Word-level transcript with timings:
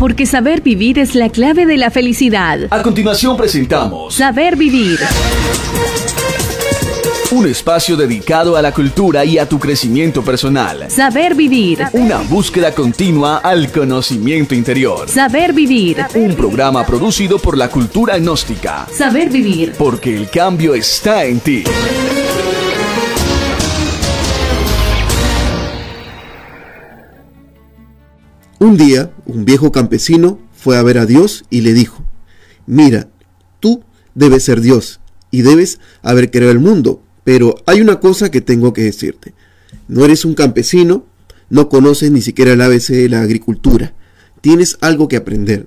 porque 0.00 0.24
saber 0.24 0.62
vivir 0.62 0.98
es 0.98 1.14
la 1.14 1.28
clave 1.28 1.66
de 1.66 1.76
la 1.76 1.90
felicidad. 1.90 2.58
A 2.70 2.82
continuación 2.82 3.36
presentamos 3.36 4.14
Saber 4.14 4.56
vivir. 4.56 4.98
Un 7.32 7.46
espacio 7.46 7.98
dedicado 7.98 8.56
a 8.56 8.62
la 8.62 8.72
cultura 8.72 9.26
y 9.26 9.36
a 9.36 9.46
tu 9.46 9.58
crecimiento 9.58 10.22
personal. 10.22 10.90
Saber 10.90 11.34
vivir. 11.34 11.84
Una 11.92 12.18
búsqueda 12.22 12.74
continua 12.74 13.36
al 13.36 13.70
conocimiento 13.70 14.54
interior. 14.54 15.06
Saber 15.06 15.52
vivir. 15.52 15.98
Un 16.14 16.34
programa 16.34 16.84
producido 16.86 17.38
por 17.38 17.58
la 17.58 17.68
cultura 17.68 18.18
gnóstica. 18.18 18.86
Saber 18.90 19.28
vivir. 19.28 19.74
Porque 19.76 20.16
el 20.16 20.30
cambio 20.30 20.74
está 20.74 21.24
en 21.24 21.40
ti. 21.40 21.62
Un 28.62 28.76
día, 28.76 29.10
un 29.24 29.46
viejo 29.46 29.72
campesino 29.72 30.38
fue 30.52 30.76
a 30.76 30.82
ver 30.82 30.98
a 30.98 31.06
Dios 31.06 31.46
y 31.48 31.62
le 31.62 31.72
dijo, 31.72 32.04
mira, 32.66 33.08
tú 33.58 33.82
debes 34.14 34.44
ser 34.44 34.60
Dios 34.60 35.00
y 35.30 35.40
debes 35.40 35.80
haber 36.02 36.30
creado 36.30 36.52
el 36.52 36.58
mundo, 36.58 37.02
pero 37.24 37.54
hay 37.64 37.80
una 37.80 38.00
cosa 38.00 38.30
que 38.30 38.42
tengo 38.42 38.74
que 38.74 38.82
decirte. 38.82 39.32
No 39.88 40.04
eres 40.04 40.26
un 40.26 40.34
campesino, 40.34 41.06
no 41.48 41.70
conoces 41.70 42.10
ni 42.10 42.20
siquiera 42.20 42.52
el 42.52 42.60
ABC 42.60 42.88
de 42.88 43.08
la 43.08 43.22
agricultura, 43.22 43.94
tienes 44.42 44.76
algo 44.82 45.08
que 45.08 45.16
aprender. 45.16 45.66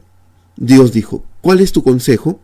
Dios 0.55 0.91
dijo, 0.91 1.25
¿cuál 1.41 1.61
es 1.61 1.71
tu 1.71 1.81
consejo? 1.81 2.39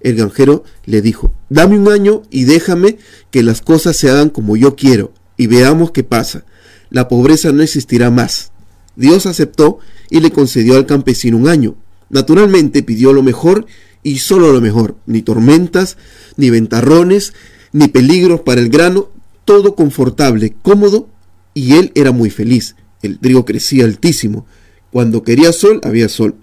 El 0.00 0.16
granjero 0.16 0.64
le 0.86 1.02
dijo, 1.02 1.34
dame 1.50 1.78
un 1.78 1.92
año 1.92 2.22
y 2.30 2.44
déjame 2.44 2.96
que 3.30 3.42
las 3.42 3.60
cosas 3.60 3.94
se 3.98 4.08
hagan 4.08 4.30
como 4.30 4.56
yo 4.56 4.74
quiero 4.74 5.12
y 5.36 5.48
veamos 5.48 5.90
qué 5.90 6.02
pasa. 6.02 6.46
La 6.88 7.08
pobreza 7.08 7.52
no 7.52 7.62
existirá 7.62 8.10
más. 8.10 8.52
Dios 8.96 9.26
aceptó 9.26 9.78
y 10.10 10.20
le 10.20 10.30
concedió 10.30 10.76
al 10.76 10.86
campesino 10.86 11.36
un 11.36 11.48
año. 11.48 11.76
Naturalmente 12.10 12.82
pidió 12.82 13.12
lo 13.12 13.22
mejor 13.22 13.66
y 14.02 14.18
solo 14.18 14.52
lo 14.52 14.60
mejor, 14.60 14.96
ni 15.06 15.22
tormentas, 15.22 15.96
ni 16.36 16.50
ventarrones, 16.50 17.32
ni 17.72 17.88
peligros 17.88 18.40
para 18.40 18.60
el 18.60 18.68
grano, 18.68 19.10
todo 19.44 19.74
confortable, 19.74 20.54
cómodo, 20.62 21.08
y 21.54 21.74
él 21.74 21.92
era 21.94 22.12
muy 22.12 22.30
feliz. 22.30 22.76
El 23.02 23.18
trigo 23.18 23.44
crecía 23.44 23.84
altísimo. 23.84 24.46
Cuando 24.90 25.22
quería 25.22 25.52
sol, 25.52 25.80
había 25.84 26.08
sol. 26.08 26.36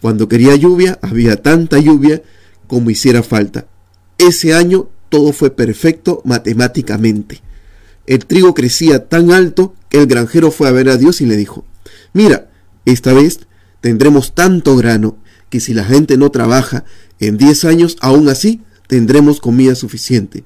Cuando 0.00 0.28
quería 0.28 0.54
lluvia, 0.56 0.98
había 1.02 1.40
tanta 1.42 1.78
lluvia 1.78 2.22
como 2.66 2.90
hiciera 2.90 3.22
falta. 3.22 3.66
Ese 4.18 4.54
año 4.54 4.88
todo 5.08 5.32
fue 5.32 5.50
perfecto 5.50 6.22
matemáticamente. 6.24 7.40
El 8.06 8.26
trigo 8.26 8.54
crecía 8.54 9.08
tan 9.08 9.30
alto 9.30 9.74
que 9.88 9.98
el 9.98 10.06
granjero 10.06 10.50
fue 10.50 10.68
a 10.68 10.72
ver 10.72 10.88
a 10.88 10.96
Dios 10.96 11.20
y 11.20 11.26
le 11.26 11.36
dijo, 11.36 11.64
Mira, 12.14 12.48
esta 12.84 13.12
vez 13.12 13.40
tendremos 13.80 14.34
tanto 14.34 14.76
grano 14.76 15.18
que 15.50 15.58
si 15.58 15.74
la 15.74 15.84
gente 15.84 16.16
no 16.16 16.30
trabaja 16.30 16.84
en 17.18 17.36
10 17.36 17.64
años, 17.64 17.96
aún 18.00 18.28
así 18.28 18.62
tendremos 18.86 19.40
comida 19.40 19.74
suficiente. 19.74 20.44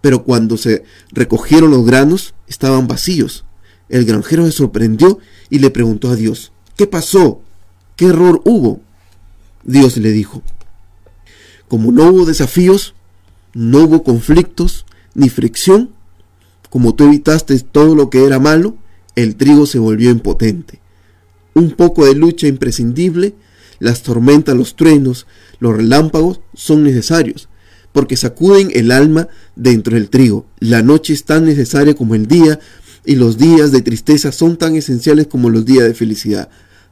Pero 0.00 0.24
cuando 0.24 0.56
se 0.56 0.84
recogieron 1.12 1.70
los 1.70 1.84
granos, 1.84 2.34
estaban 2.48 2.88
vacíos. 2.88 3.44
El 3.90 4.06
granjero 4.06 4.46
se 4.46 4.52
sorprendió 4.52 5.18
y 5.50 5.58
le 5.58 5.70
preguntó 5.70 6.08
a 6.08 6.16
Dios, 6.16 6.50
¿qué 6.76 6.86
pasó? 6.86 7.42
¿Qué 7.94 8.06
error 8.06 8.40
hubo? 8.46 8.80
Dios 9.64 9.98
le 9.98 10.12
dijo, 10.12 10.42
como 11.68 11.92
no 11.92 12.10
hubo 12.10 12.24
desafíos, 12.24 12.94
no 13.52 13.84
hubo 13.84 14.02
conflictos 14.02 14.86
ni 15.14 15.28
fricción, 15.28 15.90
como 16.70 16.94
tú 16.94 17.04
evitaste 17.04 17.58
todo 17.60 17.94
lo 17.94 18.08
que 18.08 18.24
era 18.24 18.38
malo, 18.38 18.76
el 19.14 19.36
trigo 19.36 19.66
se 19.66 19.78
volvió 19.78 20.10
impotente 20.10 20.80
un 21.56 21.70
poco 21.70 22.04
de 22.04 22.14
lucha 22.14 22.46
imprescindible, 22.46 23.34
las 23.78 24.02
tormentas, 24.02 24.54
los 24.54 24.76
truenos, 24.76 25.26
los 25.58 25.74
relámpagos 25.74 26.40
son 26.52 26.84
necesarios, 26.84 27.48
porque 27.92 28.18
sacuden 28.18 28.70
el 28.74 28.92
alma 28.92 29.28
dentro 29.54 29.94
del 29.94 30.10
trigo. 30.10 30.46
La 30.58 30.82
noche 30.82 31.14
es 31.14 31.24
tan 31.24 31.46
necesaria 31.46 31.94
como 31.94 32.14
el 32.14 32.26
día, 32.26 32.60
y 33.06 33.16
los 33.16 33.38
días 33.38 33.72
de 33.72 33.80
tristeza 33.80 34.32
son 34.32 34.58
tan 34.58 34.76
esenciales 34.76 35.28
como 35.28 35.48
los 35.48 35.64
días 35.64 35.84
de 35.84 35.94
felicidad. 35.94 36.50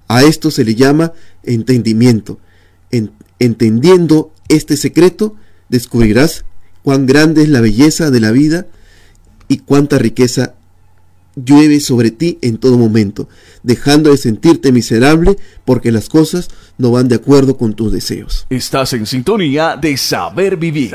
A 0.09 0.23
esto 0.23 0.51
se 0.51 0.65
le 0.65 0.75
llama 0.75 1.13
entendimiento. 1.43 2.39
entendiendo 3.39 4.33
este 4.49 4.79
secreto, 4.79 5.37
descubrirás 5.69 6.47
cuán 6.83 7.05
grande 7.05 7.43
es 7.43 7.51
la 7.51 7.61
belleza 7.61 8.11
de 8.11 8.21
la 8.21 8.31
vida 8.31 8.67
y 9.47 9.59
cuánta 9.59 9.99
riqueza 9.99 10.55
llueve 11.37 11.81
sobre 11.81 12.11
ti 12.11 12.39
en 12.43 12.59
todo 12.59 12.79
momento, 12.79 13.29
dejando 13.63 14.11
de 14.11 14.17
sentirte 14.17 14.73
miserable 14.73 15.37
porque 15.65 15.93
las 15.93 16.09
cosas 16.09 16.49
no 16.79 16.91
van 16.91 17.09
de 17.09 17.17
acuerdo 17.17 17.57
con 17.57 17.75
tus 17.75 17.93
deseos. 17.93 18.47
Estás 18.51 18.93
en 18.93 19.07
sintonía 19.07 19.77
de 19.77 19.97
Saber 19.97 20.57
Vivir. 20.57 20.95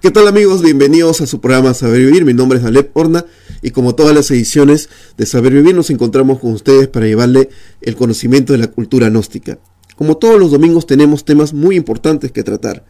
¿Qué 0.00 0.10
tal 0.10 0.28
amigos? 0.28 0.62
Bienvenidos 0.62 1.20
a 1.20 1.26
su 1.26 1.40
programa 1.40 1.74
Saber 1.74 2.00
Vivir. 2.06 2.24
Mi 2.24 2.34
nombre 2.34 2.58
es 2.58 2.64
Alep 2.64 2.96
Horna 2.96 3.24
y 3.62 3.70
como 3.70 3.94
todas 3.94 4.14
las 4.14 4.30
ediciones 4.30 4.88
de 5.16 5.26
Saber 5.26 5.52
Vivir 5.52 5.74
nos 5.74 5.90
encontramos 5.90 6.38
con 6.38 6.52
ustedes 6.52 6.88
para 6.88 7.06
llevarle 7.06 7.48
el 7.80 7.96
conocimiento 7.96 8.52
de 8.52 8.58
la 8.58 8.68
cultura 8.68 9.08
gnóstica. 9.08 9.58
Como 9.96 10.16
todos 10.16 10.38
los 10.38 10.52
domingos 10.52 10.86
tenemos 10.86 11.24
temas 11.24 11.52
muy 11.52 11.76
importantes 11.76 12.30
que 12.30 12.44
tratar 12.44 12.84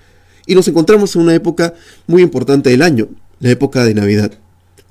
y 0.47 0.55
nos 0.55 0.69
encontramos 0.69 1.15
en 1.15 1.22
una 1.22 1.34
época 1.34 1.75
muy 2.06 2.22
importante 2.22 2.71
del 2.71 2.83
año, 2.83 3.09
la 3.41 3.50
época 3.50 3.84
de 3.84 3.94
Navidad. 3.94 4.38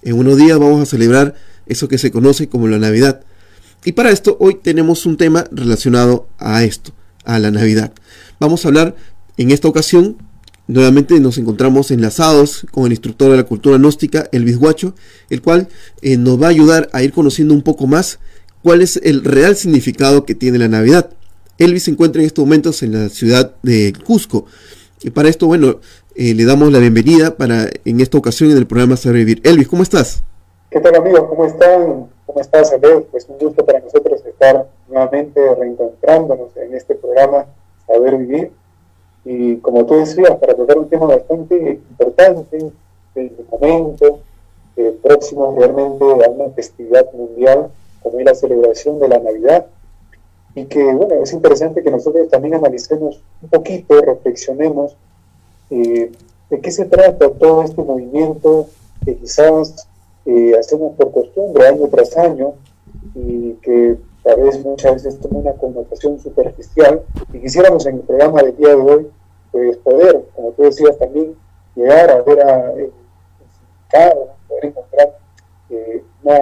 En 0.02 0.18
unos 0.18 0.38
días 0.38 0.60
vamos 0.60 0.82
a 0.82 0.86
celebrar 0.86 1.36
eso 1.66 1.88
que 1.88 1.98
se 1.98 2.12
conoce 2.12 2.48
como 2.48 2.68
la 2.68 2.80
Navidad. 2.80 3.22
Y 3.84 3.94
para 3.94 4.12
esto 4.12 4.38
hoy 4.40 4.60
tenemos 4.62 5.06
un 5.06 5.18
tema 5.18 5.46
relacionado 5.52 6.28
a 6.38 6.64
esto, 6.64 6.92
a 7.24 7.40
la 7.40 7.52
Navidad. 7.52 7.94
Vamos 8.40 8.64
a 8.64 8.68
hablar 8.70 8.96
en 9.38 9.52
esta 9.52 9.68
ocasión, 9.68 10.18
nuevamente 10.68 11.20
nos 11.20 11.38
encontramos 11.38 11.92
enlazados 11.92 12.66
con 12.72 12.86
el 12.86 12.92
instructor 12.92 13.32
de 13.32 13.38
la 13.38 13.44
cultura 13.44 13.78
gnóstica, 13.78 14.28
el 14.32 14.58
Guacho, 14.58 14.96
el 15.30 15.42
cual 15.42 15.70
eh, 16.02 16.18
nos 16.18 16.42
va 16.42 16.48
a 16.48 16.50
ayudar 16.50 16.90
a 16.92 17.04
ir 17.04 17.12
conociendo 17.12 17.54
un 17.54 17.62
poco 17.62 17.88
más 17.88 18.20
cuál 18.64 18.82
es 18.82 19.00
el 19.04 19.24
real 19.24 19.56
significado 19.56 20.26
que 20.26 20.36
tiene 20.36 20.58
la 20.58 20.68
Navidad. 20.68 21.10
Elvis 21.58 21.84
se 21.84 21.92
encuentra 21.92 22.22
en 22.22 22.28
estos 22.28 22.46
momentos 22.46 22.84
en 22.84 22.94
la 22.94 23.10
ciudad 23.10 23.56
de 23.64 23.94
Cusco. 24.04 24.46
Y 25.04 25.10
para 25.12 25.30
esto, 25.30 25.48
bueno, 25.48 25.80
eh, 26.18 26.34
le 26.34 26.46
damos 26.46 26.72
la 26.72 26.80
bienvenida 26.80 27.38
para 27.38 27.68
en 27.86 28.02
esta 28.02 28.18
ocasión 28.18 28.50
en 28.50 28.58
el 28.58 28.66
programa 28.66 28.98
Saber 28.98 29.18
Vivir. 29.18 29.42
Elvis, 29.44 29.68
¿cómo 29.68 29.84
estás? 29.84 30.24
¿Qué 30.72 30.80
tal 30.80 30.96
amigos? 30.96 31.26
¿Cómo 31.30 31.46
están? 31.46 32.08
¿Cómo 32.26 32.42
estás? 32.42 32.74
Pues 33.12 33.28
un 33.30 33.38
gusto 33.38 33.64
para 33.64 33.80
nosotros 33.80 34.26
estar 34.26 34.68
nuevamente 34.88 35.40
reencontrándonos 35.54 36.58
en 36.58 36.74
este 36.74 36.96
programa 36.96 37.46
Saber 37.86 38.18
Vivir. 38.18 38.52
Y 39.26 39.58
como 39.58 39.86
tú 39.86 39.98
decías, 39.98 40.32
para 40.38 40.56
tratar 40.56 40.80
un 40.80 40.90
tema 40.90 41.06
bastante 41.06 41.82
importante 41.92 42.72
del 43.14 43.32
momento, 43.52 44.20
próximo 45.04 45.56
realmente 45.56 46.04
a 46.04 46.30
una 46.30 46.52
festividad 46.54 47.06
mundial 47.14 47.70
como 48.02 48.20
es 48.20 48.26
la 48.26 48.34
celebración 48.34 49.00
de 49.00 49.08
la 49.08 49.20
Navidad. 49.20 49.68
Y 50.56 50.66
que, 50.66 50.84
bueno, 50.84 51.22
es 51.22 51.32
interesante 51.32 51.84
que 51.84 51.92
nosotros 51.92 52.28
también 52.30 52.56
analicemos 52.56 53.22
un 53.44 53.50
poquito, 53.50 54.02
reflexionemos 54.02 54.96
eh, 55.70 56.12
¿De 56.50 56.62
qué 56.62 56.72
se 56.72 56.86
trata 56.86 57.30
todo 57.30 57.64
este 57.64 57.82
movimiento 57.82 58.68
que 59.04 59.18
quizás 59.18 59.88
eh, 60.26 60.54
hacemos 60.58 60.96
por 60.96 61.12
costumbre 61.12 61.68
año 61.68 61.88
tras 61.90 62.16
año 62.16 62.54
y 63.14 63.54
que 63.56 63.98
tal 64.24 64.42
vez 64.42 64.64
muchas 64.64 64.94
veces 64.94 65.20
toma 65.20 65.40
una 65.40 65.54
connotación 65.54 66.20
superficial 66.20 67.04
y 67.34 67.40
quisiéramos 67.40 67.86
en 67.86 67.96
el 67.96 68.02
programa 68.02 68.42
del 68.44 68.56
día 68.56 68.70
de 68.70 68.76
hoy 68.76 69.08
pues 69.52 69.78
poder, 69.78 70.26
como 70.36 70.52
tú 70.52 70.64
decías 70.64 70.98
también, 70.98 71.36
llegar 71.76 72.12
a 72.12 72.22
ver 72.22 72.42
a, 72.42 72.74
significado, 72.74 74.30
poder 74.48 74.66
encontrar 74.66 75.20
eh, 75.70 76.04
una, 76.24 76.40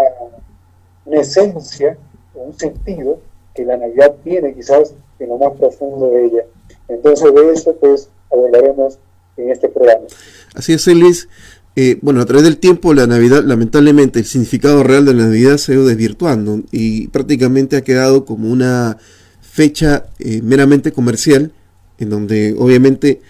una 1.05 1.21
esencia 1.21 1.97
un 2.35 2.53
sentido 2.57 3.19
que 3.53 3.65
la 3.65 3.77
Navidad 3.77 4.15
tiene 4.23 4.53
quizás 4.53 4.93
en 5.19 5.29
lo 5.29 5.37
más 5.37 5.53
profundo 5.53 6.09
de 6.09 6.25
ella. 6.25 6.45
Entonces 6.87 7.33
de 7.33 7.51
eso 7.51 7.75
pues 7.75 8.09
hablaremos 8.31 8.99
en 9.37 9.51
este 9.51 9.69
programa. 9.69 10.05
Así 10.53 10.73
es, 10.73 10.87
Luis. 10.87 11.27
Eh, 11.75 11.97
bueno, 12.01 12.21
a 12.21 12.25
través 12.25 12.45
del 12.45 12.57
tiempo, 12.57 12.93
la 12.93 13.05
Navidad, 13.05 13.43
lamentablemente, 13.43 14.19
el 14.19 14.25
significado 14.25 14.83
real 14.83 15.05
de 15.05 15.13
la 15.13 15.25
Navidad 15.25 15.57
se 15.57 15.73
ha 15.73 15.75
ido 15.75 15.85
desvirtuando 15.85 16.63
y 16.71 17.09
prácticamente 17.09 17.75
ha 17.75 17.83
quedado 17.83 18.23
como 18.23 18.49
una 18.49 18.97
fecha 19.41 20.05
eh, 20.19 20.41
meramente 20.41 20.93
comercial, 20.93 21.51
en 21.97 22.09
donde 22.09 22.55
obviamente 22.57 23.21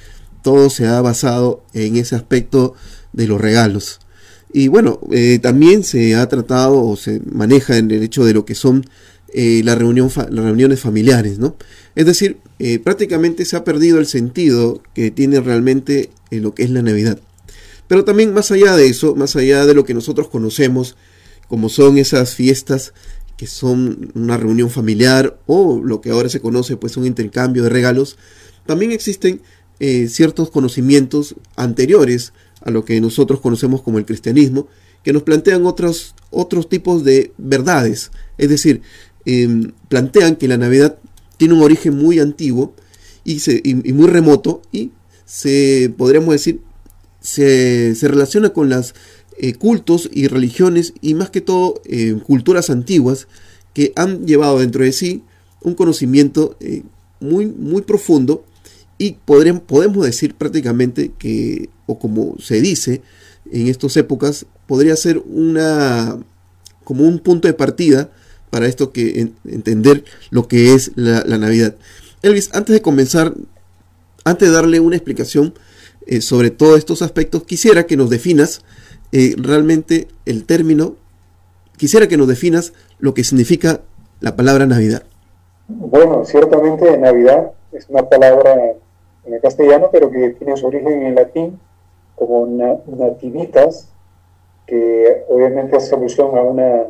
todo 0.43 0.69
se 0.69 0.85
ha 0.85 1.01
basado 1.01 1.63
en 1.73 1.95
ese 1.95 2.15
aspecto 2.15 2.75
de 3.13 3.27
los 3.27 3.41
regalos. 3.41 3.99
Y 4.53 4.67
bueno, 4.67 4.99
eh, 5.11 5.39
también 5.39 5.83
se 5.83 6.15
ha 6.15 6.27
tratado 6.29 6.85
o 6.85 6.95
se 6.95 7.19
maneja 7.25 7.77
en 7.77 7.89
el 7.89 8.03
hecho 8.03 8.23
de 8.23 8.33
lo 8.33 8.45
que 8.45 8.55
son 8.55 8.85
la 9.63 9.75
reunión 9.75 10.09
las 10.15 10.45
reuniones 10.45 10.79
familiares, 10.79 11.39
¿no? 11.39 11.57
Es 11.95 12.05
decir, 12.05 12.37
eh, 12.59 12.79
prácticamente 12.79 13.43
se 13.45 13.57
ha 13.57 13.63
perdido 13.63 13.99
el 13.99 14.05
sentido 14.05 14.81
que 14.93 15.11
tiene 15.11 15.41
realmente 15.41 16.09
en 16.31 16.43
lo 16.43 16.53
que 16.55 16.63
es 16.63 16.69
la 16.69 16.81
Navidad. 16.81 17.19
Pero 17.87 18.05
también 18.05 18.33
más 18.33 18.51
allá 18.51 18.75
de 18.75 18.87
eso, 18.87 19.15
más 19.15 19.35
allá 19.35 19.65
de 19.65 19.73
lo 19.73 19.83
que 19.83 19.93
nosotros 19.93 20.29
conocemos, 20.29 20.95
como 21.47 21.69
son 21.69 21.97
esas 21.97 22.33
fiestas 22.33 22.93
que 23.37 23.47
son 23.47 24.11
una 24.15 24.37
reunión 24.37 24.69
familiar 24.69 25.37
o 25.45 25.81
lo 25.83 25.99
que 25.99 26.11
ahora 26.11 26.29
se 26.29 26.39
conoce 26.39 26.77
pues 26.77 26.95
un 26.97 27.05
intercambio 27.05 27.63
de 27.63 27.69
regalos, 27.69 28.17
también 28.65 28.91
existen 28.91 29.41
eh, 29.79 30.07
ciertos 30.07 30.49
conocimientos 30.49 31.35
anteriores 31.57 32.31
a 32.61 32.71
lo 32.71 32.85
que 32.85 32.99
nosotros 33.01 33.41
conocemos 33.41 33.81
como 33.81 33.97
el 33.97 34.05
cristianismo, 34.05 34.67
que 35.03 35.13
nos 35.13 35.23
plantean 35.23 35.65
otros, 35.65 36.15
otros 36.31 36.67
tipos 36.67 37.03
de 37.03 37.33
verdades. 37.37 38.11
Es 38.37 38.49
decir, 38.49 38.81
em, 39.25 39.71
plantean 39.89 40.35
que 40.35 40.47
la 40.47 40.57
Navidad 40.57 40.97
tiene 41.37 41.53
un 41.53 41.61
origen 41.61 41.97
muy 41.97 42.19
antiguo 42.19 42.73
y, 43.23 43.39
muy 43.93 44.07
remoto 44.07 44.61
y 44.71 44.91
se, 45.25 45.93
podríamos 45.97 46.33
decir, 46.33 46.61
se, 47.19 47.95
relaciona 48.01 48.49
con 48.49 48.69
los 48.69 48.93
eh, 49.37 49.53
cultos 49.53 50.09
y 50.13 50.27
religiones 50.27 50.93
y 51.01 51.13
más 51.15 51.29
que 51.29 51.41
todo 51.41 51.81
eh, 51.85 52.17
culturas 52.25 52.69
antiguas 52.69 53.27
que 53.73 53.91
han 53.95 54.25
llevado 54.25 54.59
dentro 54.59 54.83
de 54.83 54.93
sí 54.93 55.23
un 55.61 55.73
conocimiento 55.73 56.55
eh, 56.59 56.83
muy, 57.19 57.47
muy 57.47 57.81
profundo 57.81 58.45
y 58.97 59.17
podemos 59.25 60.05
decir 60.05 60.35
prácticamente 60.35 61.11
que, 61.17 61.69
o 61.85 61.99
como 61.99 62.37
se 62.39 62.61
dice 62.61 63.01
en 63.51 63.67
estas 63.67 63.97
épocas, 63.97 64.45
podría 64.67 64.95
ser 64.95 65.21
una 65.27 66.17
como 66.83 67.03
un 67.03 67.19
punto 67.19 67.47
de 67.47 67.53
partida 67.53 68.11
para 68.55 68.67
esto 68.67 68.93
que 68.93 69.33
entender 69.43 70.05
lo 70.29 70.47
que 70.47 70.75
es 70.75 70.93
la, 70.95 71.25
Navidad. 71.37 71.75
Elvis, 72.21 72.51
antes 72.53 72.73
de 72.73 72.81
comenzar, 72.81 73.33
antes 74.23 74.47
de 74.47 74.55
darle 74.55 74.79
una 74.79 74.95
explicación 74.95 75.53
eh, 76.07 76.21
sobre 76.21 76.51
todos 76.51 76.77
estos 76.77 77.01
aspectos, 77.01 77.43
quisiera 77.43 77.85
que 77.85 77.97
nos 77.97 78.09
definas 78.09 78.61
eh, 79.11 79.35
realmente 79.37 80.07
el 80.25 80.45
término, 80.45 80.95
quisiera 81.75 82.07
que 82.07 82.15
nos 82.15 82.29
definas 82.29 82.71
lo 82.97 83.13
que 83.13 83.25
significa 83.25 83.81
la 84.21 84.37
palabra 84.37 84.65
Navidad. 84.65 85.03
Bueno, 85.67 86.23
ciertamente 86.23 86.97
Navidad 86.97 87.51
es 87.73 87.89
una 87.89 88.07
palabra 88.07 88.55
en 89.25 89.33
el 89.33 89.41
castellano, 89.41 89.89
pero 89.91 90.09
que 90.09 90.29
tiene 90.29 90.55
su 90.55 90.65
origen 90.65 91.03
en 91.03 91.15
latín 91.15 91.59
como 92.15 92.47
nativitas, 92.47 93.89
que 94.65 95.25
obviamente 95.27 95.75
hace 95.75 95.93
alusión 95.93 96.37
a, 96.37 96.41
una, 96.41 96.83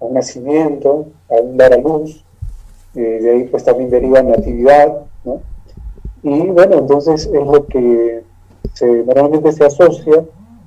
a 0.00 0.04
un 0.04 0.14
nacimiento, 0.14 1.06
a 1.28 1.34
un 1.40 1.56
dar 1.56 1.72
a 1.72 1.76
luz, 1.76 2.24
eh, 2.94 3.00
de 3.00 3.30
ahí 3.30 3.44
pues 3.44 3.64
también 3.64 3.90
deriva 3.90 4.22
natividad, 4.22 5.02
¿no? 5.24 5.40
Y 6.22 6.48
bueno, 6.48 6.78
entonces 6.78 7.26
es 7.26 7.46
lo 7.46 7.66
que 7.66 8.22
se, 8.74 8.86
normalmente 8.86 9.52
se 9.52 9.64
asocia 9.64 10.24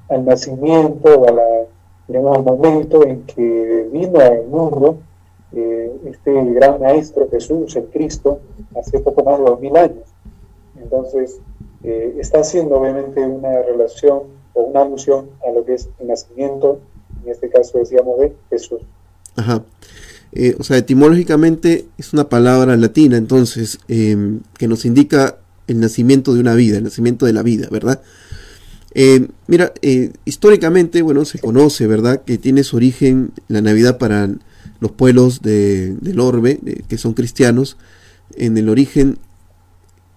al 0.10 0.26
nacimiento, 0.26 1.26
a 1.28 1.32
la, 1.32 2.32
al 2.34 2.44
momento 2.44 3.06
en 3.06 3.24
que 3.24 3.90
vino 3.92 4.20
al 4.20 4.48
mundo 4.48 4.98
eh, 5.54 5.92
este 6.06 6.32
gran 6.54 6.80
maestro 6.80 7.30
Jesús, 7.30 7.76
el 7.76 7.86
Cristo, 7.86 8.40
hace 8.78 9.00
poco 9.00 9.24
más 9.24 9.40
de 9.40 9.46
dos 9.46 9.60
mil 9.60 9.76
años. 9.76 10.06
Entonces, 10.82 11.40
eh, 11.84 12.16
está 12.20 12.40
haciendo 12.40 12.80
obviamente 12.80 13.26
una 13.26 13.62
relación 13.62 14.24
o 14.54 14.62
una 14.62 14.82
alusión 14.82 15.30
a 15.46 15.52
lo 15.52 15.66
que 15.66 15.74
es 15.76 15.90
el 16.00 16.08
nacimiento, 16.08 16.80
en 17.24 17.32
este 17.32 17.50
caso 17.50 17.78
decíamos 17.78 18.20
de 18.20 18.34
Jesús. 18.50 18.82
Ajá. 19.36 19.64
Eh, 20.34 20.56
o 20.60 20.64
sea, 20.64 20.78
etimológicamente 20.78 21.88
es 21.98 22.14
una 22.14 22.30
palabra 22.30 22.78
latina, 22.78 23.18
entonces, 23.18 23.80
em, 23.88 24.40
que 24.58 24.68
nos 24.68 24.86
indica 24.86 25.38
el 25.68 25.80
nacimiento 25.80 26.34
de 26.34 26.40
una 26.40 26.56
vida, 26.56 26.78
el 26.78 26.84
nacimiento 26.84 27.26
de 27.26 27.34
la 27.34 27.44
vida, 27.44 27.68
¿verdad? 27.70 28.02
Eh, 28.94 29.28
mira, 29.48 29.74
históricamente, 30.26 31.02
bueno, 31.02 31.26
se 31.26 31.40
conoce, 31.40 31.88
¿verdad?, 31.88 32.24
que 32.26 32.38
tiene 32.38 32.64
su 32.64 32.76
origen 32.78 33.32
la 33.48 33.62
Navidad 33.62 33.98
para 33.98 34.30
los 34.80 34.92
pueblos 34.92 35.42
de, 35.42 35.96
del 36.02 36.20
orbe, 36.20 36.60
que 36.88 36.98
son 36.98 37.14
cristianos, 37.14 37.78
en 38.36 38.58
el 38.58 38.70
origen 38.70 39.18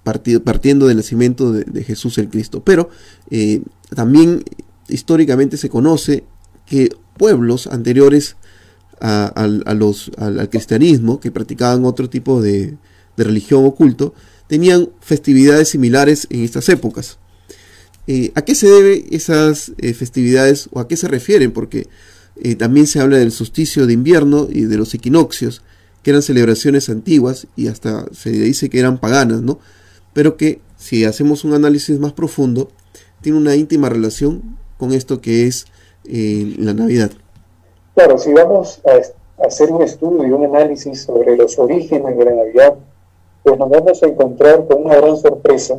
partiendo 0.04 0.86
del 0.86 0.98
nacimiento 0.98 1.52
de, 1.52 1.84
Jesús 1.84 2.18
el 2.18 2.28
Cristo. 2.28 2.62
Pero 2.62 2.90
eh, 3.30 3.62
también 3.94 4.44
históricamente 4.88 5.56
se 5.56 5.70
conoce 5.70 6.24
que 6.66 6.90
pueblos 7.16 7.66
anteriores 7.66 8.36
a, 9.06 9.74
los, 9.74 10.10
al, 10.16 10.48
cristianismo, 10.48 11.20
que 11.20 11.30
practicaban 11.30 11.84
otro 11.84 12.08
tipo 12.08 12.40
de, 12.40 12.76
religión 13.16 13.64
oculto, 13.64 14.14
tenían 14.48 14.88
festividades 15.00 15.68
similares 15.68 16.26
en 16.30 16.42
estas 16.42 16.68
épocas. 16.68 17.18
Eh, 18.06 18.32
¿A 18.34 18.42
qué 18.42 18.54
se 18.54 18.66
deben 18.66 19.04
esas 19.10 19.72
eh, 19.78 19.94
festividades 19.94 20.68
o 20.72 20.80
a 20.80 20.88
qué 20.88 20.96
se 20.96 21.08
refieren? 21.08 21.52
Porque 21.52 21.86
también 22.58 22.88
se 22.88 22.98
habla 22.98 23.18
del 23.18 23.30
solsticio 23.30 23.86
de 23.86 23.92
invierno 23.92 24.48
y 24.50 24.62
de 24.62 24.76
los 24.76 24.92
equinoccios, 24.92 25.62
que 26.02 26.10
eran 26.10 26.20
celebraciones 26.20 26.88
antiguas 26.88 27.46
y 27.54 27.68
hasta 27.68 28.06
se 28.12 28.32
dice 28.32 28.68
que 28.68 28.80
eran 28.80 28.98
paganas, 28.98 29.42
¿no? 29.42 29.60
pero 30.14 30.38
que 30.38 30.60
si 30.78 31.04
hacemos 31.04 31.44
un 31.44 31.52
análisis 31.52 31.98
más 31.98 32.14
profundo, 32.14 32.70
tiene 33.20 33.36
una 33.36 33.56
íntima 33.56 33.90
relación 33.90 34.56
con 34.78 34.92
esto 34.92 35.20
que 35.20 35.46
es 35.46 35.66
eh, 36.04 36.54
la 36.58 36.72
Navidad. 36.72 37.10
Claro, 37.94 38.18
si 38.18 38.32
vamos 38.32 38.82
a 38.84 39.46
hacer 39.46 39.70
un 39.70 39.80
estudio 39.82 40.26
y 40.26 40.32
un 40.32 40.44
análisis 40.44 41.02
sobre 41.02 41.36
los 41.36 41.56
orígenes 41.60 42.18
de 42.18 42.24
la 42.24 42.32
Navidad, 42.32 42.74
pues 43.44 43.56
nos 43.56 43.70
vamos 43.70 44.02
a 44.02 44.06
encontrar 44.06 44.66
con 44.66 44.84
una 44.84 44.96
gran 44.96 45.16
sorpresa, 45.16 45.78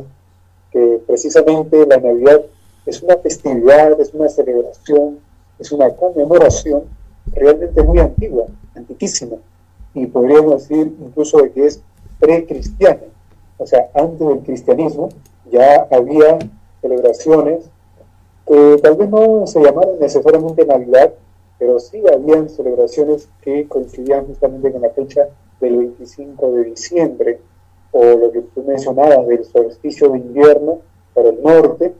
que 0.70 1.02
precisamente 1.06 1.84
la 1.86 1.98
Navidad 1.98 2.40
es 2.86 3.02
una 3.02 3.18
festividad, 3.18 4.00
es 4.00 4.14
una 4.14 4.30
celebración, 4.30 5.18
es 5.58 5.70
una 5.72 5.90
conmemoración 5.90 6.84
realmente 7.34 7.82
muy 7.82 7.98
antigua, 7.98 8.46
antiquísima, 8.74 9.36
y 9.92 10.06
podríamos 10.06 10.66
decir 10.66 10.96
incluso 10.98 11.42
de 11.42 11.52
que 11.52 11.66
es 11.66 11.82
precristiana. 12.18 13.02
O 13.58 13.66
sea, 13.66 13.90
antes 13.92 14.26
del 14.26 14.40
cristianismo, 14.40 15.10
ya 15.50 15.86
había 15.90 16.38
celebraciones 16.80 17.68
que 18.46 18.78
tal 18.82 18.96
vez 18.96 19.10
no 19.10 19.46
se 19.46 19.60
llamaron 19.60 19.98
necesariamente 20.00 20.64
Navidad, 20.64 21.12
pero 21.58 21.78
sí 21.78 22.02
habían 22.12 22.48
celebraciones 22.48 23.28
que 23.42 23.66
coincidían 23.66 24.26
justamente 24.26 24.72
con 24.72 24.82
la 24.82 24.90
fecha 24.90 25.28
del 25.60 25.76
25 25.76 26.52
de 26.52 26.64
diciembre, 26.64 27.40
o 27.92 28.04
lo 28.04 28.30
que 28.30 28.42
tú 28.42 28.62
mencionabas 28.62 29.26
del 29.26 29.44
solsticio 29.44 30.10
de 30.10 30.18
invierno 30.18 30.80
para 31.14 31.30
el 31.30 31.42
norte, 31.42 31.94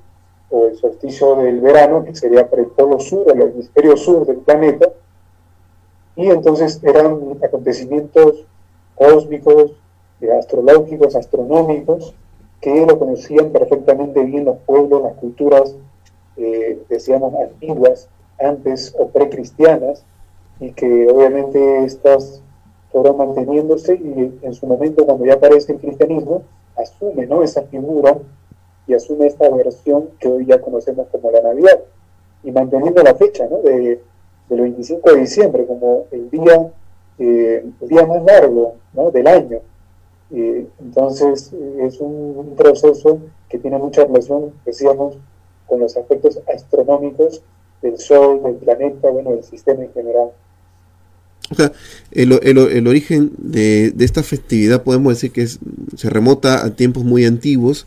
o 0.50 0.67
el 0.67 0.76
solsticio 0.76 1.37
del 1.37 1.61
verano, 1.61 2.05
que 2.05 2.14
sería 2.14 2.49
para 2.49 2.62
el 2.62 2.69
polo 2.69 3.00
sur, 3.00 3.25
el 3.32 3.41
hemisferio 3.41 3.97
sur 3.97 4.26
del 4.26 4.38
planeta, 4.38 4.93
y 6.14 6.29
entonces 6.29 6.81
eran 6.82 7.38
acontecimientos 7.43 8.44
cósmicos, 8.94 9.72
astrológicos, 10.39 11.15
astronómicos, 11.15 12.15
que 12.60 12.86
lo 12.86 12.98
conocían 12.98 13.51
perfectamente 13.51 14.25
bien 14.25 14.46
los 14.46 14.58
pueblos, 14.58 15.03
las 15.03 15.15
culturas, 15.15 15.77
eh, 16.36 16.82
decíamos, 16.89 17.34
antiguas, 17.34 18.08
antes 18.38 18.94
o 18.98 19.08
precristianas, 19.08 20.05
y 20.60 20.72
que 20.72 21.08
obviamente 21.08 21.84
estas 21.84 22.43
fueron 22.90 23.19
manteniéndose 23.19 23.94
y 23.94 24.38
en 24.43 24.55
su 24.55 24.66
momento 24.66 25.05
cuando 25.05 25.26
ya 25.26 25.34
aparece 25.34 25.72
el 25.72 25.78
cristianismo, 25.78 26.43
asume 26.76 27.26
¿no? 27.26 27.43
esa 27.43 27.62
figura 27.62 28.16
y 28.86 28.94
asume 28.94 29.26
esta 29.26 29.48
versión 29.50 30.10
que 30.19 30.28
hoy 30.28 30.46
ya 30.46 30.60
conocemos 30.60 31.06
como 31.08 31.31
la 31.31 31.43
Navidad, 31.43 31.81
y 32.44 32.52
manteniendo 32.52 33.02
la 33.02 33.14
fecha 33.14 33.46
¿no? 33.48 33.58
de, 33.58 34.00
del 34.48 34.60
25 34.60 35.12
de 35.12 35.20
diciembre 35.20 35.66
como 35.66 36.05
el 36.10 36.31
día, 36.31 36.70
eh, 37.19 37.64
el 37.81 37.88
día 37.88 38.06
más 38.06 38.22
largo 38.24 38.76
¿no? 38.94 39.10
del 39.10 39.26
año, 39.26 39.60
entonces 40.31 41.52
es 41.78 42.00
un, 42.00 42.55
proceso 42.56 43.19
que 43.48 43.58
tiene 43.58 43.78
mucha 43.78 44.05
relación, 44.05 44.52
decíamos, 44.64 45.16
con 45.66 45.81
los 45.81 45.96
aspectos 45.96 46.40
astronómicos 46.52 47.43
del 47.82 47.98
Sol, 47.98 48.42
del 48.42 48.54
planeta, 48.56 49.10
bueno, 49.10 49.32
del 49.32 49.44
sistema 49.44 49.82
en 49.82 49.92
general. 49.92 50.28
O 51.50 51.54
sea, 51.54 51.72
el, 52.10 52.32
el, 52.42 52.88
origen 52.88 53.30
de, 53.38 53.92
de, 53.92 54.04
esta 54.04 54.22
festividad 54.22 54.82
podemos 54.82 55.14
decir 55.14 55.30
que 55.30 55.42
es, 55.42 55.60
se 55.96 56.10
remota 56.10 56.64
a 56.64 56.74
tiempos 56.74 57.04
muy 57.04 57.24
antiguos, 57.24 57.86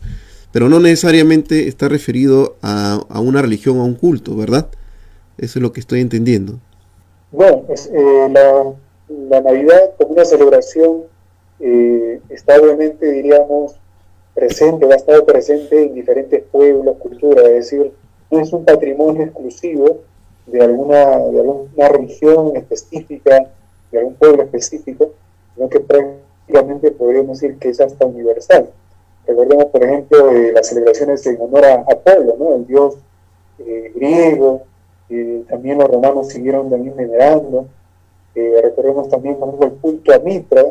pero 0.50 0.68
no 0.68 0.80
necesariamente 0.80 1.68
está 1.68 1.88
referido 1.88 2.56
a, 2.62 3.04
a 3.08 3.20
una 3.20 3.42
religión 3.42 3.78
o 3.78 3.82
a 3.82 3.84
un 3.84 3.94
culto, 3.94 4.34
¿verdad? 4.34 4.68
Eso 5.36 5.58
es 5.58 5.62
lo 5.62 5.72
que 5.72 5.80
estoy 5.80 6.00
entendiendo. 6.00 6.58
Bueno, 7.32 7.64
es, 7.68 7.86
eh, 7.92 8.28
la, 8.30 8.72
la 9.08 9.40
Navidad 9.40 9.94
como 9.98 10.12
una 10.12 10.24
celebración 10.24 11.02
eh, 11.60 12.20
está 12.30 12.58
obviamente, 12.58 13.10
diríamos, 13.10 13.74
presente, 14.34 14.86
ha 14.90 14.96
estado 14.96 15.24
presente 15.26 15.84
en 15.84 15.94
diferentes 15.94 16.42
pueblos, 16.50 16.96
culturas, 16.98 17.44
es 17.46 17.70
decir, 17.70 17.92
no 18.30 18.40
es 18.40 18.52
un 18.52 18.64
patrimonio 18.64 19.24
exclusivo 19.24 19.98
de 20.46 20.62
alguna, 20.62 21.18
de 21.18 21.40
alguna 21.40 21.88
religión 21.88 22.56
específica, 22.56 23.50
de 23.90 23.98
algún 23.98 24.14
pueblo 24.14 24.42
específico, 24.44 25.10
sino 25.54 25.68
que 25.68 25.80
prácticamente 25.80 26.90
podríamos 26.92 27.40
decir 27.40 27.58
que 27.58 27.70
es 27.70 27.80
hasta 27.80 28.06
universal. 28.06 28.70
Recordemos, 29.26 29.66
por 29.66 29.82
ejemplo, 29.84 30.30
eh, 30.30 30.52
las 30.52 30.66
celebraciones 30.68 31.24
en 31.26 31.40
honor 31.40 31.64
a 31.64 31.74
Apolo, 31.88 32.54
el 32.56 32.66
dios 32.66 32.96
eh, 33.58 33.92
griego, 33.94 34.62
también 35.48 35.78
los 35.78 35.88
romanos 35.88 36.28
siguieron 36.28 36.70
también 36.70 36.94
venerando, 36.96 37.66
Eh, 38.32 38.60
recordemos 38.62 39.08
también 39.08 39.36
por 39.36 39.64
el 39.64 39.72
culto 39.82 40.14
a 40.14 40.20
Mitra, 40.20 40.64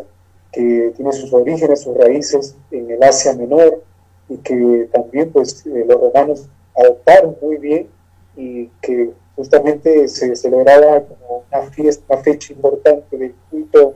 que 0.50 0.94
tiene 0.96 1.12
sus 1.12 1.34
orígenes, 1.34 1.82
sus 1.82 1.96
raíces 1.96 2.56
en 2.72 2.89
el 2.89 3.04
Asia 3.04 3.34
Menor 3.34 3.84
y 4.30 4.38
que 4.38 4.88
también 4.94 5.30
pues 5.30 5.66
eh, 5.66 5.84
los 5.86 6.00
romanos 6.00 6.48
adoptaron 6.75 7.35
muy 7.41 7.57
bien 7.57 7.88
y 8.35 8.67
que 8.81 9.11
justamente 9.35 10.07
se 10.07 10.35
celebraba 10.35 11.01
como 11.01 11.43
una 11.51 11.61
fiesta, 11.71 12.03
una 12.09 12.21
fecha 12.21 12.53
importante 12.53 13.17
del 13.17 13.33
culto 13.49 13.95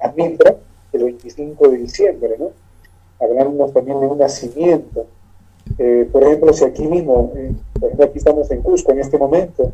a 0.00 0.10
Mitra, 0.12 0.56
el 0.92 1.04
25 1.04 1.68
de 1.68 1.76
diciembre, 1.78 2.36
¿no? 2.38 2.50
Hablamos 3.20 3.72
también 3.72 4.00
de 4.00 4.06
un 4.06 4.18
nacimiento. 4.18 5.06
Eh, 5.78 6.08
por 6.10 6.22
ejemplo, 6.24 6.52
si 6.52 6.64
aquí 6.64 6.86
mismo, 6.86 7.32
eh, 7.36 7.52
por 7.74 7.84
ejemplo, 7.84 8.06
aquí 8.06 8.18
estamos 8.18 8.50
en 8.50 8.62
Cusco 8.62 8.92
en 8.92 9.00
este 9.00 9.18
momento, 9.18 9.70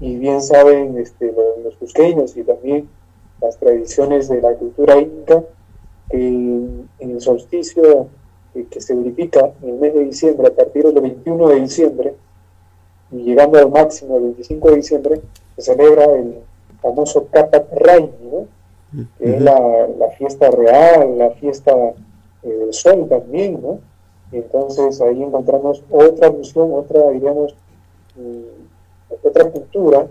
y 0.00 0.16
bien 0.16 0.40
saben 0.40 0.96
este, 0.98 1.32
los, 1.32 1.64
los 1.64 1.76
cusqueños 1.76 2.36
y 2.36 2.44
también 2.44 2.88
las 3.40 3.58
tradiciones 3.58 4.28
de 4.28 4.40
la 4.40 4.54
cultura 4.54 4.98
inca, 4.98 5.42
que 6.10 6.16
en 6.16 6.88
el 6.98 7.20
solsticio 7.20 8.08
que 8.64 8.80
se 8.80 8.94
verifica 8.94 9.52
en 9.62 9.70
el 9.70 9.74
mes 9.76 9.94
de 9.94 10.04
diciembre, 10.04 10.48
a 10.48 10.54
partir 10.54 10.84
del 10.84 11.00
21 11.00 11.48
de 11.48 11.60
diciembre, 11.60 12.14
y 13.10 13.16
llegando 13.22 13.58
al 13.58 13.70
máximo 13.70 14.16
el 14.16 14.22
25 14.24 14.70
de 14.70 14.76
diciembre, 14.76 15.20
se 15.56 15.62
celebra 15.62 16.04
el 16.04 16.40
famoso 16.80 17.26
Kapat 17.30 17.72
Raimi, 17.72 18.46
que 19.18 19.36
es 19.36 19.42
la, 19.42 19.58
fiesta 20.16 20.50
real, 20.50 21.18
la 21.18 21.30
fiesta 21.30 21.72
eh, 22.42 22.48
del 22.48 22.72
sol 22.72 23.06
también, 23.08 23.60
¿no? 23.62 23.80
Y 24.32 24.36
entonces 24.36 25.00
ahí 25.00 25.22
encontramos 25.22 25.82
otra 25.90 26.28
alusión, 26.28 26.70
otra, 26.72 27.10
digamos, 27.10 27.54
mm, 28.16 29.24
otra 29.24 29.50
cultura 29.50 30.06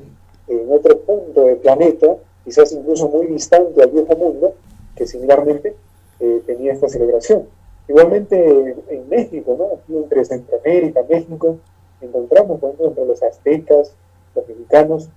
en 0.48 0.72
otro 0.72 1.00
punto 1.00 1.42
del 1.42 1.58
planeta, 1.58 2.16
quizás 2.44 2.72
incluso 2.72 3.08
muy 3.10 3.28
distante 3.28 3.82
al 3.82 3.90
viejo 3.90 4.16
mundo, 4.16 4.54
que 4.96 5.06
similarmente 5.06 5.76
eh, 6.20 6.42
tenía 6.46 6.74
esta 6.74 6.88
celebración. 6.88 7.48
Igualmente 7.88 8.76
en 8.90 9.10
México, 9.10 9.56
¿no? 9.58 9.76
Aquí 9.76 9.96
entre 9.96 10.26
Centroamérica, 10.26 11.02
México, 11.10 11.58
encontramos, 12.02 12.60
por 12.60 12.70
ejemplo, 12.70 12.88
entre 12.88 13.06
los 13.06 13.24
aztecas, 13.24 13.94
los 14.36 14.48
mexicanos, 14.48 15.10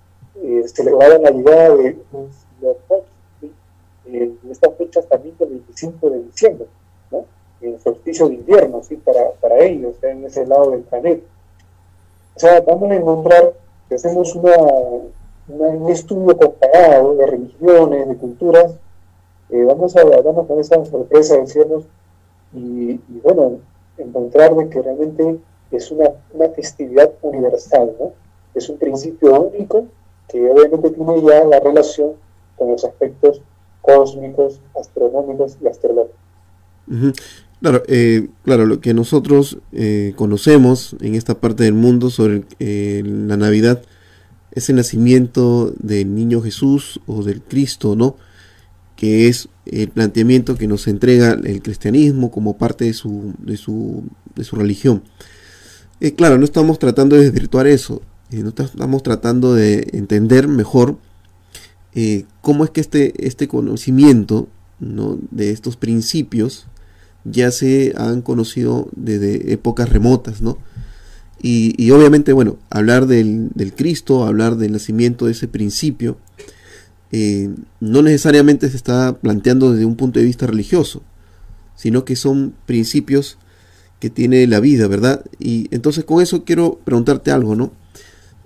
eh, 0.42 0.62
celebraban 0.66 1.22
la 1.22 1.30
llegada 1.30 1.76
de 1.76 1.96
los 2.12 2.44
en 4.06 4.38
estas 4.50 4.74
fechas 4.76 5.06
también 5.06 5.36
del 5.38 5.50
25 5.50 6.10
de 6.10 6.22
diciembre, 6.24 6.66
¿no? 7.10 7.24
El 7.60 7.78
solsticio 7.78 8.28
de 8.28 8.34
invierno, 8.34 8.82
¿sí? 8.82 8.96
Para, 8.96 9.30
para 9.40 9.58
ellos, 9.58 9.94
en 10.02 10.24
ese 10.24 10.46
lado 10.46 10.70
del 10.70 10.80
planeta. 10.80 11.26
O 12.34 12.40
sea, 12.40 12.60
vamos 12.62 12.90
a 12.90 12.94
encontrar 12.94 13.52
que 13.88 13.94
hacemos 13.96 14.34
una, 14.34 14.56
un 15.48 15.90
estudio 15.90 16.36
comparado 16.36 17.14
de 17.16 17.26
religiones, 17.26 18.08
de 18.08 18.16
culturas, 18.16 18.74
eh, 19.50 19.64
vamos 19.64 19.96
a 19.96 20.04
darnos 20.04 20.46
con 20.46 20.60
esa 20.60 20.84
sorpresa, 20.84 21.36
decirnos, 21.36 21.84
y, 22.52 22.92
y, 22.92 23.20
bueno, 23.22 23.58
encontrar 23.98 24.54
de 24.54 24.68
que 24.68 24.82
realmente 24.82 25.38
es 25.70 25.90
una, 25.90 26.10
una 26.32 26.48
festividad 26.50 27.12
universal, 27.22 27.92
¿no? 27.98 28.12
Es 28.54 28.68
un 28.68 28.78
principio 28.78 29.40
único 29.40 29.86
que 30.28 30.50
obviamente 30.50 30.90
tiene 30.90 31.22
ya 31.22 31.44
la 31.44 31.60
relación 31.60 32.12
con 32.56 32.72
los 32.72 32.84
aspectos 32.84 33.40
cósmicos, 33.80 34.60
astronómicos 34.78 35.56
y 35.62 35.66
astrológicos. 35.66 36.16
Claro, 37.60 37.82
eh, 37.88 38.28
claro, 38.42 38.66
lo 38.66 38.80
que 38.80 38.94
nosotros 38.94 39.58
eh, 39.72 40.14
conocemos 40.16 40.96
en 41.00 41.14
esta 41.14 41.34
parte 41.40 41.64
del 41.64 41.74
mundo 41.74 42.10
sobre 42.10 42.44
eh, 42.58 43.02
la 43.04 43.36
Navidad 43.36 43.82
es 44.52 44.70
el 44.70 44.76
nacimiento 44.76 45.72
del 45.78 46.14
niño 46.14 46.40
Jesús 46.40 47.00
o 47.06 47.22
del 47.22 47.42
Cristo, 47.42 47.94
¿no? 47.96 48.16
Que 48.96 49.28
es 49.28 49.48
el 49.70 49.88
planteamiento 49.88 50.56
que 50.56 50.66
nos 50.66 50.88
entrega 50.88 51.32
el 51.32 51.62
cristianismo 51.62 52.30
como 52.30 52.58
parte 52.58 52.84
de 52.86 52.92
su, 52.92 53.34
de 53.38 53.56
su, 53.56 54.04
de 54.34 54.44
su 54.44 54.56
religión. 54.56 55.02
Eh, 56.00 56.14
claro, 56.14 56.38
no 56.38 56.44
estamos 56.44 56.78
tratando 56.78 57.16
de 57.16 57.24
desvirtuar 57.24 57.66
eso, 57.66 58.02
eh, 58.30 58.42
no 58.42 58.48
estamos 58.50 59.02
tratando 59.02 59.54
de 59.54 59.88
entender 59.92 60.48
mejor 60.48 60.98
eh, 61.94 62.24
cómo 62.40 62.64
es 62.64 62.70
que 62.70 62.80
este, 62.80 63.26
este 63.26 63.48
conocimiento 63.48 64.48
de 64.78 65.50
estos 65.50 65.76
principios 65.76 66.66
ya 67.24 67.50
se 67.50 67.92
han 67.96 68.22
conocido 68.22 68.88
desde 68.96 69.52
épocas 69.52 69.90
remotas, 69.90 70.40
¿no? 70.40 70.56
Y, 71.42 71.90
obviamente, 71.90 72.34
bueno, 72.34 72.58
hablar 72.68 73.06
del, 73.06 73.50
Cristo, 73.74 74.26
hablar 74.26 74.56
del 74.56 74.72
nacimiento 74.72 75.24
de 75.24 75.32
ese 75.32 75.48
principio, 75.48 76.18
no 77.12 78.02
necesariamente 78.02 78.70
se 78.70 78.76
está 78.76 79.18
planteando 79.18 79.72
desde 79.72 79.84
un 79.84 79.96
punto 79.96 80.20
de 80.20 80.26
vista 80.26 80.46
religioso, 80.46 81.02
sino 81.74 82.04
que 82.04 82.14
son 82.14 82.54
principios 82.66 83.38
que 84.00 84.10
tiene 84.10 84.46
la 84.46 84.60
vida, 84.60 84.88
¿verdad? 84.88 85.24
Y 85.38 85.68
entonces 85.74 86.04
con 86.04 86.22
eso 86.22 86.44
quiero 86.44 86.80
preguntarte 86.84 87.30
algo, 87.30 87.54
¿no? 87.54 87.72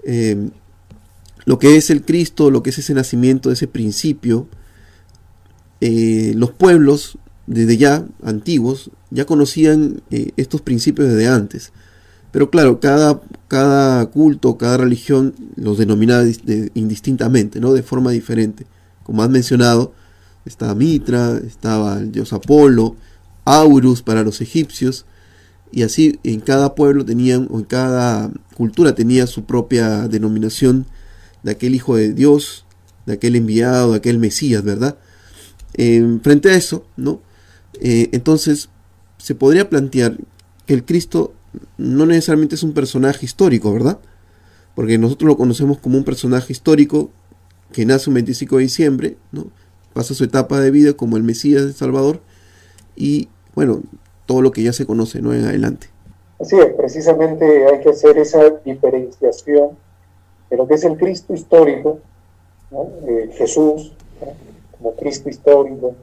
Eh, 0.04 0.50
lo 1.46 1.58
que 1.58 1.76
es 1.76 1.90
el 1.90 2.04
Cristo, 2.04 2.50
lo 2.50 2.62
que 2.62 2.70
es 2.70 2.78
ese 2.78 2.94
nacimiento, 2.94 3.50
ese 3.50 3.68
principio, 3.68 4.48
eh, 5.80 6.32
los 6.36 6.50
pueblos 6.50 7.18
desde 7.46 7.76
ya 7.76 8.06
antiguos 8.22 8.90
ya 9.10 9.26
conocían 9.26 10.02
eh, 10.10 10.32
estos 10.36 10.60
principios 10.60 11.08
desde 11.08 11.28
antes. 11.28 11.72
Pero 12.34 12.50
claro, 12.50 12.80
cada, 12.80 13.20
cada 13.46 14.06
culto, 14.06 14.58
cada 14.58 14.76
religión 14.76 15.36
los 15.54 15.78
denominaba 15.78 16.24
indistintamente, 16.74 17.60
¿no? 17.60 17.72
De 17.72 17.84
forma 17.84 18.10
diferente. 18.10 18.66
Como 19.04 19.22
has 19.22 19.30
mencionado, 19.30 19.92
estaba 20.44 20.74
Mitra, 20.74 21.38
estaba 21.46 21.96
el 22.00 22.10
dios 22.10 22.32
Apolo, 22.32 22.96
Aurus 23.44 24.02
para 24.02 24.24
los 24.24 24.40
egipcios, 24.40 25.06
y 25.70 25.84
así 25.84 26.18
en 26.24 26.40
cada 26.40 26.74
pueblo 26.74 27.04
tenían, 27.04 27.46
o 27.52 27.60
en 27.60 27.66
cada 27.66 28.32
cultura 28.56 28.96
tenía 28.96 29.28
su 29.28 29.44
propia 29.44 30.08
denominación 30.08 30.86
de 31.44 31.52
aquel 31.52 31.76
hijo 31.76 31.94
de 31.94 32.14
Dios, 32.14 32.64
de 33.06 33.12
aquel 33.12 33.36
enviado, 33.36 33.92
de 33.92 33.98
aquel 33.98 34.18
Mesías, 34.18 34.64
¿verdad? 34.64 34.98
frente 35.72 36.50
a 36.50 36.56
eso, 36.56 36.84
¿no? 36.96 37.20
Eh, 37.80 38.08
entonces, 38.10 38.70
se 39.18 39.36
podría 39.36 39.70
plantear 39.70 40.18
que 40.66 40.74
el 40.74 40.84
Cristo 40.84 41.32
no 41.78 42.06
necesariamente 42.06 42.54
es 42.54 42.62
un 42.62 42.74
personaje 42.74 43.24
histórico, 43.24 43.72
¿verdad? 43.72 43.98
Porque 44.74 44.98
nosotros 44.98 45.28
lo 45.28 45.36
conocemos 45.36 45.78
como 45.78 45.98
un 45.98 46.04
personaje 46.04 46.52
histórico 46.52 47.10
que 47.72 47.86
nace 47.86 48.10
un 48.10 48.14
25 48.14 48.56
de 48.56 48.62
diciembre, 48.62 49.16
¿no? 49.32 49.46
Pasa 49.92 50.14
su 50.14 50.24
etapa 50.24 50.60
de 50.60 50.70
vida 50.70 50.94
como 50.94 51.16
el 51.16 51.22
Mesías 51.22 51.64
de 51.64 51.72
Salvador 51.72 52.20
y, 52.96 53.28
bueno, 53.54 53.82
todo 54.26 54.42
lo 54.42 54.50
que 54.50 54.62
ya 54.62 54.72
se 54.72 54.86
conoce 54.86 55.20
¿no? 55.20 55.34
en 55.34 55.44
adelante. 55.44 55.88
Así 56.40 56.58
es, 56.58 56.72
precisamente 56.74 57.66
hay 57.66 57.80
que 57.80 57.90
hacer 57.90 58.18
esa 58.18 58.50
diferenciación 58.64 59.70
de 60.50 60.56
lo 60.56 60.66
que 60.66 60.74
es 60.74 60.84
el 60.84 60.96
Cristo 60.96 61.32
histórico, 61.32 62.00
eh, 63.06 63.30
Jesús, 63.34 63.92
como 64.76 64.94
Cristo 64.96 65.28
histórico, 65.28 65.94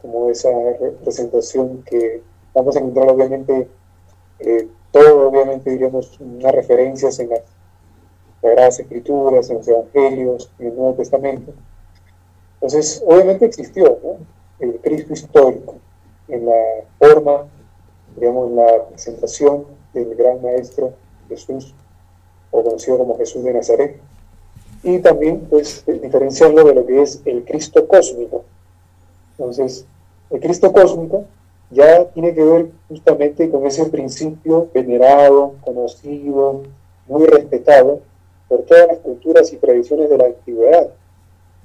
como 0.00 0.30
esa 0.30 0.48
representación 0.80 1.82
que 1.82 2.22
vamos 2.54 2.76
a 2.76 2.78
encontrar 2.78 3.10
obviamente, 3.10 3.68
eh, 4.38 4.68
todo 4.94 5.28
obviamente 5.28 5.70
diríamos 5.70 6.20
unas 6.20 6.52
referencias 6.52 7.18
en 7.18 7.30
las 7.30 7.40
Sagradas 8.40 8.78
Escrituras, 8.78 9.50
en 9.50 9.56
los 9.56 9.66
Evangelios, 9.66 10.52
en 10.60 10.68
el 10.68 10.76
Nuevo 10.76 10.94
Testamento. 10.94 11.52
Entonces, 12.54 13.02
obviamente 13.04 13.44
existió 13.44 13.98
el 14.60 14.78
Cristo 14.80 15.12
histórico 15.12 15.74
en 16.28 16.46
la 16.46 16.62
forma 17.00 17.48
digamos, 18.14 18.52
la 18.52 18.86
presentación 18.90 19.64
del 19.92 20.14
gran 20.14 20.40
maestro 20.40 20.92
Jesús, 21.28 21.74
o 22.52 22.62
conocido 22.62 22.96
como 22.98 23.18
Jesús 23.18 23.42
de 23.42 23.52
Nazaret, 23.52 24.00
y 24.84 25.00
también 25.00 25.40
pues 25.50 25.84
diferenciarlo 25.86 26.62
de 26.62 26.74
lo 26.74 26.86
que 26.86 27.02
es 27.02 27.20
el 27.24 27.44
Cristo 27.44 27.88
cósmico. 27.88 28.44
Entonces, 29.32 29.86
el 30.30 30.38
Cristo 30.38 30.72
cósmico 30.72 31.24
ya 31.70 32.04
tiene 32.06 32.34
que 32.34 32.44
ver 32.44 32.70
justamente 32.88 33.50
con 33.50 33.66
ese 33.66 33.86
principio 33.86 34.68
venerado, 34.72 35.54
conocido, 35.62 36.62
muy 37.06 37.26
respetado 37.26 38.00
por 38.48 38.62
todas 38.62 38.88
las 38.88 38.98
culturas 38.98 39.52
y 39.52 39.56
tradiciones 39.56 40.10
de 40.10 40.18
la 40.18 40.26
antigüedad. 40.26 40.88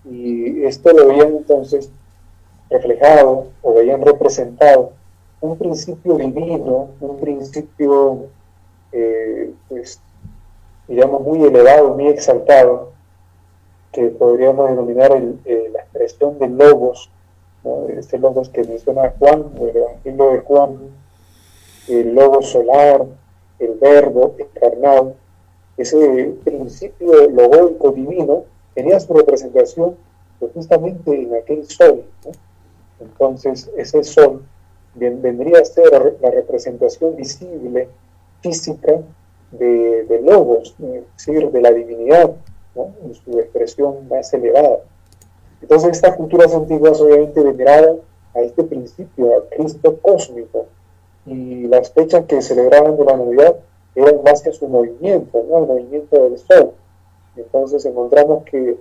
Y 0.05 0.63
esto 0.63 0.91
lo 0.93 1.07
veían 1.07 1.35
entonces 1.37 1.91
reflejado 2.69 3.47
o 3.61 3.73
veían 3.73 4.01
representado 4.01 4.91
un 5.41 5.57
principio 5.57 6.15
divino, 6.15 6.89
un 6.99 7.19
principio, 7.19 8.25
eh, 8.91 9.53
pues, 9.67 10.01
digamos, 10.87 11.21
muy 11.21 11.43
elevado, 11.43 11.95
muy 11.95 12.07
exaltado, 12.07 12.91
que 13.91 14.07
podríamos 14.07 14.69
denominar 14.69 15.11
eh, 15.45 15.69
la 15.71 15.79
expresión 15.81 16.37
de 16.39 16.47
logos, 16.47 17.09
este 17.97 18.17
logos 18.17 18.49
que 18.49 18.63
menciona 18.63 19.13
Juan, 19.19 19.45
el 19.59 19.75
Evangelio 19.75 20.31
de 20.31 20.39
Juan, 20.39 20.77
el 21.87 22.13
logo 22.13 22.41
solar, 22.41 23.05
el 23.59 23.73
verbo 23.75 24.35
encarnado, 24.37 25.15
ese 25.77 26.35
principio 26.43 27.29
logóico 27.29 27.91
divino 27.91 28.43
tenía 28.73 28.99
su 28.99 29.13
representación 29.13 29.95
pues 30.39 30.53
justamente 30.53 31.13
en 31.13 31.35
aquel 31.35 31.65
sol. 31.67 32.03
Entonces, 32.99 33.69
ese 33.77 34.03
sol 34.03 34.43
vendría 34.93 35.59
a 35.59 35.65
ser 35.65 36.17
la 36.21 36.31
representación 36.31 37.15
visible, 37.15 37.89
física, 38.41 39.01
de, 39.51 40.05
de 40.05 40.21
Logos, 40.21 40.75
es 40.79 41.03
decir, 41.17 41.49
de 41.49 41.61
la 41.61 41.71
divinidad, 41.71 42.31
en 43.03 43.13
su 43.13 43.39
expresión 43.39 44.07
más 44.07 44.33
elevada. 44.33 44.79
Entonces, 45.61 45.91
estas 45.91 46.15
culturas 46.15 46.53
antiguas 46.53 46.99
obviamente 47.01 47.41
veneraban 47.41 47.97
a 48.33 48.41
este 48.41 48.63
principio, 48.63 49.37
a 49.37 49.55
Cristo 49.55 49.97
cósmico, 50.01 50.67
y 51.25 51.67
las 51.67 51.91
fechas 51.91 52.25
que 52.25 52.41
celebraban 52.41 52.97
de 52.97 53.05
la 53.05 53.17
Navidad 53.17 53.55
eran 53.95 54.23
más 54.23 54.41
que 54.41 54.51
su 54.51 54.67
movimiento, 54.67 55.39
el 55.39 55.47
movimiento 55.47 56.23
del 56.23 56.37
Sol. 56.37 56.71
Entonces 57.35 57.85
encontramos 57.85 58.43
que 58.45 58.77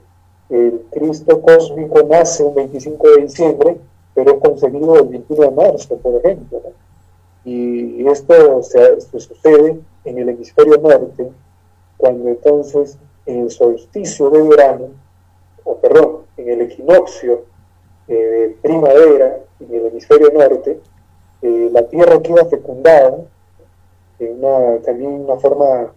el 0.51 0.83
Cristo 0.91 1.41
cósmico 1.43 2.03
nace 2.05 2.43
un 2.43 2.55
25 2.55 3.09
de 3.11 3.23
diciembre, 3.23 3.77
pero 4.15 4.33
es 4.33 4.41
concebido 4.41 4.97
el 4.97 5.09
21 5.09 5.43
de 5.43 5.51
marzo, 5.51 5.97
por 5.97 6.15
ejemplo. 6.17 6.61
Y 7.45 8.07
esto 8.07 8.63
se, 8.63 9.01
sucede 9.01 9.79
en 10.05 10.19
el 10.19 10.29
hemisferio 10.29 10.79
norte, 10.79 11.31
cuando 11.97 12.29
entonces 12.29 12.99
en 13.27 13.41
el 13.41 13.51
solsticio 13.51 14.31
de 14.31 14.43
verano, 14.43 14.87
o 15.65 15.77
perdón, 15.77 16.18
en 16.39 16.49
el 16.49 16.63
equinoccio 16.63 17.45
eh, 18.09 18.15
de 18.15 18.57
primavera, 18.63 19.39
en 19.61 19.75
el 19.75 19.87
hemisferio 19.87 20.31
norte, 20.33 20.81
eh, 21.41 21.69
la 21.73 21.83
tierra 21.87 22.21
queda 22.21 22.45
fecundada 22.47 23.19
en 24.19 24.45
una, 24.45 24.83
también 24.83 25.13
una 25.13 25.37
forma, 25.37 25.93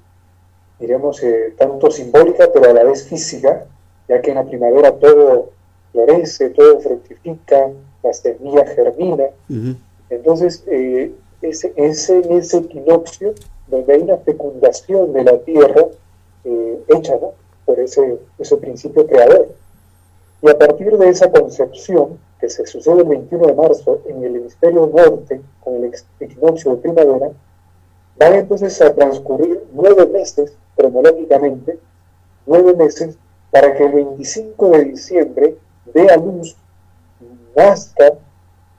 diríamos, 0.80 1.22
eh, 1.24 1.56
tanto 1.58 1.90
simbólica, 1.90 2.50
pero 2.54 2.70
a 2.70 2.74
la 2.74 2.84
vez 2.84 3.08
física, 3.08 3.66
ya 4.08 4.22
que 4.22 4.32
en 4.32 4.36
la 4.36 4.46
primavera 4.46 4.92
todo 4.92 5.50
florece, 5.92 6.50
todo 6.52 6.80
fructifica, 6.80 7.70
la 8.04 8.14
semilla 8.14 8.66
germina. 8.68 9.26
Entonces, 10.10 10.64
eh, 10.68 11.12
es, 11.42 11.64
en 11.64 12.32
ese 12.32 12.58
equinoccio 12.58 13.34
donde 13.68 13.94
hay 13.94 14.02
una 14.02 14.18
fecundación 14.18 15.14
de 15.14 15.24
la 15.24 15.38
tierra 15.40 15.88
hecha 16.88 17.18
por 17.66 17.80
ese, 17.80 18.20
ese 18.38 18.58
principio 18.58 19.08
creador. 19.08 19.48
Y 20.42 20.50
a 20.50 20.58
partir 20.58 20.98
de 20.98 21.10
esa 21.10 21.32
concepción, 21.32 22.20
que 22.40 22.50
se 22.50 22.66
sucede 22.66 23.02
el 23.02 23.08
21 23.08 23.48
de 23.48 23.54
marzo 23.54 24.02
en 24.08 24.24
el 24.24 24.36
hemisferio 24.38 24.88
norte, 24.88 25.42
con 25.64 25.76
el 25.76 25.94
equinoccio 26.20 26.72
de 26.72 26.78
primavera, 26.78 27.32
van 28.18 28.34
entonces 28.34 28.82
a 28.82 28.94
transcurrir 28.94 29.64
nueve 29.74 30.08
meses, 30.08 30.54
cronológicamente, 30.76 31.78
nueve 32.46 32.74
meses, 32.74 33.18
para 33.52 33.76
que 33.76 33.86
el 33.86 33.92
25 33.92 34.70
de 34.70 34.84
diciembre 34.86 35.58
dé 35.94 36.10
a 36.10 36.18
luz, 36.18 36.56
nazca 37.56 38.14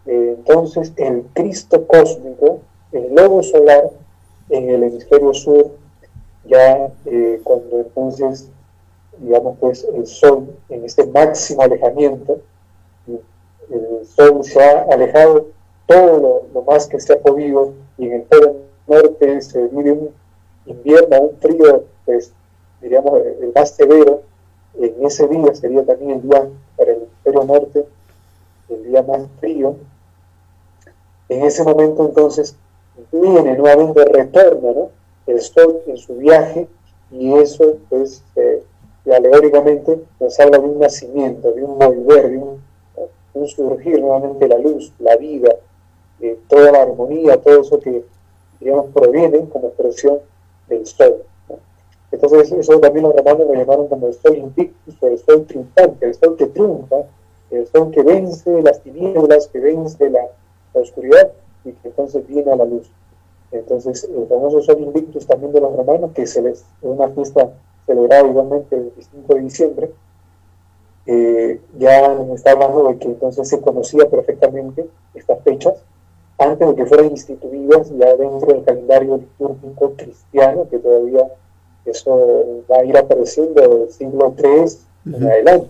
eh, 0.07 0.35
entonces 0.39 0.93
el 0.97 1.25
Cristo 1.35 1.87
cósmico, 1.87 2.61
el 2.91 3.15
lobo 3.15 3.43
solar, 3.43 3.91
en 4.49 4.69
el 4.69 4.83
hemisferio 4.83 5.33
sur, 5.33 5.71
ya 6.45 6.91
eh, 7.07 7.41
cuando 7.45 7.81
entonces, 7.81 8.49
digamos 9.23 9.57
pues, 9.61 9.85
el 9.85 10.07
Sol 10.07 10.55
en 10.69 10.85
este 10.85 11.07
máximo 11.07 11.63
alejamiento, 11.63 12.41
el 13.07 14.07
Sol 14.07 14.45
se 14.45 14.63
ha 14.63 14.83
alejado 14.91 15.47
todo 15.87 16.47
lo, 16.53 16.63
más 16.63 16.87
que 16.87 17.01
se 17.01 17.13
ha 17.13 17.21
podido 17.21 17.73
y 17.99 18.07
en 18.07 18.13
el 18.13 18.23
polo 18.23 18.57
norte 18.87 19.41
se 19.41 19.67
vive 19.69 19.93
un 19.93 20.11
invierno, 20.67 21.21
un 21.21 21.37
frío, 21.39 21.85
pues 22.05 22.33
diríamos 22.81 23.21
el 23.41 23.53
más 23.55 23.71
severo. 23.71 24.23
En 24.79 25.05
ese 25.05 25.29
día 25.29 25.55
sería 25.55 25.85
también 25.85 26.13
el 26.13 26.23
día 26.23 26.49
para 26.77 26.93
el 26.93 26.97
hemisferio 26.99 27.45
norte, 27.45 27.87
el 28.69 28.85
día 28.85 29.03
más 29.03 29.23
frío. 29.39 29.77
En 31.29 31.45
ese 31.45 31.63
momento 31.63 32.07
entonces 32.07 32.57
viene 33.11 33.57
nuevamente, 33.57 34.05
retorna 34.05 34.73
¿no? 34.73 34.91
el 35.27 35.41
sol 35.41 35.81
en 35.87 35.97
su 35.97 36.17
viaje 36.17 36.69
y 37.11 37.35
eso 37.35 37.77
pues 37.89 38.23
eh, 38.37 38.63
alegóricamente 39.11 40.01
nos 40.21 40.39
habla 40.39 40.59
de 40.59 40.65
un 40.65 40.79
nacimiento, 40.79 41.53
de 41.53 41.65
un 41.65 41.79
volver, 41.79 42.31
de 42.31 42.39
un 42.39 42.73
un 43.35 43.49
surgir 43.49 44.01
nuevamente 44.01 44.47
la 44.49 44.59
luz, 44.59 44.93
la 44.99 45.17
vida, 45.17 45.55
toda 46.49 46.71
la 46.71 46.83
armonía, 46.83 47.41
todo 47.41 47.61
eso 47.61 47.81
que, 47.81 48.05
digamos, 48.61 48.87
proviene 48.93 49.49
como 49.49 49.69
expresión 49.69 50.19
del 50.69 50.87
sol. 50.87 51.25
Entonces, 52.11 52.53
eso 52.53 52.79
también 52.79 53.05
los 53.05 53.17
romanos 53.17 53.47
lo 53.47 53.55
llamaron 53.55 53.89
como 53.89 54.07
el 54.07 54.15
sol 54.15 54.37
invictus, 54.37 54.95
o 55.01 55.07
el 55.07 55.19
sol 55.19 55.47
triunfante, 55.47 56.07
el 56.07 56.15
sol 56.15 56.37
que 56.37 56.47
triunfa, 56.47 56.97
el 57.51 57.67
sol 57.67 57.91
que 57.91 58.03
vence 58.03 58.63
las 58.63 58.81
tinieblas, 58.83 59.49
que 59.49 59.61
vence 59.61 60.11
la, 60.11 60.29
oscuridad 60.75 61.31
y 61.67 61.73
que 61.73 61.89
entonces 61.89 62.27
viene 62.27 62.51
a 62.51 62.57
la 62.57 62.65
luz. 62.65 62.91
Entonces, 63.51 64.05
el 64.05 64.27
famoso 64.27 64.63
sol 64.63 64.81
invictus 64.81 65.27
también 65.27 65.53
de 65.53 65.61
los 65.61 65.75
romanos, 65.77 66.13
que 66.15 66.27
se 66.27 66.41
les, 66.41 66.61
es 66.61 66.65
una 66.81 67.09
fiesta 67.11 67.51
celebrada 67.87 68.29
igualmente 68.29 68.77
el 68.77 68.83
25 68.83 69.35
de 69.35 69.41
diciembre, 69.41 69.91
eh, 71.07 71.61
ya 71.79 72.15
nos 72.15 72.37
está 72.37 72.53
hablando 72.53 72.89
de 72.89 72.99
que 72.99 73.09
entonces 73.09 73.49
se 73.49 73.61
conocía 73.61 74.09
perfectamente 74.09 74.87
estas 75.15 75.43
fechas 75.43 75.75
antes 76.39 76.69
de 76.69 76.75
que 76.75 76.87
fueran 76.87 77.11
instituidas 77.11 77.91
ya 77.99 78.17
dentro 78.17 78.53
del 78.53 78.65
calendario 78.65 79.17
litúrgico 79.17 79.95
cristiano, 79.97 80.69
que 80.69 80.79
todavía 80.79 81.27
eso 81.85 82.65
va 82.71 82.79
a 82.79 82.85
ir 82.85 82.97
apareciendo 82.97 83.61
del 83.61 83.91
siglo 83.91 84.35
III 84.39 85.15
en 85.15 85.25
adelante. 85.25 85.69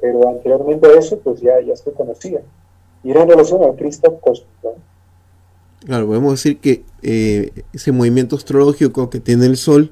Pero 0.00 0.28
anteriormente 0.28 0.86
a 0.86 0.98
eso, 0.98 1.18
pues 1.18 1.40
ya, 1.40 1.60
ya 1.60 1.76
se 1.76 1.92
conocía. 1.92 2.40
Y 3.02 3.10
era 3.10 3.22
en 3.22 3.30
relación 3.30 3.62
al 3.62 3.74
Cristo 3.76 4.18
cósmico. 4.20 4.74
Claro, 5.84 6.06
podemos 6.06 6.32
decir 6.32 6.60
que 6.60 6.84
eh, 7.02 7.50
ese 7.72 7.90
movimiento 7.90 8.36
astrológico 8.36 9.10
que 9.10 9.18
tiene 9.18 9.46
el 9.46 9.56
Sol 9.56 9.90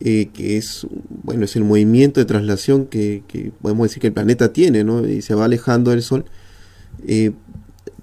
eh, 0.00 0.30
que 0.32 0.56
es, 0.56 0.86
bueno, 1.24 1.44
es 1.44 1.56
el 1.56 1.64
movimiento 1.64 2.20
de 2.20 2.26
traslación 2.26 2.86
que, 2.86 3.52
podemos 3.60 3.88
decir 3.88 4.00
que 4.00 4.06
el 4.08 4.12
planeta 4.12 4.52
tiene, 4.52 4.84
¿no? 4.84 5.06
Y 5.06 5.22
se 5.22 5.34
va 5.34 5.46
alejando 5.46 5.90
del 5.90 6.02
Sol, 6.02 6.24
eh, 7.04 7.32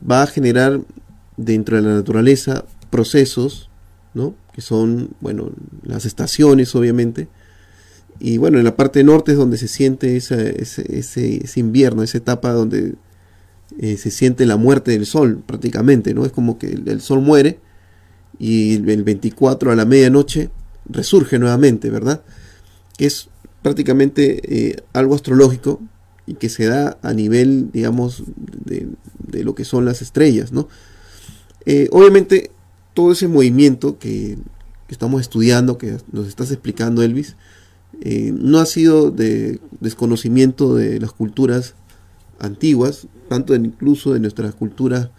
va 0.09 0.23
a 0.23 0.27
generar 0.27 0.81
dentro 1.37 1.77
de 1.77 1.83
la 1.83 1.93
naturaleza 1.93 2.65
procesos, 2.89 3.69
¿no? 4.13 4.35
Que 4.53 4.59
son, 4.59 5.11
bueno, 5.21 5.51
las 5.83 6.05
estaciones, 6.05 6.75
obviamente. 6.75 7.29
Y 8.19 8.39
bueno, 8.39 8.57
en 8.57 8.65
la 8.65 8.75
parte 8.75 9.03
norte 9.05 9.31
es 9.31 9.37
donde 9.37 9.57
se 9.57 9.69
siente 9.69 10.17
ese, 10.17 10.61
ese, 10.61 11.59
invierno, 11.59 12.03
esa 12.03 12.17
etapa 12.17 12.51
donde 12.51 12.95
eh, 13.79 13.95
se 13.95 14.11
siente 14.11 14.45
la 14.45 14.57
muerte 14.57 14.91
del 14.91 15.05
sol 15.05 15.43
prácticamente, 15.45 16.13
¿no? 16.13 16.25
Es 16.25 16.33
como 16.33 16.57
que 16.57 16.67
el 16.67 16.99
sol 16.99 17.21
muere 17.21 17.59
y 18.37 18.75
el 18.75 19.03
24 19.03 19.71
a 19.71 19.75
la 19.75 19.85
medianoche 19.85 20.49
resurge 20.89 21.39
nuevamente, 21.39 21.89
¿verdad? 21.89 22.21
Que 22.97 23.05
es 23.07 23.29
prácticamente 23.61 24.41
eh, 24.69 24.75
algo 24.93 25.15
astrológico 25.15 25.81
y 26.27 26.35
que 26.35 26.49
se 26.49 26.65
da 26.65 26.97
a 27.01 27.13
nivel, 27.13 27.71
digamos, 27.71 28.23
de, 28.63 28.87
lo 29.43 29.55
que 29.55 29.65
son 29.65 29.85
las 29.85 30.01
estrellas, 30.01 30.51
¿no? 30.51 30.67
Eh, 31.65 31.89
obviamente, 31.91 32.51
todo 32.93 33.11
ese 33.11 33.27
movimiento 33.27 33.97
que, 33.97 34.37
estamos 34.87 35.21
estudiando, 35.21 35.79
que 35.79 35.97
nos 36.11 36.27
estás 36.27 36.51
explicando, 36.51 37.01
Elvis, 37.01 37.35
eh, 38.01 38.31
no 38.35 38.59
ha 38.59 38.67
sido 38.67 39.09
de 39.09 39.59
desconocimiento 39.79 40.75
de 40.75 40.99
las 40.99 41.11
culturas 41.11 41.73
antiguas, 42.39 43.07
tanto 43.29 43.55
incluso 43.55 44.13
de 44.13 44.19
nuestra 44.19 44.51
cultura 44.51 45.11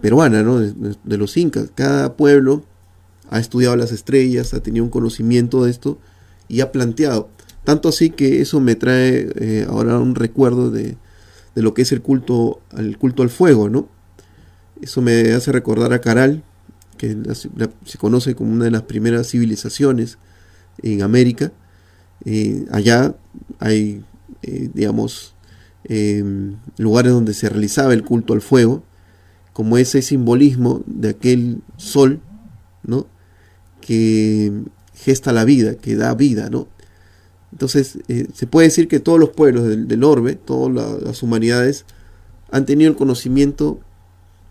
peruana, 0.00 0.44
¿no? 0.44 0.60
de 0.60 1.16
los 1.16 1.36
incas. 1.36 1.70
Cada 1.74 2.14
pueblo 2.14 2.62
ha 3.30 3.38
estudiado 3.38 3.76
las 3.76 3.92
estrellas, 3.92 4.54
ha 4.54 4.62
tenido 4.62 4.84
un 4.84 4.90
conocimiento 4.90 5.64
de 5.64 5.70
esto 5.70 5.98
y 6.48 6.60
ha 6.60 6.72
planteado. 6.72 7.28
Tanto 7.64 7.88
así 7.88 8.10
que 8.10 8.40
eso 8.40 8.60
me 8.60 8.76
trae 8.76 9.28
eh, 9.34 9.66
ahora 9.68 9.98
un 9.98 10.14
recuerdo 10.14 10.70
de, 10.70 10.96
lo 11.56 11.74
que 11.74 11.82
es 11.82 11.90
el 11.90 12.00
culto, 12.00 12.60
al 12.70 12.96
culto 12.98 13.22
al 13.22 13.30
fuego, 13.30 13.68
¿no? 13.68 13.88
Eso 14.80 15.02
me 15.02 15.32
hace 15.32 15.50
recordar 15.50 15.92
a 15.92 16.00
Caral, 16.00 16.44
que 16.96 17.16
se 17.84 17.98
conoce 17.98 18.34
como 18.34 18.52
una 18.52 18.66
de 18.66 18.70
las 18.70 18.82
primeras 18.82 19.28
civilizaciones 19.28 20.18
en 20.82 21.02
América. 21.02 21.52
Eh, 22.24 22.66
allá 22.70 23.16
hay, 23.58 24.04
eh, 24.42 24.70
digamos, 24.72 25.34
em, 25.84 26.56
lugares 26.78 27.12
donde 27.12 27.34
se 27.34 27.48
realizaba 27.48 27.94
el 27.94 28.04
culto 28.04 28.32
al 28.32 28.42
fuego, 28.42 28.84
como 29.52 29.78
ese 29.78 30.02
simbolismo 30.02 30.82
de 30.86 31.08
aquel 31.10 31.62
sol, 31.78 32.20
¿no? 32.84 33.06
Que 33.86 34.52
gesta 34.94 35.32
la 35.32 35.44
vida, 35.44 35.76
que 35.76 35.94
da 35.94 36.14
vida, 36.14 36.50
¿no? 36.50 36.66
Entonces, 37.52 37.98
eh, 38.08 38.26
se 38.34 38.48
puede 38.48 38.66
decir 38.66 38.88
que 38.88 38.98
todos 38.98 39.20
los 39.20 39.30
pueblos 39.30 39.64
del, 39.64 40.04
orbe, 40.04 40.34
todas 40.34 41.00
las 41.00 41.22
humanidades, 41.22 41.86
han 42.50 42.66
tenido 42.66 42.90
el 42.90 42.96
conocimiento 42.96 43.78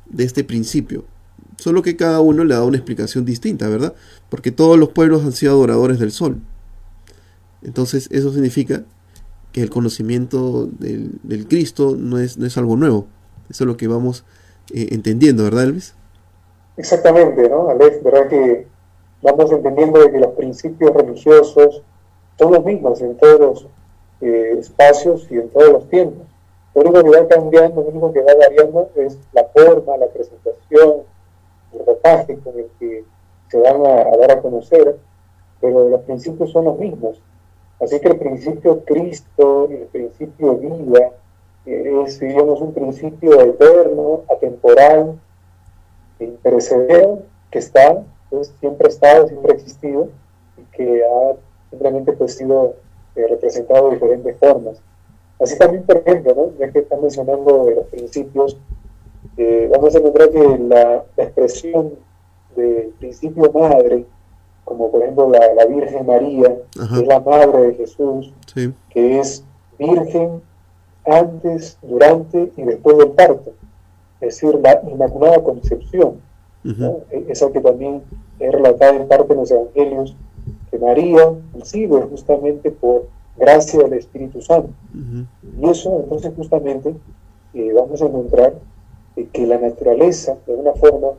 de 0.10 0.24
este 0.24 0.46
principio. 0.46 1.04
Solo 1.58 1.82
que 1.82 1.98
cada 1.98 2.22
uno 2.22 2.46
le 2.46 2.54
da 2.54 2.64
una 2.64 2.78
explicación 2.78 3.26
distinta, 3.26 3.68
¿verdad? 3.68 3.94
Porque 4.30 4.52
todos 4.52 4.80
los 4.80 4.90
pueblos 4.90 5.26
han 5.26 5.34
sido 5.34 5.52
adoradores 5.52 6.00
del 6.00 6.12
sol. 6.12 6.40
Entonces, 7.62 8.08
eso 8.12 8.32
significa 8.32 8.86
que 9.52 9.62
el 9.62 9.70
conocimiento 9.70 10.68
del, 10.80 11.12
del 11.24 11.48
Cristo 11.48 11.98
no 11.98 12.20
es, 12.20 12.38
no 12.38 12.46
es 12.46 12.58
algo 12.58 12.78
nuevo. 12.78 13.08
Eso 13.50 13.66
es 13.66 13.68
lo 13.68 13.76
que 13.76 13.88
vamos 13.88 14.24
eh, 14.74 14.88
entendiendo, 14.92 15.44
¿verdad, 15.44 15.66
Elvis? 15.66 15.94
Exactamente, 16.78 17.50
¿no? 17.50 17.70
Alex, 17.70 18.04
¿verdad 18.04 18.30
que 18.30 18.68
vamos 19.26 19.52
entendiendo 19.52 20.00
de 20.00 20.12
que 20.12 20.20
los 20.20 20.32
principios 20.34 20.94
religiosos 20.94 21.82
son 22.38 22.54
los 22.54 22.64
mismos 22.64 23.02
en 23.02 23.18
todos 23.18 23.40
los 23.40 23.68
eh, 24.22 24.56
espacios 24.60 25.28
y 25.32 25.36
en 25.36 25.50
todos 25.50 25.72
los 25.72 25.90
tiempos. 25.90 26.28
Lo 26.76 26.82
único 26.82 27.04
que 27.04 27.22
va 27.22 27.28
cambiando, 27.28 27.82
lo 27.82 27.88
único 27.88 28.14
que 28.14 28.22
va 28.22 28.34
variando 28.36 28.90
es 28.96 29.18
la 29.34 29.46
forma, 29.46 29.98
la 29.98 30.08
presentación, 30.08 31.04
el 31.74 31.86
ropaje 31.86 32.38
con 32.40 32.60
el 32.60 32.68
que 32.80 33.04
se 33.50 33.60
van 33.60 33.86
a, 33.86 34.18
dar 34.18 34.32
a 34.32 34.42
conocer, 34.42 34.98
pero 35.60 35.90
los 35.90 36.02
principios 36.02 36.52
son 36.52 36.66
los 36.66 36.78
mismos. 36.78 37.22
Así 37.82 38.00
que 38.00 38.10
el 38.10 38.18
principio 38.18 38.84
Cristo, 38.86 39.68
el 39.70 39.88
principio 39.88 40.56
vida, 40.56 41.12
eh, 41.66 42.04
es, 42.06 42.20
digamos, 42.20 42.62
un 42.62 42.74
principio 42.74 43.42
eterno, 43.42 44.22
atemporal, 44.30 45.20
imperecedero, 46.20 47.24
que 47.50 47.60
está, 47.60 48.04
pues, 48.30 48.54
siempre 48.60 48.88
ha 48.88 48.90
estado, 48.90 49.28
siempre 49.28 49.52
ha 49.52 49.56
existido, 49.56 50.10
y 50.58 50.62
que 50.76 51.04
ha 51.04 51.36
simplemente 51.70 52.14
pues, 52.14 52.36
sido 52.36 52.76
eh, 53.16 53.26
representado 53.30 53.88
de 53.90 53.96
diferentes 53.96 54.38
formas. 54.38 54.82
Así 55.40 55.58
también, 55.58 55.84
por 55.84 55.98
ejemplo, 55.98 56.34
¿no? 56.36 56.58
ya 56.60 56.72
que 56.72 56.80
están 56.80 57.02
mencionando 57.02 57.70
los 57.70 57.88
principios, 57.88 58.58
eh, 59.38 59.70
vamos 59.72 59.94
a 59.94 59.98
encontrar 60.00 60.30
que 60.30 60.58
la, 60.60 61.04
la 61.18 61.24
expresión 61.24 61.94
del 62.56 62.94
principio 63.00 63.52
madre, 63.52 64.06
como 64.64 64.90
por 64.90 65.02
ejemplo 65.02 65.30
la, 65.30 65.54
la 65.54 65.66
Virgen 65.66 66.06
María, 66.06 66.56
Ajá. 66.80 66.96
que 66.96 67.02
es 67.02 67.08
la 67.08 67.20
madre 67.20 67.62
de 67.68 67.74
Jesús, 67.76 68.34
Sí. 68.54 68.74
que 68.90 69.20
es 69.20 69.44
virgen 69.78 70.42
antes, 71.06 71.78
durante 71.82 72.52
y 72.56 72.64
después 72.64 72.98
del 72.98 73.12
parto, 73.12 73.52
es 74.22 74.42
decir, 74.42 74.58
la 74.64 74.82
Inmaculada 74.90 75.44
Concepción, 75.44 76.22
Esa 77.30 77.52
que 77.52 77.62
también 77.62 78.02
es 78.40 78.52
relatada 78.52 78.96
en 78.96 79.08
parte 79.08 79.34
en 79.34 79.40
los 79.40 79.52
Evangelios, 79.52 80.16
que 80.72 80.80
María 80.80 81.32
recibe 81.54 82.02
justamente 82.02 82.72
por 82.72 83.08
gracia 83.38 83.84
del 83.84 83.94
Espíritu 83.94 84.42
Santo. 84.42 84.70
Y 85.60 85.70
eso 85.70 86.00
entonces 86.04 86.34
justamente 86.36 86.96
eh, 87.54 87.72
vamos 87.74 88.02
a 88.02 88.06
encontrar 88.06 88.56
eh, 89.16 89.28
que 89.32 89.46
la 89.46 89.58
naturaleza, 89.58 90.38
de 90.46 90.54
alguna 90.54 90.74
forma, 90.74 91.10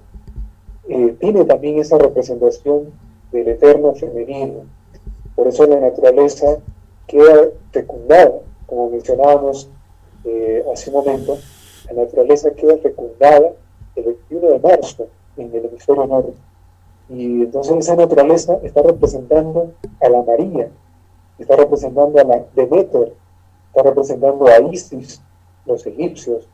eh, 0.88 1.16
tiene 1.18 1.44
también 1.44 1.78
esa 1.78 1.98
representación 1.98 2.92
del 3.32 3.48
eterno 3.48 3.94
femenino. 3.94 4.64
Por 5.35 5.48
eso 5.48 5.66
la 5.66 5.80
naturaleza 5.80 6.59
queda 7.06 7.48
fecundada, 7.72 8.32
como 8.66 8.90
mencionábamos 8.90 9.68
eh, 10.24 10.64
hace 10.72 10.90
un 10.90 10.96
momento, 10.96 11.38
la 11.87 12.02
naturaleza 12.02 12.50
queda 12.50 12.76
fecundada 12.78 13.52
el 13.94 14.04
21 14.04 14.48
de 14.48 14.59
marzo 14.59 15.09
en 15.37 15.55
el 15.55 15.66
hemisferio 15.66 16.07
norte. 16.07 16.33
Y 17.09 17.42
entonces 17.42 17.77
esa 17.77 17.96
naturaleza 17.96 18.59
está 18.62 18.83
representando 18.83 19.72
a 20.01 20.09
la 20.09 20.22
María, 20.22 20.68
está 21.38 21.57
representando 21.57 22.18
a 22.20 22.25
la 22.25 22.44
Demeter, 22.55 23.12
está 23.68 23.83
representando 23.83 24.46
a 24.46 24.61
Isis, 24.72 25.22
los 25.66 25.87
egipcios, 25.87 26.49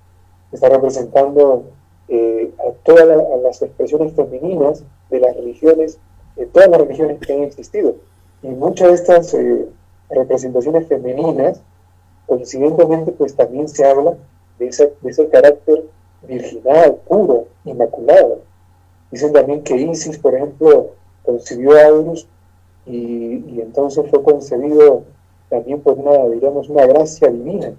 está 0.51 0.69
representando 0.69 1.65
eh, 2.09 2.53
a 2.59 2.73
todas 2.85 3.07
las 3.43 3.63
expresiones 3.63 4.13
femeninas 4.13 4.85
de 5.11 5.21
las 5.21 5.35
religiones, 5.37 5.99
de 6.37 6.47
todas 6.47 6.69
las 6.69 6.81
religiones 6.81 7.19
que 7.21 7.33
han 7.33 7.43
existido. 7.45 7.97
Y 8.43 8.49
muchas 8.49 8.89
de 8.89 8.95
estas 8.95 9.35
eh, 9.35 9.67
representaciones 10.11 10.87
femeninas, 10.89 11.63
coincidentemente, 12.27 13.13
pues 13.13 13.35
también 13.35 13.69
se 13.69 13.87
habla 13.87 14.17
de 14.59 14.67
ese, 14.67 14.93
de 15.01 15.11
ese 15.11 15.29
carácter 15.29 15.85
virginal, 16.23 16.97
puro, 17.09 17.47
inmaculado. 17.65 18.41
Dicen 19.13 19.33
también 19.33 19.63
que 19.63 19.77
Isis, 19.77 20.19
por 20.19 20.35
ejemplo, 20.35 20.91
concibió 21.23 21.79
a 21.79 21.87
Horus 21.93 22.27
y, 22.87 23.45
y 23.47 23.61
entonces 23.61 24.05
fue 24.11 24.23
concebido 24.23 25.05
también 25.49 25.81
por 25.81 25.99
una, 25.99 26.27
digamos, 26.29 26.69
una 26.71 26.87
gracia 26.87 27.29
divina. 27.29 27.75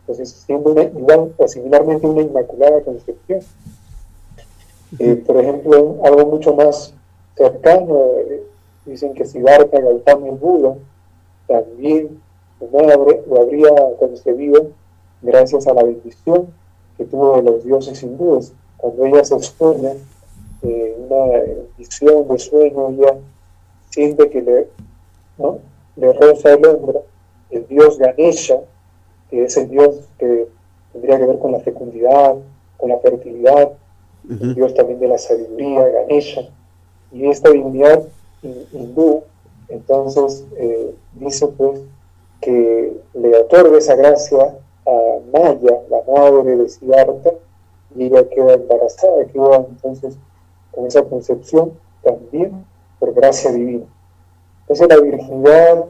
Entonces, 0.00 0.28
siendo 0.46 0.70
una, 0.70 0.82
igual 0.82 1.34
o 1.36 1.48
similarmente 1.48 2.06
una 2.06 2.20
inmaculada 2.20 2.82
concepción. 2.82 3.40
Eh, 4.98 5.16
por 5.26 5.38
ejemplo, 5.38 5.96
algo 6.04 6.26
mucho 6.26 6.54
más 6.54 6.94
cercano, 7.34 8.02
eh, 8.18 8.42
dicen 8.84 9.14
que 9.14 9.24
Siddhartha 9.24 9.80
Gautama 9.80 10.28
el 10.28 10.36
Buda 10.36 10.76
también 11.48 12.20
lo 12.60 13.40
habría 13.40 13.70
concebido 13.98 14.68
gracias 15.22 15.66
a 15.66 15.74
la 15.74 15.82
bendición 15.82 16.48
que 16.96 17.04
tuvo 17.04 17.36
de 17.36 17.42
los 17.42 17.64
dioses 17.64 18.02
hindúes. 18.02 18.52
Cuando 18.76 19.06
ella 19.06 19.24
se 19.24 19.38
sueña, 19.40 19.92
eh, 20.62 20.96
una 20.98 21.42
visión 21.78 22.26
de 22.28 22.38
sueño, 22.38 22.88
ella 22.90 23.14
siente 23.90 24.28
que 24.30 24.42
le, 24.42 24.68
¿no? 25.38 25.58
le 25.96 26.12
roza 26.12 26.52
el 26.52 26.64
hombro 26.66 27.04
el 27.50 27.66
dios 27.68 27.98
Ganesha, 27.98 28.60
que 29.30 29.44
es 29.44 29.56
el 29.56 29.68
dios 29.68 30.08
que 30.18 30.48
tendría 30.92 31.18
que 31.18 31.26
ver 31.26 31.38
con 31.38 31.52
la 31.52 31.60
fecundidad, 31.60 32.34
con 32.76 32.88
la 32.90 32.98
fertilidad, 32.98 33.72
el 34.28 34.54
dios 34.56 34.74
también 34.74 34.98
de 34.98 35.08
la 35.08 35.18
sabiduría, 35.18 35.86
Ganesha. 35.88 36.42
Y 37.12 37.26
esta 37.28 37.50
divinidad 37.50 38.02
hin- 38.42 38.66
hindú, 38.72 39.22
entonces, 39.68 40.44
eh, 40.56 40.94
dice 41.14 41.46
pues 41.48 41.80
que 42.40 42.92
le 43.14 43.36
otorga 43.38 43.78
esa 43.78 43.94
gracia 43.94 44.56
a 44.86 45.18
Maya, 45.32 45.80
la 45.88 46.02
madre 46.12 46.56
de 46.56 46.68
Siddhartha, 46.68 47.30
y 47.96 48.04
ella 48.06 48.28
queda 48.28 48.54
embarazada, 48.54 49.24
queda 49.26 49.64
entonces 49.68 50.16
con 50.76 50.86
esa 50.86 51.02
concepción 51.02 51.72
también 52.04 52.64
por 53.00 53.12
gracia 53.14 53.50
divina. 53.50 53.86
Entonces 54.60 54.88
la 54.88 55.00
virginidad, 55.00 55.86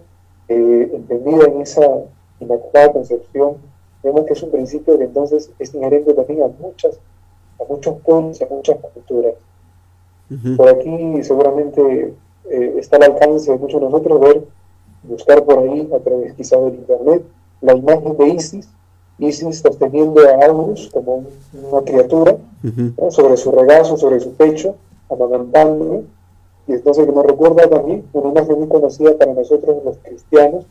eh, 0.49 0.91
entendida 0.95 1.45
en 1.47 1.61
esa 1.61 1.85
inmaculada 2.41 2.93
concepción, 2.93 3.57
vemos 4.03 4.25
que 4.25 4.33
es 4.35 4.43
un 4.43 4.51
principio 4.51 4.97
que 4.97 5.05
entonces 5.05 5.51
es 5.59 5.75
inherente 5.75 6.15
también 6.15 6.43
a 6.43 6.49
muchas, 6.49 6.99
a 7.61 7.65
muchos 7.69 7.99
pueblos 8.01 8.41
y 8.41 8.45
a 8.45 8.49
muchas 8.49 8.77
culturas. 8.95 9.35
Por 10.57 10.69
aquí 10.69 11.23
seguramente 11.23 12.15
eh, 12.51 12.75
está 12.79 12.97
al 12.97 13.05
alcance 13.05 13.51
de 13.51 13.59
muchos 13.59 13.81
de 13.81 13.87
nosotros 13.87 14.21
ver, 14.21 14.45
buscar 15.03 15.45
por 15.45 15.59
ahí, 15.59 15.89
a 15.95 15.99
través 16.01 16.35
quizá 16.35 16.57
del 16.59 16.75
internet, 16.75 17.25
la 17.61 17.75
imagen 17.75 18.17
de 18.17 18.29
Isis, 18.29 18.69
Isis 19.19 19.61
sosteniendo 19.61 20.21
a 20.29 20.47
Horus 20.51 20.91
como 20.93 21.15
un- 21.17 21.29
una 21.71 21.83
criatura, 21.83 22.37
sobre 23.11 23.37
su 23.37 23.51
regazo, 23.53 23.97
sobre 23.97 24.21
su 24.21 24.33
pecho, 24.35 24.75
amamantándolo. 25.09 26.03
Y 26.69 26.73
entonces 26.73 27.07
nos 27.07 27.25
recuerda 27.25 27.69
también 27.69 28.05
una 28.13 28.31
imagen 28.31 28.59
muy 28.59 28.69
conocida 28.69 29.17
para 29.17 29.33
nosotros 29.33 29.77
los 29.85 29.97
cristianos, 29.99 30.65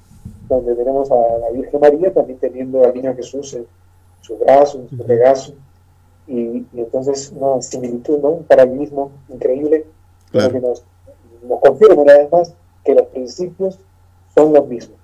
donde 0.49 0.75
tenemos 0.75 1.09
a 1.11 1.15
la 1.39 1.49
Virgen 1.51 1.79
María 1.79 2.13
también 2.13 2.37
teniendo 2.39 2.83
al 2.83 2.93
niño 2.93 3.15
Jesús 3.15 3.53
en 3.53 3.65
su 4.21 4.37
brazo, 4.37 4.79
en 4.79 4.89
su 4.97 5.03
regazo. 5.03 5.53
Y, 6.27 6.39
y 6.73 6.79
entonces 6.79 7.31
una 7.35 7.61
similitud, 7.61 8.19
¿no? 8.19 8.29
un 8.29 8.43
paralelismo 8.43 9.11
increíble 9.29 9.85
Claro. 10.31 10.51
que 10.51 10.59
nos, 10.59 10.83
nos 11.47 11.59
confirma 11.61 12.01
una 12.01 12.13
vez 12.17 12.31
más 12.31 12.53
que 12.83 12.93
los 12.93 13.05
principios 13.07 13.79
son 14.35 14.51
los 14.51 14.67
mismos. 14.67 14.97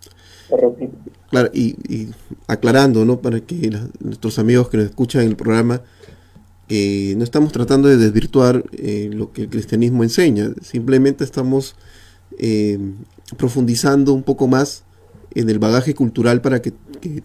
Claro, 1.32 1.50
y, 1.54 2.10
aclarando, 2.48 3.06
¿no? 3.06 3.22
Para 3.22 3.40
que 3.40 3.72
nuestros 4.00 4.38
amigos 4.38 4.70
que 4.70 4.78
nos 4.78 4.88
escuchan 4.88 5.22
en 5.24 5.30
el 5.30 5.36
programa, 5.38 5.82
eh, 6.68 7.16
no 7.18 7.24
estamos 7.24 7.52
tratando 7.54 7.88
de 7.88 7.98
desvirtuar 7.98 8.64
eh, 8.74 9.10
lo 9.14 9.32
que 9.32 9.44
el 9.44 9.50
cristianismo 9.50 10.04
enseña, 10.04 10.52
simplemente 10.62 11.24
estamos 11.24 11.76
eh, 12.38 12.78
profundizando 13.38 14.14
un 14.14 14.24
poco 14.24 14.48
más 14.48 14.84
en 15.34 15.50
el 15.50 15.60
bagaje 15.60 15.96
cultural 15.96 16.42
para 16.42 16.62
que, 16.62 16.74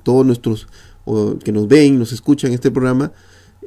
todos 0.03 0.25
nuestros 0.25 0.69
que 1.45 1.53
nos 1.53 1.69
ven, 1.69 1.99
nos 1.99 2.13
escuchan 2.13 2.51
en 2.51 2.55
este 2.55 2.71
programa, 2.71 3.13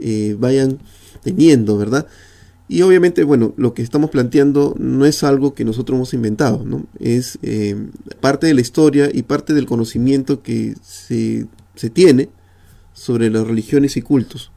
eh, 0.02 0.36
vayan 0.40 0.80
teniendo, 1.22 1.78
¿verdad? 1.78 2.08
Y 2.68 2.82
obviamente, 2.82 3.24
bueno, 3.24 3.54
lo 3.58 3.74
que 3.74 3.82
estamos 3.82 4.10
planteando 4.10 4.76
no 4.78 5.06
es 5.06 5.24
algo 5.24 5.54
que 5.54 5.66
nosotros 5.66 5.98
hemos 5.98 6.14
inventado, 6.14 6.64
¿no? 6.66 6.86
Es 7.00 7.40
parte 8.20 8.48
de 8.48 8.54
la 8.54 8.62
historia 8.62 9.10
y 9.14 9.24
parte 9.24 9.54
del 9.54 9.66
conocimiento 9.66 10.42
que 10.42 10.76
se, 10.82 11.48
se 11.76 11.90
tiene 11.90 12.30
sobre 12.94 13.30
las 13.30 13.48
religiones 13.48 13.98
y 13.98 14.02
cultos. 14.02 14.52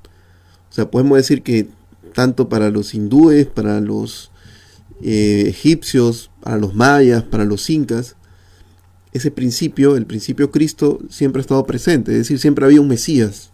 O 0.71 0.75
sea, 0.75 0.91
podemos 0.91 1.17
decir 1.17 1.43
que 1.43 1.69
tanto 2.15 2.49
para 2.49 2.71
los 2.71 2.95
hindúes, 2.95 3.47
para 3.47 3.81
los 3.81 4.31
eh, 5.03 5.45
egipcios, 5.47 6.31
para 6.41 6.57
los 6.57 6.75
mayas, 6.75 7.23
para 7.23 7.45
los 7.45 7.69
incas, 7.71 8.17
ese 9.13 9.31
principio, 9.31 9.97
el 9.97 10.07
principio 10.07 10.51
Cristo, 10.51 10.99
siempre 11.11 11.41
ha 11.41 11.43
estado 11.43 11.67
presente. 11.67 12.13
Es 12.13 12.19
decir, 12.19 12.39
siempre 12.39 12.65
había 12.65 12.81
un 12.81 12.89
Mesías, 12.89 13.51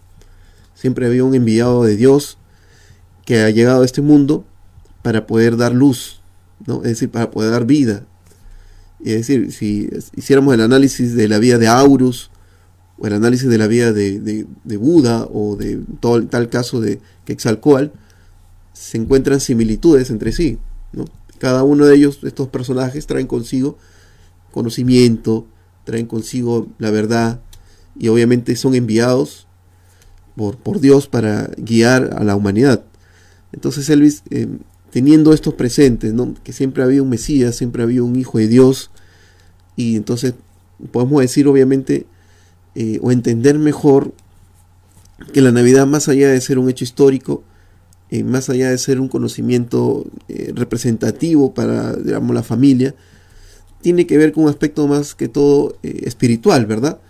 siempre 0.75 1.07
había 1.07 1.25
un 1.25 1.35
enviado 1.35 1.85
de 1.85 1.97
Dios 1.97 2.39
que 3.25 3.41
ha 3.41 3.51
llegado 3.51 3.83
a 3.83 3.85
este 3.85 4.01
mundo 4.01 4.45
para 5.03 5.27
poder 5.27 5.57
dar 5.57 5.75
luz, 5.75 6.21
¿no? 6.67 6.77
Es 6.79 6.91
decir, 6.91 7.11
para 7.11 7.31
poder 7.31 7.51
dar 7.51 7.67
vida. 7.67 8.07
Es 9.05 9.27
decir, 9.27 9.53
si 9.53 9.89
hiciéramos 10.17 10.55
el 10.55 10.61
análisis 10.61 11.15
de 11.15 11.29
la 11.29 11.39
vida 11.39 11.59
de 11.59 11.69
Aurus 11.69 12.31
o 12.99 13.07
el 13.07 13.13
análisis 13.13 13.49
de 13.49 13.59
la 13.59 13.69
vida 13.69 13.93
de, 13.93 14.19
de, 14.19 14.77
Buda 14.77 15.29
o 15.33 15.57
de 15.57 15.81
todo, 16.01 16.27
tal 16.27 16.49
caso 16.49 16.81
de 16.81 17.01
Quetzalcoatl, 17.25 17.97
se 18.73 18.99
encuentran 18.99 19.41
similitudes 19.41 20.11
entre 20.11 20.33
sí. 20.33 20.59
¿no? 20.93 21.05
Cada 21.39 21.63
uno 21.63 21.87
de 21.87 21.95
ellos, 21.95 22.19
estos 22.25 22.49
personajes, 22.49 23.07
traen 23.07 23.29
consigo 23.29 23.79
conocimiento, 24.51 25.47
traen 25.85 26.07
consigo 26.07 26.67
la 26.79 26.91
verdad 26.91 27.41
y 27.99 28.09
obviamente 28.09 28.57
son 28.57 28.75
enviados 28.75 29.47
por, 30.37 30.57
por 30.57 30.81
Dios 30.81 31.07
para 31.07 31.51
guiar 31.57 32.15
a 32.17 32.25
la 32.25 32.35
humanidad. 32.35 32.85
Entonces 33.53 33.89
Elvis, 33.89 34.23
eh, 34.31 34.49
teniendo 34.91 35.33
estos 35.33 35.55
presentes, 35.55 36.15
¿no? 36.15 36.35
que 36.43 36.53
siempre 36.53 36.83
había 36.83 37.03
un 37.03 37.11
Mesías, 37.11 37.57
siempre 37.57 37.83
había 37.83 38.03
un 38.03 38.17
Hijo 38.17 38.39
de 38.39 38.49
Dios, 38.49 38.91
y 39.77 39.97
entonces 39.97 40.35
podemos 40.91 41.21
decir 41.21 41.47
obviamente 41.47 42.07
eh, 42.75 42.99
o 43.03 43.13
entender 43.13 43.59
mejor 43.59 44.13
que 45.33 45.41
la 45.41 45.53
Navidad, 45.53 45.87
más 45.87 46.09
allá 46.09 46.29
de 46.31 46.41
ser 46.41 46.59
un 46.59 46.69
hecho 46.69 46.85
histórico, 46.85 47.43
eh, 48.11 48.25
más 48.25 48.49
allá 48.49 48.71
de 48.71 48.79
ser 48.79 49.01
un 49.01 49.09
conocimiento 49.09 50.07
eh, 50.29 50.53
representativo 50.55 51.55
para, 51.55 51.95
digamos, 51.95 52.35
la 52.35 52.43
familia, 52.43 52.95
tiene 53.83 54.07
que 54.07 54.17
ver 54.17 54.33
con 54.33 54.45
un 54.45 54.51
aspecto 54.51 54.87
más 54.89 55.15
que 55.15 55.29
todo 55.29 55.77
espiritual, 55.83 56.67
¿verdad? 56.67 57.01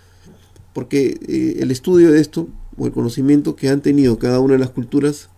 Porque 0.73 1.57
el 1.59 1.71
estudio 1.71 2.11
de 2.11 2.21
esto, 2.21 2.47
o 2.77 2.85
el 2.85 2.91
conocimiento 2.91 3.55
que 3.55 3.69
han 3.69 3.81
tenido 3.81 4.19
cada 4.19 4.39
una 4.39 4.53
de 4.53 4.59
las 4.59 4.69
culturas, 4.69 5.29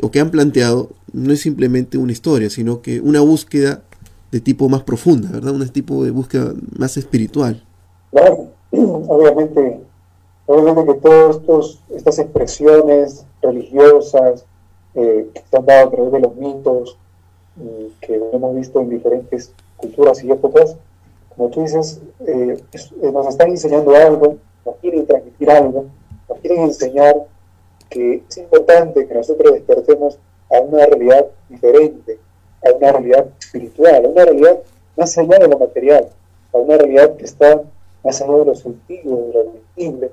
o 0.00 0.10
que 0.10 0.20
han 0.20 0.30
planteado, 0.30 0.90
no 1.12 1.32
es 1.32 1.40
simplemente 1.40 1.98
una 1.98 2.12
historia, 2.12 2.50
sino 2.50 2.82
que 2.82 3.00
una 3.00 3.20
búsqueda 3.20 3.82
de 4.30 4.40
tipo 4.40 4.68
más 4.68 4.82
profunda, 4.82 5.30
¿verdad? 5.30 5.54
Un 5.54 5.68
tipo 5.68 6.04
de 6.04 6.10
búsqueda 6.10 6.52
más 6.76 6.96
espiritual. 6.96 7.62
Claro, 8.10 8.48
obviamente, 8.70 9.80
obviamente 10.46 10.92
que 10.92 11.00
todas 11.00 11.78
estas 11.94 12.18
expresiones 12.18 13.24
religiosas 13.42 14.44
eh, 14.94 15.30
que 15.32 15.42
se 15.48 15.56
han 15.56 15.66
dado 15.66 15.88
a 15.88 15.90
través 15.90 16.12
de 16.12 16.20
los 16.20 16.36
mitos, 16.36 16.98
eh, 17.60 17.90
que 18.00 18.20
hemos 18.32 18.54
visto 18.54 18.80
en 18.80 18.90
diferentes 18.90 19.52
culturas 19.76 20.22
y 20.22 20.30
épocas, 20.30 20.76
como 21.36 21.50
tú 21.50 21.62
dices, 21.62 22.00
eh, 22.26 22.62
nos 23.12 23.26
están 23.28 23.50
enseñando 23.50 23.94
algo, 23.94 24.36
nos 24.66 24.76
quieren 24.76 25.06
transmitir 25.06 25.50
algo, 25.50 25.86
nos 26.28 26.38
quieren 26.40 26.62
enseñar 26.62 27.14
que 27.88 28.22
es 28.28 28.38
importante 28.38 29.06
que 29.06 29.14
nosotros 29.14 29.52
despertemos 29.54 30.18
a 30.50 30.60
una 30.60 30.86
realidad 30.86 31.26
diferente, 31.48 32.18
a 32.66 32.76
una 32.76 32.92
realidad 32.92 33.26
espiritual, 33.40 34.04
a 34.04 34.08
una 34.08 34.24
realidad 34.24 34.58
más 34.96 35.16
allá 35.16 35.38
de 35.38 35.48
lo 35.48 35.58
material, 35.58 36.08
a 36.52 36.58
una 36.58 36.76
realidad 36.76 37.16
que 37.16 37.24
está 37.24 37.62
más 38.04 38.20
allá 38.20 38.38
de 38.38 38.44
los 38.44 38.60
sentidos, 38.60 39.26
de 39.28 39.34
lo 39.34 39.52
visible, 39.52 40.10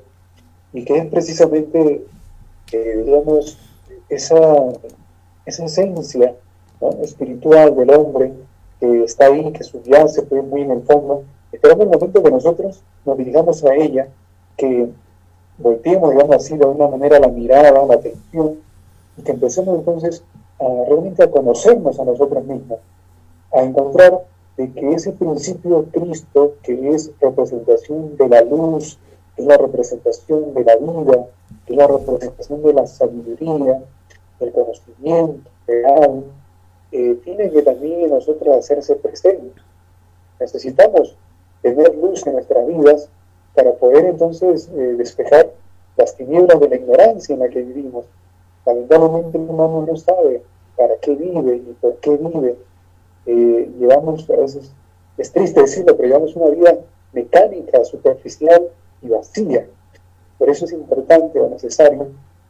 y 0.73 0.83
que 0.83 0.97
es 0.97 1.05
precisamente, 1.07 2.05
eh, 2.71 3.03
digamos, 3.05 3.57
esa, 4.09 4.37
esa 5.45 5.65
esencia 5.65 6.35
espiritual 7.01 7.75
del 7.75 7.89
hombre 7.91 8.33
que 8.79 9.03
está 9.03 9.27
ahí, 9.27 9.51
que 9.51 9.63
subyace 9.63 10.23
pues, 10.23 10.43
muy 10.43 10.61
en 10.61 10.71
el 10.71 10.83
fondo. 10.83 11.23
Esperamos 11.51 11.85
el 11.85 11.91
momento 11.91 12.21
que 12.21 12.31
nosotros 12.31 12.83
nos 13.05 13.17
dirijamos 13.17 13.63
a 13.63 13.73
ella, 13.75 14.09
que 14.57 14.89
volteemos, 15.57 16.11
digamos 16.11 16.35
así, 16.35 16.57
de 16.57 16.65
una 16.65 16.87
manera 16.87 17.19
la 17.19 17.29
mirada, 17.29 17.71
la 17.71 17.93
atención, 17.93 18.57
y 19.17 19.23
que 19.23 19.31
empecemos 19.31 19.79
entonces 19.79 20.23
a 20.59 20.85
realmente 20.87 21.23
a 21.23 21.31
conocernos 21.31 21.99
a 21.99 22.05
nosotros 22.05 22.43
mismos, 22.45 22.79
a 23.53 23.61
encontrar 23.61 24.25
de 24.57 24.71
que 24.71 24.93
ese 24.93 25.11
principio 25.11 25.85
Cristo, 25.91 26.53
que 26.63 26.89
es 26.89 27.11
representación 27.19 28.15
de 28.15 28.29
la 28.29 28.41
luz, 28.41 28.97
que 29.35 29.41
es 29.41 29.47
la 29.47 29.57
representación 29.57 30.53
de 30.53 30.63
la 30.63 30.75
vida, 30.77 31.27
que 31.65 31.73
es 31.73 31.77
la 31.77 31.87
representación 31.87 32.63
de 32.63 32.73
la 32.73 32.87
sabiduría, 32.87 33.83
del 34.39 34.51
conocimiento 34.51 35.49
real, 35.67 36.23
eh, 36.91 37.19
tiene 37.23 37.51
que 37.51 37.61
también 37.61 38.09
nosotros 38.09 38.55
hacerse 38.55 38.95
presente. 38.95 39.61
Necesitamos 40.39 41.15
tener 41.61 41.95
luz 41.95 42.25
en 42.27 42.33
nuestras 42.33 42.67
vidas 42.67 43.09
para 43.53 43.73
poder 43.73 44.05
entonces 44.05 44.69
eh, 44.73 44.95
despejar 44.97 45.51
las 45.97 46.15
tinieblas 46.15 46.59
de 46.59 46.69
la 46.69 46.75
ignorancia 46.75 47.33
en 47.33 47.39
la 47.39 47.49
que 47.49 47.61
vivimos. 47.61 48.05
Lamentablemente 48.65 49.37
el 49.37 49.49
humano 49.49 49.85
no 49.87 49.95
sabe 49.95 50.41
para 50.75 50.97
qué 50.97 51.15
vive 51.15 51.57
y 51.57 51.77
por 51.79 51.97
qué 51.97 52.17
vive. 52.17 52.57
Eh, 53.27 53.71
llevamos, 53.79 54.29
a 54.29 54.35
veces, 54.35 54.71
es 55.17 55.31
triste 55.31 55.61
decirlo, 55.61 55.95
pero 55.95 56.07
llevamos 56.07 56.35
una 56.35 56.49
vida 56.49 56.77
mecánica, 57.13 57.83
superficial 57.85 58.67
y 59.01 59.09
vacía. 59.09 59.67
Por 60.37 60.49
eso 60.49 60.65
es 60.65 60.73
importante 60.73 61.39
o 61.39 61.49
necesario 61.49 62.07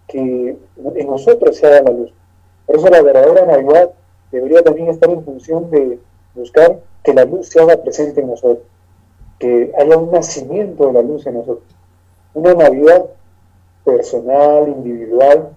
que 0.08 0.58
en 0.96 1.08
nosotros 1.08 1.56
se 1.56 1.68
haga 1.68 1.82
la 1.82 1.92
luz. 1.92 2.12
Por 2.66 2.78
eso 2.78 2.90
la 2.90 3.02
verdadera 3.02 3.46
Navidad 3.46 3.92
debería 4.32 4.64
también 4.64 4.90
estar 4.90 5.10
en 5.10 5.24
función 5.24 5.70
de 5.70 6.00
buscar 6.34 6.80
que 7.04 7.14
la 7.14 7.26
luz 7.26 7.50
se 7.50 7.60
haga 7.60 7.78
presente 7.78 8.22
en 8.22 8.28
nosotros, 8.28 8.66
que 9.40 9.72
haya 9.78 9.98
un 9.98 10.12
nacimiento 10.12 10.88
de 10.88 10.94
la 10.94 11.02
luz 11.02 11.26
en 11.28 11.36
nosotros. 11.36 11.68
Una 12.34 12.54
Navidad 12.54 13.06
personal, 13.84 14.68
individual, 14.68 15.56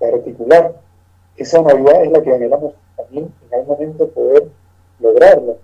particular. 0.00 0.74
Esa 1.36 1.62
Navidad 1.62 2.04
es 2.04 2.10
la 2.10 2.22
que 2.22 2.34
anhelamos 2.34 2.74
también 2.96 3.32
en 3.46 3.54
algún 3.54 3.76
momento 3.76 4.08
poder 4.08 4.48
lograrlo. 4.98 5.58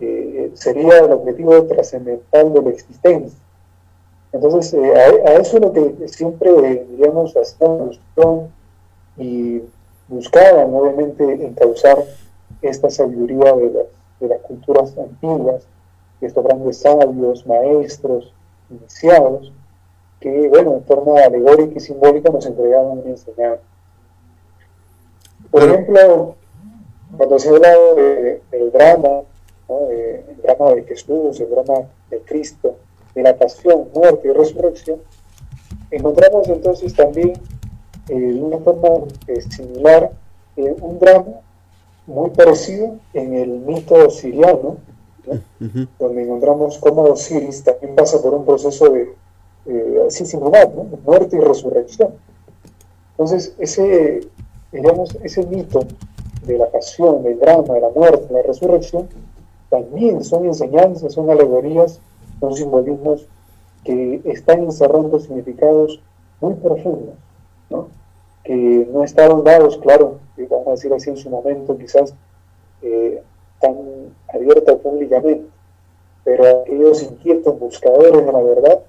Eh, 0.00 0.50
sería 0.54 0.98
el 0.98 1.12
objetivo 1.12 1.62
trascendental 1.64 2.52
de 2.52 2.62
la 2.62 2.70
existencia. 2.70 3.38
Entonces, 4.32 4.74
eh, 4.74 4.94
a, 4.94 5.32
eso 5.34 5.56
es 5.56 5.62
lo 5.62 5.72
que 5.72 6.08
siempre, 6.08 6.50
eh, 6.50 6.86
digamos, 6.90 7.36
hacemos 7.36 8.00
y 9.16 9.62
buscaban, 10.08 10.74
obviamente, 10.74 11.24
encauzar 11.44 11.98
esta 12.62 12.90
sabiduría 12.90 13.52
de 13.54 13.70
las, 13.70 13.86
de 14.20 14.28
las 14.28 14.40
culturas 14.42 14.96
antiguas, 14.98 15.66
estos 16.20 16.44
grandes 16.44 16.78
sabios, 16.78 17.46
maestros, 17.46 18.32
iniciados, 18.70 19.52
que, 20.20 20.48
bueno, 20.48 20.74
en 20.74 20.84
forma 20.84 21.20
alegórica 21.20 21.74
y 21.76 21.80
simbólica 21.80 22.30
nos 22.30 22.46
entregaban 22.46 22.98
una 22.98 23.10
enseñanza. 23.10 23.62
Por 25.50 25.62
ejemplo, 25.62 26.34
cuando 27.16 27.38
se 27.38 27.48
habla 27.48 27.70
de, 27.96 28.42
del 28.50 28.72
drama, 28.72 29.22
¿no? 29.68 29.90
el 29.90 30.42
drama 30.42 30.74
de 30.74 30.82
Jesús, 30.84 31.40
el 31.40 31.50
drama 31.50 31.88
de 32.10 32.20
Cristo, 32.20 32.76
de 33.14 33.22
la 33.22 33.36
pasión, 33.36 33.88
muerte 33.94 34.28
y 34.28 34.32
resurrección, 34.32 35.00
encontramos 35.90 36.48
entonces 36.48 36.94
también 36.94 37.32
eh, 38.08 38.14
de 38.14 38.40
una 38.42 38.58
forma 38.58 39.06
eh, 39.26 39.40
similar 39.42 40.10
eh, 40.56 40.74
un 40.80 40.98
drama 40.98 41.40
muy 42.06 42.30
parecido 42.30 42.96
en 43.12 43.34
el 43.34 43.50
mito 43.60 44.10
siriano, 44.10 44.76
¿no? 45.26 45.32
uh 45.34 45.40
-huh. 45.60 45.88
donde 45.98 46.22
encontramos 46.22 46.78
cómo 46.78 47.02
Osiris 47.02 47.62
también 47.62 47.94
pasa 47.94 48.20
por 48.22 48.34
un 48.34 48.46
proceso 48.46 48.88
de 48.90 49.14
así 50.06 50.24
similar, 50.24 50.72
¿no? 50.74 50.84
muerte 51.04 51.36
y 51.36 51.40
resurrección. 51.40 52.14
Entonces, 53.12 53.54
ese, 53.58 54.20
digamos, 54.72 55.16
ese 55.22 55.44
mito 55.46 55.80
de 56.44 56.58
la 56.58 56.70
pasión, 56.70 57.22
del 57.22 57.38
drama, 57.38 57.74
de 57.74 57.80
la 57.80 57.90
muerte, 57.90 58.26
de 58.26 58.34
la 58.34 58.42
resurrección, 58.42 59.08
también 59.68 60.24
son 60.24 60.46
enseñanzas, 60.46 61.12
son 61.12 61.28
alegorías, 61.30 62.00
son 62.40 62.54
simbolismos 62.54 63.26
que 63.84 64.20
están 64.24 64.60
encerrando 64.64 65.18
significados 65.18 66.00
muy 66.40 66.54
profundos, 66.54 67.14
¿no? 67.68 67.88
que 68.44 68.88
no 68.92 69.04
estaban 69.04 69.44
dados, 69.44 69.76
claro, 69.78 70.20
vamos 70.36 70.68
a 70.68 70.70
decir 70.70 70.92
así 70.94 71.10
en 71.10 71.16
su 71.16 71.28
momento, 71.28 71.76
quizás 71.76 72.14
eh, 72.82 73.22
tan 73.60 73.74
abierta 74.32 74.76
públicamente, 74.76 75.46
pero 76.24 76.62
aquellos 76.62 77.02
inquietos 77.02 77.58
buscadores 77.58 78.24
de 78.24 78.32
la 78.32 78.40
verdad 78.40 78.80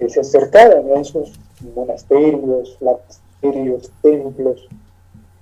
que 0.00 0.08
se 0.08 0.20
acercaban 0.20 0.90
a 0.96 1.00
esos 1.00 1.38
monasterios, 1.76 2.78
monasterios, 2.80 3.92
templos, 4.00 4.66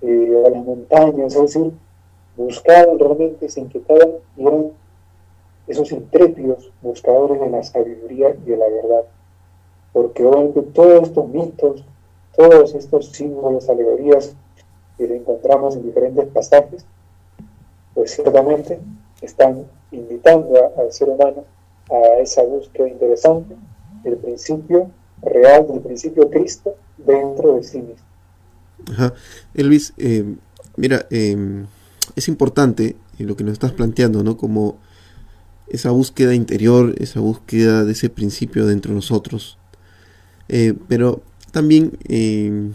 eh, 0.03 0.45
a 0.45 0.51
las 0.51 0.65
montañas, 0.65 1.37
es 1.37 1.41
decir, 1.41 1.73
buscaban 2.37 2.99
realmente, 2.99 3.49
se 3.49 3.61
inquietaban 3.61 4.15
y 4.37 4.43
eran 4.43 4.73
esos 5.69 5.93
intrépidos 5.93 6.73
buscadores 6.83 7.41
de 7.41 7.51
la 7.51 7.63
sabiduría 7.63 8.31
y 8.31 8.51
de 8.51 8.57
la 8.57 8.69
verdad. 8.69 9.05
Porque 9.93 10.25
obviamente 10.25 10.63
todos 10.63 11.05
estos 11.05 11.29
mitos, 11.29 11.85
todos 12.37 12.75
estos 12.75 13.07
símbolos, 13.13 13.69
alegorías 13.71 14.35
que 14.97 15.05
encontramos 15.05 15.77
en 15.77 15.85
diferentes 15.85 16.27
pasajes, 16.27 16.85
pues 17.95 18.11
ciertamente 18.11 18.81
están 19.21 19.67
invitando 19.93 20.73
al 20.77 20.93
ser 20.93 21.11
humano 21.11 21.45
a 21.91 22.19
esa 22.21 22.43
búsqueda 22.43 22.89
interesante 22.89 23.55
del 24.03 24.17
principio 24.17 24.91
real, 25.23 25.67
del 25.69 25.81
principio 25.81 26.31
Cristo 26.31 26.75
dentro 26.97 27.57
de 27.57 27.63
sí 27.63 27.79
mismo. 27.79 28.07
Ajá. 28.91 29.13
Elvis, 29.55 29.93
eh, 29.99 30.37
mira, 30.77 31.07
eh, 31.11 31.65
es 32.17 32.29
importante 32.29 32.97
lo 33.19 33.37
que 33.37 33.45
nos 33.45 33.55
estás 33.55 33.73
planteando, 33.73 34.23
¿no? 34.23 34.37
Como 34.37 34.79
esa 35.67 35.91
búsqueda 35.91 36.35
interior, 36.35 36.95
esa 36.99 37.21
búsqueda 37.21 37.85
de 37.85 37.93
ese 37.93 38.09
principio 38.09 38.67
dentro 38.67 38.91
de 38.91 38.97
nosotros, 38.97 39.59
Eh, 40.49 40.75
pero 40.89 41.21
también 41.51 41.99
eh, 42.09 42.71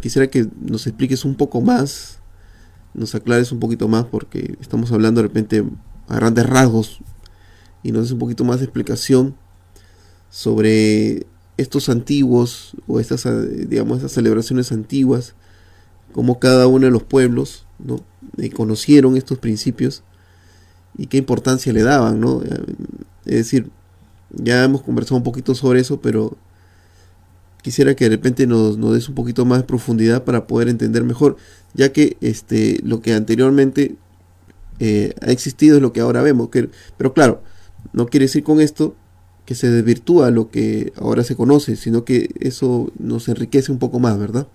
quisiera 0.00 0.28
que 0.28 0.48
nos 0.60 0.86
expliques 0.86 1.26
un 1.26 1.34
poco 1.34 1.60
más, 1.60 2.20
nos 2.94 3.14
aclares 3.14 3.52
un 3.52 3.60
poquito 3.60 3.86
más, 3.86 4.06
porque 4.06 4.56
estamos 4.60 4.90
hablando 4.92 5.20
de 5.20 5.28
repente 5.28 5.64
a 6.08 6.16
grandes 6.16 6.46
rasgos 6.46 7.00
y 7.82 7.92
nos 7.92 8.04
des 8.04 8.12
un 8.12 8.18
poquito 8.18 8.44
más 8.44 8.60
de 8.60 8.64
explicación 8.64 9.34
sobre 10.30 11.26
estos 11.58 11.88
antiguos 11.88 12.74
o 12.86 13.00
estas, 13.00 13.26
eh, 13.26 13.66
digamos, 13.68 13.98
estas 13.98 14.12
celebraciones 14.12 14.72
antiguas, 14.72 15.34
cómo 16.12 16.38
cada 16.38 16.66
uno 16.66 16.86
de 16.86 16.92
los 16.92 17.02
pueblos 17.02 17.66
¿no? 17.78 18.00
Eh, 18.38 18.50
conocieron 18.50 19.16
estos 19.16 19.38
principios 19.38 20.02
y 20.96 21.06
qué 21.06 21.18
importancia 21.18 21.72
le 21.72 21.82
daban, 21.82 22.20
¿no? 22.20 22.42
Eh, 22.42 22.64
Es 23.26 23.34
decir, 23.34 23.70
ya 24.30 24.64
hemos 24.64 24.82
conversado 24.82 25.16
un 25.16 25.22
poquito 25.22 25.54
sobre 25.54 25.80
eso, 25.80 26.00
pero 26.00 26.36
quisiera 27.62 27.94
que 27.94 28.04
de 28.04 28.10
repente 28.10 28.46
nos, 28.46 28.78
nos 28.78 28.94
des 28.94 29.08
un 29.08 29.14
poquito 29.14 29.44
más 29.44 29.58
de 29.58 29.64
profundidad 29.64 30.24
para 30.24 30.46
poder 30.46 30.68
entender 30.68 31.02
mejor, 31.04 31.36
ya 31.74 31.92
que 31.92 32.16
este, 32.20 32.80
lo 32.84 33.00
que 33.00 33.14
anteriormente 33.14 33.96
ha 34.80 35.32
existido 35.32 35.76
es 35.76 35.82
lo 35.82 35.92
que 35.92 36.00
ahora 36.00 36.22
vemos. 36.22 36.50
Que, 36.50 36.70
pero 36.96 37.12
claro, 37.12 37.42
no 37.92 38.06
quiere 38.06 38.26
decir 38.26 38.44
con 38.44 38.60
esto 38.60 38.94
que 39.48 39.54
se 39.54 39.70
desvirtúa 39.70 40.30
lo 40.30 40.50
que 40.50 40.92
ahora 41.00 41.24
se 41.24 41.34
conoce, 41.34 41.74
sino 41.76 42.04
que 42.04 42.28
eso 42.38 42.88
nos 42.98 43.28
enriquece 43.28 43.72
un 43.72 43.78
poco 43.78 43.98
más, 43.98 44.18
¿verdad? 44.18 44.46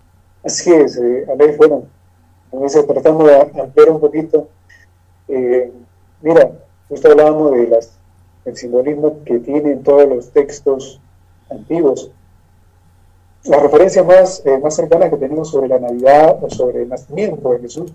Así 0.43 0.71
es, 0.71 0.97
eh, 0.97 1.25
Alex, 1.33 1.57
bueno, 1.57 1.85
con 2.51 2.63
eso 2.63 2.85
tratando 2.85 3.25
de 3.25 3.37
ampliar 3.59 3.89
un 3.89 3.99
poquito. 3.99 4.49
Eh, 5.27 5.71
mira, 6.21 6.51
justo 6.89 7.09
hablábamos 7.09 7.53
de 7.53 7.69
las, 7.69 7.93
del 8.45 8.55
simbolismo 8.55 9.23
que 9.25 9.39
tienen 9.39 9.81
todos 9.81 10.07
los 10.07 10.29
textos 10.29 11.01
antiguos. 11.49 12.11
La 13.45 13.61
referencia 13.61 14.03
más, 14.03 14.43
eh, 14.45 14.59
más 14.59 14.75
cercana 14.75 15.09
que 15.09 15.17
tenemos 15.17 15.49
sobre 15.49 15.69
la 15.69 15.79
Navidad 15.79 16.37
o 16.39 16.51
sobre 16.51 16.83
el 16.83 16.89
nacimiento 16.89 17.49
de 17.49 17.61
Jesús, 17.61 17.91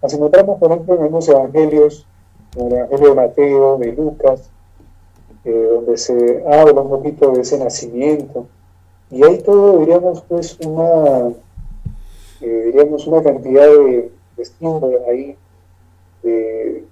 las 0.00 0.14
encontramos, 0.14 0.58
por 0.58 0.72
ejemplo, 0.72 1.04
en 1.04 1.12
los 1.12 1.28
evangelios, 1.28 2.06
como 2.54 2.68
el 2.68 2.76
Evangelio 2.76 3.08
de 3.10 3.14
Mateo, 3.14 3.76
de 3.76 3.92
Lucas, 3.92 4.50
eh, 5.48 5.68
donde 5.72 5.96
se 5.96 6.44
habla 6.46 6.82
un 6.82 6.90
poquito 6.90 7.32
de 7.32 7.40
ese 7.40 7.58
nacimiento. 7.58 8.46
Y 9.10 9.24
hay 9.24 9.38
todo, 9.38 9.78
diríamos, 9.78 10.22
pues, 10.28 10.58
una, 10.60 11.32
eh, 12.42 12.62
diríamos, 12.66 13.06
una 13.06 13.22
cantidad 13.22 13.66
de, 13.66 14.10
de 14.36 14.44
símbolos 14.44 15.00
ahí, 15.08 15.36
de 16.22 16.84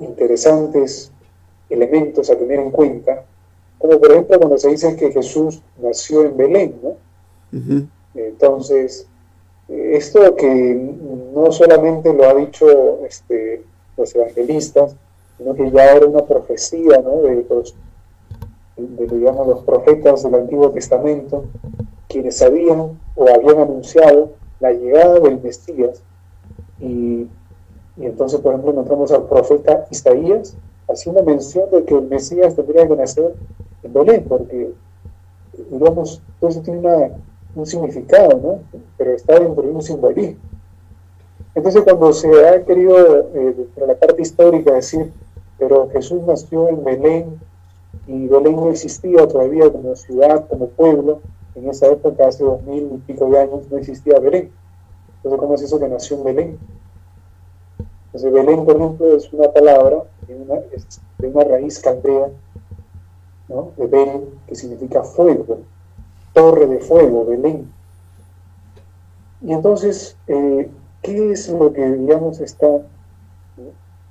interesantes 0.00 1.12
elementos 1.68 2.28
a 2.28 2.36
tener 2.36 2.58
en 2.58 2.72
cuenta, 2.72 3.24
como 3.78 4.00
por 4.00 4.10
ejemplo 4.10 4.38
cuando 4.38 4.58
se 4.58 4.70
dice 4.70 4.96
que 4.96 5.12
Jesús 5.12 5.62
nació 5.80 6.24
en 6.24 6.36
Belén, 6.36 6.80
¿no? 6.82 6.96
Ujú, 7.56 7.86
Entonces, 8.16 9.06
eh, 9.68 9.92
esto 9.94 10.34
que 10.34 10.92
no 11.32 11.52
solamente 11.52 12.12
lo 12.12 12.24
ha 12.24 12.34
dicho 12.34 13.06
este, 13.06 13.62
los 13.96 14.12
evangelistas, 14.14 14.96
sino 15.40 15.54
que 15.54 15.70
ya 15.70 15.92
era 15.92 16.06
una 16.06 16.22
profecía 16.26 17.00
¿no? 17.02 17.22
de, 17.22 17.46
los, 17.48 17.74
digamos, 18.76 19.46
los 19.46 19.64
profetas 19.64 20.22
del 20.22 20.34
Antiguo 20.34 20.70
Testamento, 20.70 21.44
quienes 22.08 22.36
sabían 22.36 23.00
o 23.16 23.26
habían 23.26 23.58
anunciado 23.58 24.32
la 24.60 24.70
llegada 24.72 25.18
del 25.18 25.40
Mesías. 25.40 26.02
Y, 26.78 27.26
y 27.96 28.04
entonces, 28.04 28.38
por 28.40 28.52
ejemplo, 28.52 28.72
encontramos 28.72 29.12
al 29.12 29.24
profeta 29.28 29.86
Isaías 29.90 30.54
haciendo 30.86 31.22
mención 31.22 31.70
de 31.70 31.84
que 31.84 31.94
el 31.94 32.02
Mesías 32.02 32.54
tendría 32.54 32.86
que 32.86 32.96
nacer 32.96 33.34
en 33.82 33.92
Belén, 33.94 34.26
porque, 34.28 34.72
digamos, 35.70 36.20
todo 36.38 36.50
eso 36.50 36.60
tiene 36.60 37.12
un 37.54 37.64
significado, 37.64 38.38
¿no? 38.42 38.80
Pero 38.98 39.12
está 39.12 39.38
dentro 39.38 39.62
de 39.62 39.70
un 39.70 39.80
simbolismo. 39.80 40.36
Entonces, 41.54 41.82
cuando 41.82 42.12
se 42.12 42.28
ha 42.46 42.62
querido, 42.62 43.20
eh, 43.34 43.54
dentro 43.56 43.86
de 43.86 43.92
la 43.92 43.98
parte 43.98 44.20
histórica, 44.20 44.72
decir, 44.74 45.10
pero 45.60 45.90
Jesús 45.90 46.22
nació 46.26 46.68
en 46.68 46.82
Belén 46.82 47.40
y 48.06 48.26
Belén 48.26 48.56
no 48.56 48.70
existía 48.70 49.28
todavía 49.28 49.70
como 49.70 49.94
ciudad, 49.94 50.48
como 50.48 50.68
pueblo, 50.70 51.20
en 51.54 51.68
esa 51.68 51.86
época, 51.86 52.26
hace 52.26 52.42
dos 52.42 52.62
mil 52.62 52.90
y 52.94 52.98
pico 53.06 53.28
de 53.28 53.40
años, 53.40 53.70
no 53.70 53.76
existía 53.76 54.18
Belén. 54.18 54.50
Entonces, 55.16 55.38
¿cómo 55.38 55.54
es 55.54 55.62
eso 55.62 55.78
que 55.78 55.88
nació 55.88 56.16
en 56.16 56.24
Belén? 56.24 56.58
Entonces, 58.06 58.32
Belén, 58.32 58.64
por 58.64 58.76
ejemplo, 58.76 59.14
es 59.14 59.30
una 59.32 59.52
palabra 59.52 60.04
de 60.26 61.28
una, 61.28 61.44
raíz 61.44 61.78
caldea, 61.78 62.28
¿no? 63.48 63.72
de 63.76 63.86
Bel, 63.86 64.28
que 64.46 64.54
significa 64.54 65.02
fuego, 65.02 65.58
torre 66.32 66.66
de 66.66 66.78
fuego, 66.78 67.26
Belén. 67.26 67.70
Y 69.42 69.52
entonces, 69.52 70.16
eh, 70.26 70.70
¿qué 71.02 71.32
es 71.32 71.50
lo 71.50 71.70
que, 71.70 71.86
digamos, 71.92 72.40
está. 72.40 72.80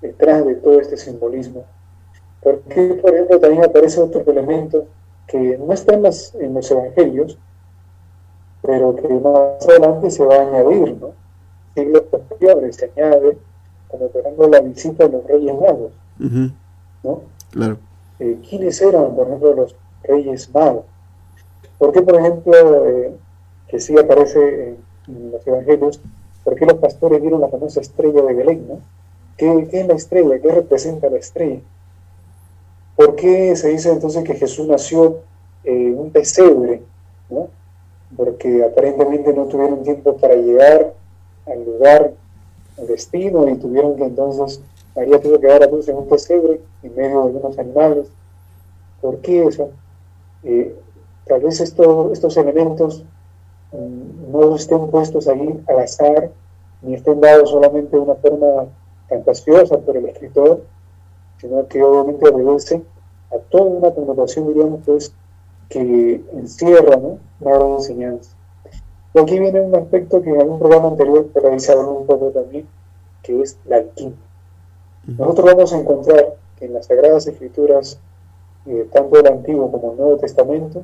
Detrás 0.02 0.46
de 0.46 0.56
todo 0.56 0.80
este 0.80 0.98
simbolismo? 0.98 1.66
Porque, 2.42 3.00
por 3.02 3.14
ejemplo, 3.14 3.40
también 3.40 3.64
aparece 3.64 4.02
otro 4.02 4.24
elemento 4.26 4.86
que 5.28 5.58
no 5.58 5.72
está 5.74 5.94
en, 5.94 6.04
las, 6.04 6.34
en 6.36 6.54
los 6.54 6.70
evangelios, 6.72 7.38
pero 8.62 8.96
que 8.96 9.08
más 9.08 9.68
adelante 9.68 10.10
se 10.10 10.26
va 10.26 10.36
a 10.36 10.42
añadir, 10.42 10.98
¿no? 11.00 11.12
Siglos 11.76 12.04
posteriores 12.04 12.76
se 12.76 12.92
añade, 12.96 13.38
como 13.88 14.08
por 14.08 14.22
ejemplo 14.22 14.48
la 14.48 14.60
visita 14.62 15.06
de 15.08 15.12
los 15.12 15.26
Reyes 15.26 15.54
Magos, 15.54 15.92
ujú, 16.20 16.52
¿no? 17.04 17.22
claro. 17.52 17.78
Eh, 18.20 18.38
¿Quiénes 18.50 18.82
eran, 18.82 19.16
por 19.16 19.28
ejemplo, 19.28 19.54
los 19.54 19.76
Reyes 20.04 20.54
Magos? 20.54 20.84
¿Por 21.78 21.94
qué, 21.94 22.02
por 22.02 22.16
ejemplo, 22.16 22.88
eh, 22.88 23.16
que 23.68 23.80
sí 23.80 23.98
aparece 23.98 24.70
en, 24.70 24.78
en 25.08 25.32
los 25.32 25.46
evangelios, 25.48 26.02
por 26.44 26.56
qué 26.56 26.66
los 26.66 26.76
pastores 26.76 27.22
vieron 27.22 27.42
la 27.42 27.48
famosa 27.48 27.80
estrella 27.80 28.22
de 28.24 28.34
Belén, 28.34 28.68
¿no? 28.68 28.80
¿Qué, 29.40 29.70
es 29.72 29.88
la 29.88 29.94
estrella? 29.94 30.38
¿Qué 30.42 30.52
representa 30.52 31.10
la 31.10 31.18
estrella? 31.18 31.62
¿Por 32.98 33.16
qué 33.16 33.56
se 33.56 33.70
dice 33.70 33.90
entonces 33.90 34.22
que 34.26 34.36
Jesús 34.36 34.68
nació 34.68 35.20
en 35.64 35.98
un 35.98 36.12
pesebre? 36.12 36.82
¿no? 37.30 37.48
Porque 38.18 38.66
aparentemente 38.66 39.32
no 39.34 39.46
tuvieron 39.46 39.82
tiempo 39.82 40.18
para 40.18 40.36
llegar 40.36 40.94
al 41.48 41.64
lugar, 41.64 42.12
al 42.78 42.88
destino, 42.88 43.48
y 43.48 43.56
tuvieron 43.56 43.96
que 43.96 44.04
entonces, 44.04 44.62
María 44.94 45.22
tuvo 45.22 45.40
que 45.40 45.48
dar 45.48 45.64
a 45.64 45.68
luz 45.68 45.88
en 45.88 45.96
un 45.96 46.10
pesebre 46.10 46.60
en 46.84 46.96
medio 46.96 47.22
de 47.22 47.28
algunos 47.28 47.58
animales. 47.58 48.08
¿Por 49.00 49.20
qué 49.20 49.46
eso? 49.46 49.70
Eh, 50.44 50.76
tal 51.26 51.40
vez 51.40 51.62
esto, 51.62 52.12
estos 52.12 52.36
elementos 52.36 53.06
mm, 53.72 54.34
no 54.34 54.54
estén 54.58 54.90
puestos 54.90 55.30
ahí 55.30 55.64
al 55.66 55.80
azar, 55.80 56.30
ni 56.82 56.96
estén 56.96 57.22
dados 57.22 57.52
solamente 57.52 57.96
de 57.96 58.02
una 58.02 58.16
forma 58.16 58.68
fantasiosa 59.10 59.78
por 59.80 59.98
el 59.98 60.06
escritor, 60.08 60.64
sino 61.40 61.68
que 61.68 61.84
obviamente 61.84 62.30
obedece 62.30 62.82
a 63.32 63.38
toda 63.50 63.66
una 63.66 63.92
connotación, 63.92 64.48
diríamos, 64.48 64.82
pues, 64.86 65.14
que 65.70 66.22
encierra 66.34 66.98
¿no? 66.98 67.20
una 67.40 67.58
gran 67.58 67.72
enseñanza. 67.72 68.36
Y 69.14 69.20
aquí 69.20 69.40
viene 69.40 69.62
un 69.62 69.76
aspecto 69.76 70.22
que 70.22 70.30
en 70.30 70.42
algún 70.42 70.60
programa 70.60 70.90
anterior 70.90 71.28
te 71.34 71.40
revisé 71.40 71.76
un 71.76 72.06
poco 72.06 72.30
también, 72.30 72.68
que 73.24 73.42
es 73.42 73.58
la 73.66 73.78
alquimia. 73.78 74.16
Nosotros 75.06 75.46
vamos 75.46 75.74
a 75.74 75.80
encontrar 75.80 76.36
que 76.58 76.66
en 76.66 76.74
las 76.74 76.86
Sagradas 76.86 77.26
Escrituras, 77.28 78.00
eh, 78.68 78.88
tanto 78.92 79.18
del 79.18 79.28
Antiguo 79.28 79.72
como 79.72 79.90
del 79.90 79.98
Nuevo 79.98 80.18
Testamento, 80.18 80.84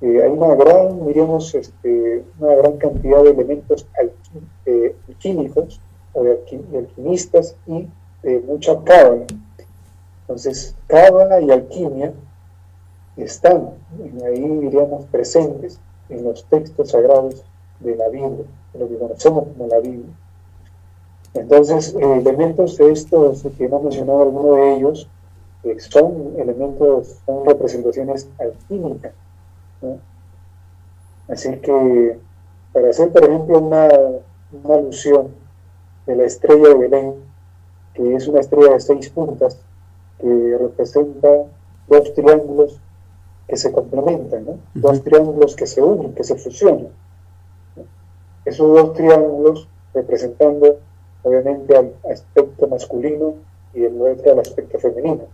eh, 0.00 0.22
hay 0.22 0.30
una 0.30 0.54
gran, 0.54 1.06
diríamos, 1.06 1.54
este, 1.54 2.24
una 2.40 2.54
gran 2.56 2.76
cantidad 2.78 3.22
de 3.22 3.30
elementos 3.30 3.86
alquí- 3.94 4.42
eh, 4.66 4.94
alquímicos 5.08 5.80
de, 6.22 6.38
alqui- 6.38 6.66
de 6.68 6.78
alquimistas 6.78 7.56
y 7.66 7.88
de 8.22 8.40
mucha 8.40 8.82
cábala. 8.84 9.26
Entonces, 10.22 10.74
cábala 10.86 11.40
y 11.40 11.50
alquimia 11.50 12.12
están 13.16 13.70
ahí, 14.24 14.40
diríamos, 14.40 15.04
presentes 15.06 15.78
en 16.08 16.24
los 16.24 16.44
textos 16.44 16.90
sagrados 16.90 17.44
de 17.80 17.96
la 17.96 18.08
Biblia, 18.08 18.44
lo 18.78 18.88
que 18.88 18.98
conocemos 18.98 19.44
como 19.48 19.68
la 19.68 19.78
Biblia. 19.78 20.12
Entonces, 21.34 21.94
eh, 21.94 22.18
elementos 22.18 22.76
de 22.78 22.92
estos 22.92 23.42
que 23.56 23.64
hemos 23.64 23.82
mencionado, 23.82 24.22
algunos 24.22 24.56
de 24.56 24.74
ellos, 24.74 25.08
eh, 25.64 25.76
son 25.78 26.34
elementos, 26.38 27.18
son 27.26 27.44
representaciones 27.44 28.28
alquímicas. 28.38 29.12
Así 31.28 31.56
que, 31.58 32.18
para 32.72 32.90
hacer, 32.90 33.12
por 33.12 33.24
ejemplo, 33.24 33.58
una, 33.58 33.88
una 34.64 34.74
alusión 34.74 35.28
de 36.06 36.16
la 36.16 36.24
estrella 36.24 36.68
de 36.68 36.74
Belén, 36.74 37.14
que 37.94 38.14
es 38.14 38.28
una 38.28 38.40
estrella 38.40 38.74
de 38.74 38.80
seis 38.80 39.10
puntas, 39.10 39.58
que 40.18 40.56
representa 40.58 41.28
dos 41.88 42.14
triángulos 42.14 42.80
que 43.48 43.56
se 43.56 43.70
complementan, 43.70 44.44
¿no? 44.44 44.58
dos 44.74 45.02
triángulos 45.02 45.54
que 45.54 45.66
se 45.66 45.82
unen, 45.82 46.14
que 46.14 46.24
se 46.24 46.36
fusionan. 46.36 46.88
¿no? 47.76 47.82
Esos 48.44 48.74
dos 48.74 48.94
triángulos 48.94 49.68
representando 49.94 50.78
obviamente 51.22 51.76
al 51.76 51.92
aspecto 52.10 52.68
masculino 52.68 53.34
y 53.74 53.84
el 53.84 54.00
otro 54.00 54.32
al 54.32 54.40
aspecto 54.40 54.78
femenino. 54.78 55.24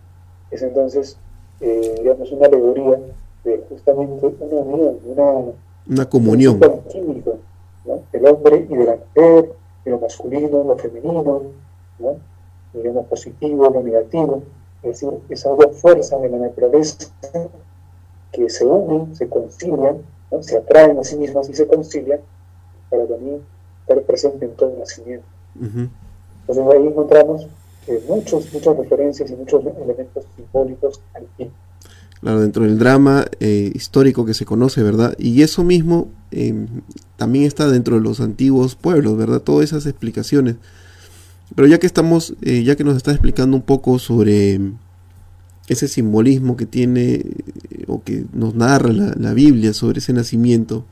Es 0.51 0.61
entonces, 0.61 1.17
eh, 1.61 1.95
digamos, 1.99 2.31
una 2.31 2.47
alegoría 2.47 2.99
de 3.43 3.63
justamente 3.69 4.25
una 4.39 4.61
unión, 4.61 4.99
una, 5.05 5.53
una 5.87 6.09
comunión. 6.09 6.59
Un 6.61 6.83
químico, 6.83 7.37
¿no? 7.85 8.01
del 8.11 8.25
hombre 8.27 8.67
y 8.69 8.75
de 8.75 8.85
la 8.85 8.95
mujer, 8.95 9.53
de 9.83 9.91
lo 9.91 9.99
masculino, 9.99 10.63
lo 10.63 10.77
femenino, 10.77 11.43
¿no? 11.99 12.15
lo 12.73 13.03
positivo, 13.03 13.69
lo 13.69 13.83
negativo, 13.83 14.43
es 14.81 14.99
decir, 14.99 15.09
esas 15.29 15.57
dos 15.57 15.77
fuerzas 15.77 16.21
de 16.21 16.29
la 16.29 16.37
naturaleza 16.37 17.07
que 18.31 18.49
se 18.49 18.65
unen, 18.65 19.15
se 19.15 19.29
concilian, 19.29 19.97
¿no? 20.31 20.43
se 20.43 20.57
atraen 20.57 20.97
a 20.97 21.03
sí 21.03 21.15
mismas 21.17 21.49
y 21.49 21.53
se 21.53 21.67
concilian 21.67 22.19
para 22.89 23.05
también 23.05 23.41
estar 23.81 24.01
presente 24.03 24.45
en 24.45 24.55
todo 24.55 24.71
el 24.71 24.79
nacimiento. 24.79 25.25
Entonces 25.55 26.75
ahí 26.75 26.87
encontramos 26.87 27.47
eh, 27.87 28.03
muchos, 28.07 28.51
muchas 28.53 28.77
referencias 28.77 29.29
y 29.29 29.35
muchos 29.35 29.63
elementos 29.65 30.25
simbólicos 30.35 31.01
al 31.13 31.27
fin. 31.37 31.51
Claro, 32.23 32.39
dentro 32.39 32.63
del 32.63 32.79
drama 32.79 33.25
eh, 33.41 33.69
histórico 33.75 34.23
que 34.23 34.33
se 34.33 34.45
conoce, 34.45 34.81
¿verdad? 34.81 35.13
Y 35.19 35.41
eso 35.41 35.65
mismo 35.65 36.09
em, 36.31 36.67
también 37.17 37.43
está 37.43 37.67
dentro 37.67 37.95
de 37.95 38.01
los 38.01 38.21
antiguos 38.21 38.75
pueblos, 38.75 39.17
¿verdad? 39.17 39.41
Todas 39.41 39.65
esas 39.65 39.85
explicaciones. 39.87 40.55
Pero 41.53 41.67
ya 41.67 41.79
que 41.79 41.85
estamos, 41.85 42.33
eh, 42.41 42.63
ya 42.63 42.77
que 42.77 42.85
nos 42.85 42.95
está 42.95 43.11
explicando 43.11 43.57
un 43.57 43.63
poco 43.63 43.99
sobre 43.99 44.61
ese 45.67 45.89
simbolismo 45.89 46.55
que 46.55 46.65
tiene 46.65 47.25
o 47.87 48.01
que 48.03 48.23
nos 48.31 48.55
narra 48.55 48.93
la, 48.93 49.33
Biblia 49.33 49.73
sobre 49.73 49.99
ese 49.99 50.13
nacimiento, 50.13 50.85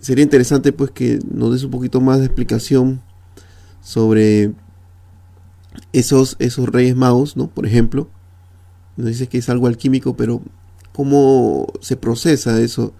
sería 0.00 0.22
interesante 0.22 0.72
pues 0.72 0.92
que 0.92 1.18
nos 1.28 1.50
des 1.50 1.64
un 1.64 1.72
poquito 1.72 2.00
más 2.00 2.20
de 2.20 2.26
explicación 2.26 3.00
sobre 3.82 4.52
esos, 5.92 6.36
esos 6.38 6.68
reyes 6.68 6.94
magos, 6.94 7.36
¿no? 7.36 7.48
Por 7.48 7.66
ejemplo, 7.66 8.08
nos 8.96 9.08
dice 9.08 9.28
que 9.28 9.38
es 9.38 9.48
algo 9.48 9.66
alquímico, 9.66 10.16
pero 10.16 10.42
¿cómo 10.92 11.66
se 11.80 11.96
procesa 11.96 12.60
eso? 12.60 12.94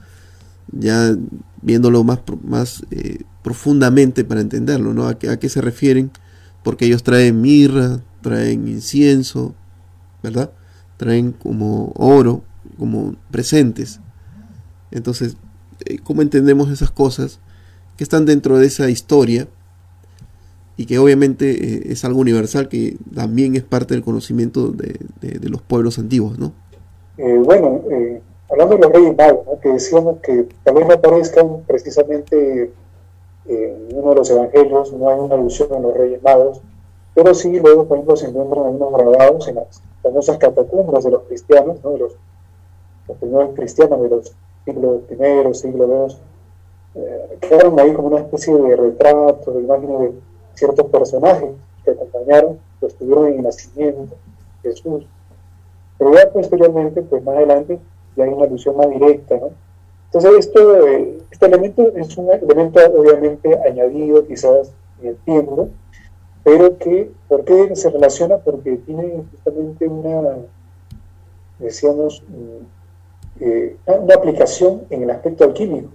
Ya 0.72 1.16
viéndolo 1.62 2.04
más, 2.04 2.20
más 2.44 2.84
eh, 2.90 3.22
profundamente 3.42 4.24
para 4.24 4.40
entenderlo, 4.40 4.92
¿no? 4.92 5.08
¿A 5.08 5.18
qué, 5.18 5.30
¿A 5.30 5.38
qué 5.38 5.48
se 5.48 5.60
refieren? 5.60 6.10
Porque 6.62 6.86
ellos 6.86 7.02
traen 7.02 7.40
mirra, 7.40 8.00
traen 8.20 8.68
incienso, 8.68 9.54
¿verdad? 10.22 10.50
Traen 10.96 11.32
como 11.32 11.92
oro, 11.96 12.44
como 12.78 13.14
presentes. 13.30 14.00
Entonces, 14.90 15.36
eh, 15.84 15.98
¿cómo 15.98 16.22
entendemos 16.22 16.70
esas 16.70 16.90
cosas 16.90 17.38
que 17.96 18.04
están 18.04 18.26
dentro 18.26 18.58
de 18.58 18.66
esa 18.66 18.90
historia 18.90 19.48
y 20.76 20.86
que 20.86 20.98
obviamente 20.98 21.50
eh, 21.50 21.82
es 21.86 22.04
algo 22.04 22.20
universal 22.20 22.68
que 22.68 22.96
también 23.14 23.56
es 23.56 23.62
parte 23.62 23.94
del 23.94 24.04
conocimiento 24.04 24.72
de, 24.72 24.98
los 25.48 25.62
pueblos 25.62 25.98
antiguos, 25.98 26.38
¿no? 26.38 26.52
Eh, 27.16 27.40
bueno, 27.42 27.80
eh, 27.90 28.20
hablando 28.50 28.76
de 28.76 28.82
los 28.82 28.92
reyes 28.92 29.16
magos, 29.16 29.46
que 29.62 29.70
decíamos 29.70 30.18
que 30.22 30.46
tal 30.64 30.74
vez 30.74 30.86
no 30.86 30.94
aparezcan 30.94 31.62
precisamente 31.66 32.72
en 33.48 33.96
uno 33.96 34.10
de 34.10 34.16
los 34.16 34.30
evangelios, 34.30 34.92
no 34.92 35.08
hay 35.08 35.18
una 35.18 35.36
alusión 35.36 35.72
a 35.72 35.78
los 35.78 35.96
reyes 35.96 36.22
magos, 36.22 36.60
pero 37.14 37.32
sí 37.32 37.58
luego, 37.58 37.86
por 37.86 37.96
ejemplo, 37.96 38.16
se 38.16 38.26
encuentran 38.26 38.66
algunos 38.66 38.92
grabados 38.92 39.48
en 39.48 39.54
las 39.54 39.80
famosas 40.02 40.36
catacumbas 40.36 41.04
de 41.04 41.12
los 41.12 41.22
cristianos, 41.22 41.78
¿no? 41.82 41.92
de 41.92 41.98
los, 42.00 42.12
los 43.08 43.16
primeros 43.16 43.54
cristianos 43.54 44.02
de 44.02 44.08
los 44.10 44.32
siglos 44.66 45.00
I, 45.10 45.54
siglo 45.54 46.08
II, 46.94 47.00
quedaron 47.40 47.78
ahí 47.78 47.94
como 47.94 48.08
una 48.08 48.20
especie 48.20 48.54
de 48.54 48.76
retrato, 48.76 49.52
de 49.52 49.60
imágenes 49.60 50.00
de 50.00 50.12
ciertos 50.56 50.86
personajes 50.88 51.50
que 51.84 51.90
acompañaron, 51.92 52.58
pues 52.80 52.92
estuvieron 52.92 53.28
en 53.28 53.38
el 53.38 53.42
nacimiento 53.42 54.16
Jesús. 54.62 55.06
Pero 55.98 56.12
ya 56.12 56.30
posteriormente, 56.32 57.02
pues 57.02 57.22
más 57.22 57.36
adelante, 57.36 57.78
ya 58.16 58.24
hay 58.24 58.30
una 58.30 58.46
alusión 58.46 58.76
más 58.76 58.90
directa, 58.90 59.36
¿no? 59.36 59.50
Entonces, 60.06 60.46
esto, 60.46 60.86
eh, 60.86 61.18
este 61.30 61.46
elemento 61.46 61.92
es 61.94 62.16
un 62.16 62.32
elemento 62.32 62.80
obviamente 62.96 63.58
añadido 63.68 64.26
quizás 64.26 64.72
en 65.02 65.08
el 65.08 65.16
tiempo, 65.18 65.68
pero 66.42 66.78
que, 66.78 67.10
¿por 67.28 67.44
qué 67.44 67.74
se 67.74 67.90
relaciona? 67.90 68.38
Porque 68.38 68.76
tiene 68.76 69.24
justamente 69.30 69.86
una, 69.86 70.36
decíamos, 71.58 72.22
mm, 72.28 73.40
eh, 73.40 73.76
una 73.86 74.14
aplicación 74.14 74.82
en 74.90 75.02
el 75.02 75.10
aspecto 75.10 75.44
alquímico. 75.44 75.90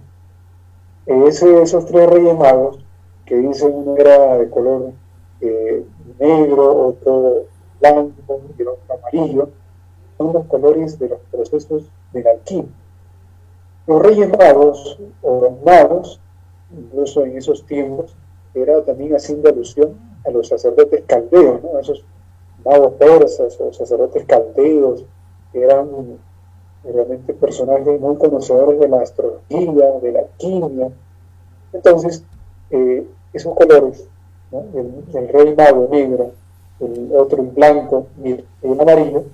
Ese, 1.06 1.62
esos 1.62 1.86
tres 1.86 2.08
reyes 2.08 2.36
magos 2.36 2.78
que 3.24 3.36
dice 3.36 3.66
uno 3.66 3.96
era 3.96 4.38
de 4.38 4.50
color 4.50 4.92
eh, 5.40 5.84
negro, 6.18 6.86
otro 6.88 7.44
blanco 7.80 8.40
y 8.58 8.62
otro 8.62 8.78
amarillo, 8.88 9.48
son 10.18 10.32
los 10.32 10.46
colores 10.46 10.98
de 10.98 11.08
los 11.08 11.20
procesos 11.30 11.90
de 12.12 12.22
la 12.22 12.30
alquimia. 12.30 12.72
Los 13.86 14.02
reyes 14.02 14.30
magos 14.38 14.98
o 15.22 15.40
los 15.40 15.62
magos, 15.62 16.20
incluso 16.70 17.24
en 17.24 17.36
esos 17.36 17.66
tiempos, 17.66 18.14
era 18.54 18.82
también 18.84 19.14
haciendo 19.14 19.48
alusión 19.48 19.98
a 20.24 20.30
los 20.30 20.48
sacerdotes 20.48 21.02
caldeos, 21.06 21.60
esos 21.80 22.04
magos 22.64 22.92
persas 22.94 23.58
o 23.60 23.72
sacerdotes 23.72 24.24
caldeos, 24.24 25.04
que 25.52 25.62
eran 25.62 25.88
realmente 26.84 27.34
personajes 27.34 28.00
muy 28.00 28.16
conocedores 28.16 28.78
de 28.78 28.88
la 28.88 29.00
astrología, 29.00 29.90
de 30.00 30.12
la 30.12 30.20
alquimia. 30.20 30.90
Entonces, 31.72 32.24
eh, 32.72 33.06
esos 33.32 33.54
colores, 33.54 34.08
el, 34.50 35.28
rey 35.28 35.54
mago 35.54 35.88
negro, 35.90 36.32
el 36.80 37.10
otro 37.14 37.38
en 37.42 37.54
blanco 37.54 38.06
y 38.24 38.32
el, 38.32 38.80
amarillo, 38.80 39.24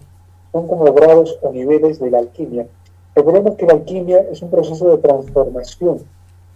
son 0.52 0.66
como 0.66 0.92
grados 0.92 1.38
o 1.42 1.52
niveles 1.52 1.98
de 1.98 2.10
la 2.10 2.18
alquimia. 2.18 2.66
Recordemos 3.14 3.56
que 3.56 3.66
la 3.66 3.74
alquimia 3.74 4.20
es 4.30 4.42
un 4.42 4.50
proceso 4.50 4.90
de 4.90 4.98
transformación 4.98 6.00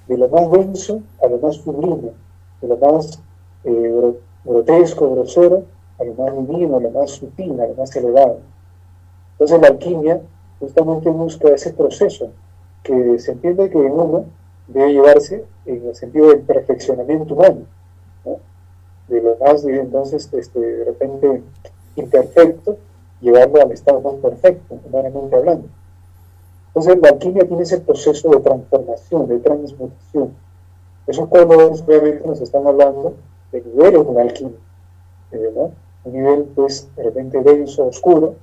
de 0.09 0.19
lo 0.19 0.29
más 0.29 0.51
denso 0.51 1.03
a 1.23 1.29
lo 1.29 1.39
más 1.39 1.57
sublime, 1.57 2.13
de 2.61 2.69
lo 2.69 2.77
más 2.77 3.21
eh, 3.65 4.15
grotesco, 4.45 5.11
grosero, 5.13 5.65
a 5.99 6.05
lo 6.05 6.15
más 6.15 6.49
divino, 6.49 6.77
a 6.77 6.81
lo 6.81 6.91
más 6.91 7.11
sutil, 7.11 7.61
a 7.61 7.67
lo 7.67 7.75
más 7.75 7.95
elevado. 7.97 8.39
Entonces 9.33 9.61
la 9.61 9.69
alquimia 9.69 10.21
justamente 10.61 11.11
busca 11.11 11.49
ese 11.49 11.73
proceso 11.73 12.31
que 12.83 13.19
se 13.19 13.33
entiende 13.33 13.71
que 13.71 13.79
en 13.79 13.93
uno 13.93 14.25
debe 14.69 14.93
llevarse 14.93 15.45
en 15.67 15.87
el 15.87 15.95
sentido 15.95 16.29
del 16.29 16.41
perfeccionamiento 16.41 17.35
humano, 17.35 17.67
de 19.09 19.21
lo 19.21 19.37
más, 19.37 19.65
entonces, 19.65 20.29
este, 20.33 20.61
de 20.61 20.85
repente, 20.85 21.43
imperfecto, 21.97 22.79
llevarlo 23.21 23.61
al 23.61 23.73
estado 23.73 24.01
más 24.01 24.15
perfecto, 24.15 24.79
humanamente 24.87 25.37
hablando. 25.37 25.69
Entonces, 26.69 26.99
la 27.03 27.11
alquimia 27.11 27.47
tiene 27.47 27.63
ese 27.63 27.81
proceso 27.81 28.31
de 28.31 28.41
transformación, 28.41 29.29
de 29.29 29.39
transmutación. 29.41 30.35
Esos 31.07 31.29
colores, 31.29 31.83
obviamente, 31.87 32.27
nos 32.27 32.41
están 32.41 32.67
hablando 32.67 33.15
de 33.51 33.61
niveles 33.61 34.07
de 34.07 34.13
la 34.15 34.23
alquimia, 34.23 34.59
¿no? 35.55 35.73
Un 36.05 36.13
nivel, 36.13 36.45
pues, 36.55 36.89
de 36.97 37.03
repente 37.03 37.43
denso, 37.43 37.87
oscuro, 37.87 38.37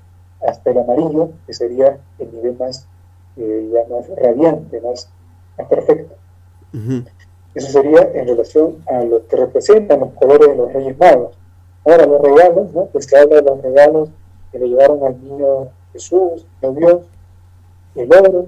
hasta 0.48 0.70
el 0.72 0.78
amarillo, 0.80 1.32
que 1.48 1.54
sería 1.54 1.98
el 2.20 2.32
nivel 2.32 2.56
más, 2.58 2.88
eh, 3.38 3.70
ya 3.74 3.94
más 3.94 4.08
radiante, 4.16 4.80
más 4.82 5.10
perfecto. 5.68 6.16
Eso 7.56 7.72
sería 7.72 8.12
en 8.14 8.28
relación 8.28 8.84
a 8.88 9.04
lo 9.04 9.26
que 9.28 9.36
representan 9.36 10.02
los 10.02 10.14
colores 10.14 10.50
de 10.50 10.56
los 10.56 10.72
Reyes 10.72 10.98
Magos. 10.98 11.36
Ahora, 11.86 12.06
los 12.06 12.22
regalos, 12.22 12.72
¿no? 12.74 12.86
Pues 12.86 13.06
se 13.06 13.18
habla 13.18 13.38
de 13.38 13.42
los 13.42 13.62
regalos 13.62 14.10
que 14.52 14.60
le 14.60 14.68
llevaron 14.68 15.04
al 15.04 15.22
niño 15.24 15.70
Jesús, 15.94 16.46
a 16.62 16.68
Dios, 16.68 17.02
el 17.96 18.14
oro, 18.14 18.46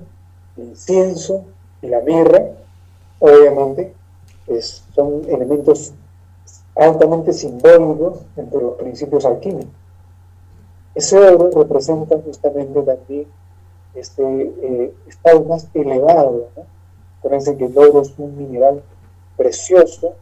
el 0.58 0.64
incienso 0.64 1.46
y 1.82 1.88
la 1.88 2.02
mirra, 2.02 2.46
obviamente, 3.20 3.94
pues, 4.46 4.84
son 4.94 5.24
elementos 5.28 5.94
altamente 6.76 7.34
simbólicos 7.34 8.20
entre 8.38 8.62
los 8.62 8.76
principios 8.76 9.26
alquímicos. 9.26 9.74
Ese 10.94 11.18
oro 11.18 11.50
representa 11.54 12.18
justamente 12.20 12.82
también 12.82 13.28
este 13.94 14.24
eh, 14.24 14.94
estado 15.08 15.44
más 15.46 15.68
elevado, 15.74 16.50
¿no? 16.56 16.64
Acuérdense 17.22 17.56
que 17.56 17.66
el 17.66 17.78
oro 17.78 18.02
es 18.02 18.12
un 18.18 18.36
mineral 18.36 18.82
precioso 19.38 20.16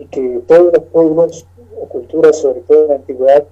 y 0.00 0.06
que 0.06 0.42
todos 0.48 0.72
los 0.72 0.82
pueblos 0.86 1.46
o 1.80 1.86
culturas, 1.86 2.38
sobre 2.38 2.60
todo 2.62 2.82
en 2.82 2.88
la 2.88 2.94
antigüedad, 2.96 3.44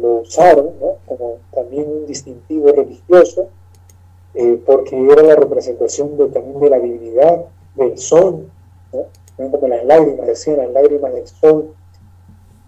lo 0.00 0.20
usaron 0.20 0.70
como 1.06 1.36
también 1.54 1.90
un 1.90 2.06
distintivo 2.06 2.72
religioso, 2.72 3.48
eh, 4.32 4.58
porque 4.64 4.96
era 5.10 5.22
la 5.22 5.36
representación 5.36 6.16
también 6.32 6.58
de 6.58 6.70
la 6.70 6.78
divinidad 6.78 7.44
del 7.74 7.98
sol, 7.98 8.48
¿no? 8.94 9.50
como 9.50 9.68
las 9.68 9.84
lágrimas, 9.84 10.26
decían 10.26 10.56
las 10.56 10.70
lágrimas 10.70 11.12
del 11.12 11.26
sol, 11.26 11.74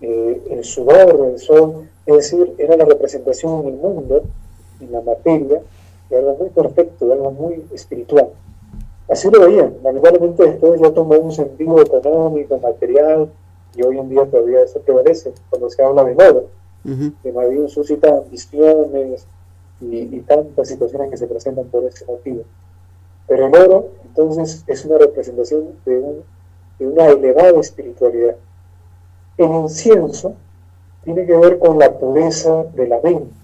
eh, 0.02 0.42
el 0.50 0.62
sudor 0.62 1.26
del 1.26 1.38
sol, 1.38 1.88
es 2.04 2.16
decir, 2.16 2.54
era 2.58 2.76
la 2.76 2.84
representación 2.84 3.60
en 3.60 3.66
el 3.68 3.74
mundo, 3.76 4.24
en 4.80 4.92
la 4.92 5.00
materia, 5.00 5.62
de 6.10 6.18
algo 6.18 6.36
muy 6.36 6.50
perfecto, 6.50 7.06
de 7.06 7.14
algo 7.14 7.30
muy 7.30 7.64
espiritual. 7.72 8.28
Así 9.08 9.30
lo 9.30 9.40
veían. 9.40 9.74
Lamentablemente 9.82 10.44
después 10.44 10.80
ya 10.80 10.90
tomó 10.92 11.16
un 11.16 11.32
sentido 11.32 11.80
económico, 11.80 12.58
material, 12.58 13.30
y 13.76 13.82
hoy 13.82 13.98
en 13.98 14.08
día 14.08 14.24
todavía 14.26 14.62
eso 14.62 14.80
prevalece 14.80 15.32
cuando 15.50 15.68
se 15.70 15.82
habla 15.82 16.04
de 16.04 16.14
moda. 16.14 16.42
Que 17.22 17.32
más 17.32 17.48
bien 17.48 17.68
suscita 17.68 18.08
ambiciones, 18.08 19.26
y, 19.80 20.16
y 20.16 20.20
tantas 20.20 20.68
situaciones 20.68 21.10
que 21.10 21.16
se 21.16 21.26
presentan 21.26 21.66
por 21.66 21.84
ese 21.84 22.04
motivo. 22.06 22.42
Pero 23.26 23.46
el 23.46 23.54
oro, 23.54 23.88
entonces, 24.04 24.64
es 24.66 24.84
una 24.84 24.98
representación 24.98 25.76
de, 25.84 25.98
un, 25.98 26.22
de 26.78 26.86
una 26.86 27.06
elevada 27.06 27.58
espiritualidad. 27.60 28.36
El 29.36 29.50
incienso 29.50 30.34
tiene 31.02 31.26
que 31.26 31.36
ver 31.36 31.58
con 31.58 31.78
la 31.78 31.98
pureza 31.98 32.64
de 32.74 32.86
la 32.86 33.00
mente. 33.00 33.34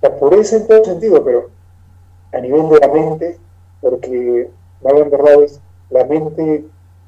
La 0.00 0.16
pureza 0.16 0.56
en 0.56 0.66
todo 0.66 0.84
sentido, 0.84 1.24
pero 1.24 1.50
a 2.32 2.38
nivel 2.40 2.68
de 2.68 2.78
la 2.78 2.88
mente, 2.88 3.38
porque, 3.80 4.50
en 4.82 5.10
verdades, 5.10 5.60
la 5.90 6.04
mente 6.04 6.64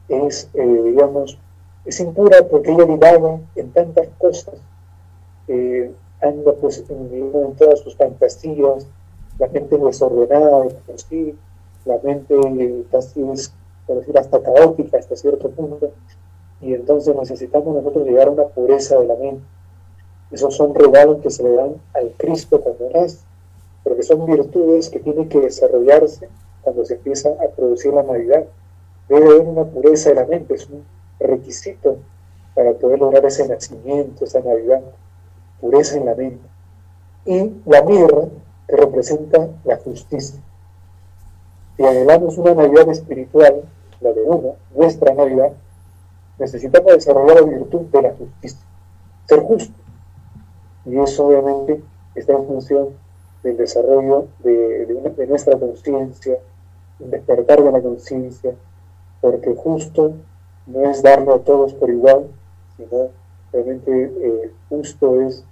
es, 0.08 0.48
eh, 0.54 0.82
digamos, 0.84 1.38
es 1.84 2.00
impura 2.00 2.46
porque 2.48 2.72
ella 2.72 2.84
divaga 2.84 3.40
en 3.54 3.72
tantas 3.72 4.08
cosas, 4.18 4.54
eh, 5.48 5.90
anda 6.20 6.52
pues 6.54 6.84
en, 6.88 7.54
todas 7.56 7.80
sus 7.80 7.96
fantasías, 7.96 8.86
la 9.38 9.48
mente 9.48 9.78
desordenada 9.78 10.64
de 10.64 10.70
por 10.70 10.98
sí, 10.98 11.34
la 11.84 11.98
mente 12.02 12.36
casi 12.90 13.22
es, 13.30 13.52
por 13.86 13.98
decir, 13.98 14.16
hasta 14.18 14.42
caótica 14.42 14.98
hasta 14.98 15.16
cierto 15.16 15.50
punto, 15.50 15.90
y 16.60 16.74
entonces 16.74 17.16
necesitamos 17.16 17.74
nosotros 17.74 18.06
llegar 18.06 18.28
a 18.28 18.32
una 18.32 18.44
pureza 18.44 18.98
de 18.98 19.06
la 19.06 19.14
mente. 19.16 19.42
Esos 20.30 20.54
son 20.54 20.74
regalos 20.74 21.22
que 21.22 21.30
se 21.30 21.42
le 21.42 21.54
dan 21.54 21.74
al 21.94 22.12
Cristo 22.16 22.60
cuando 22.60 22.90
nace, 22.90 23.18
porque 23.82 24.02
son 24.02 24.26
virtudes 24.26 24.90
que 24.90 25.00
tienen 25.00 25.28
que 25.28 25.40
desarrollarse 25.40 26.28
cuando 26.62 26.84
se 26.84 26.94
empieza 26.94 27.30
a 27.30 27.48
producir 27.54 27.92
la 27.92 28.02
Navidad. 28.02 28.44
Debe 29.08 29.26
haber 29.26 29.40
una 29.40 29.64
pureza 29.64 30.10
de 30.10 30.16
la 30.16 30.26
mente, 30.26 30.54
es 30.54 30.68
un 30.68 30.84
requisito 31.18 31.98
para 32.54 32.72
poder 32.72 32.98
lograr 32.98 33.24
ese 33.24 33.46
nacimiento, 33.48 34.24
esa 34.24 34.40
Navidad, 34.40 34.82
pureza 35.60 35.96
en 35.96 36.06
la 36.06 36.14
mente. 36.14 36.46
Y 37.24 37.52
la 37.66 37.82
mirra, 37.82 38.28
que 38.68 38.76
representa 38.76 39.48
la 39.64 39.76
justicia. 39.76 40.40
Si 41.76 41.84
anhelamos 41.84 42.38
una 42.38 42.54
Navidad 42.54 42.88
espiritual, 42.88 43.62
la 44.00 44.12
de 44.12 44.22
uno, 44.22 44.54
nuestra 44.74 45.14
Navidad, 45.14 45.52
necesitamos 46.38 46.92
desarrollar 46.92 47.42
la 47.42 47.50
virtud 47.50 47.80
de 47.92 48.02
la 48.02 48.14
justicia, 48.14 48.60
ser 49.26 49.40
justo. 49.40 49.74
Y 50.86 50.98
eso 50.98 51.26
obviamente 51.26 51.82
está 52.14 52.32
en 52.32 52.46
función 52.46 52.88
del 53.42 53.56
desarrollo 53.56 54.26
de, 54.40 55.26
nuestra 55.28 55.58
conciencia, 55.58 56.38
despertar 57.00 57.62
de 57.62 57.72
la 57.72 57.80
conciencia, 57.80 58.54
porque 59.20 59.54
justo 59.54 60.14
no 60.66 60.90
es 60.90 61.02
darlo 61.02 61.34
a 61.34 61.38
todos 61.40 61.74
por 61.74 61.90
igual, 61.90 62.26
sino 62.76 63.08
realmente 63.52 64.12
eh, 64.20 64.50
justo 64.68 65.20
es 65.22 65.44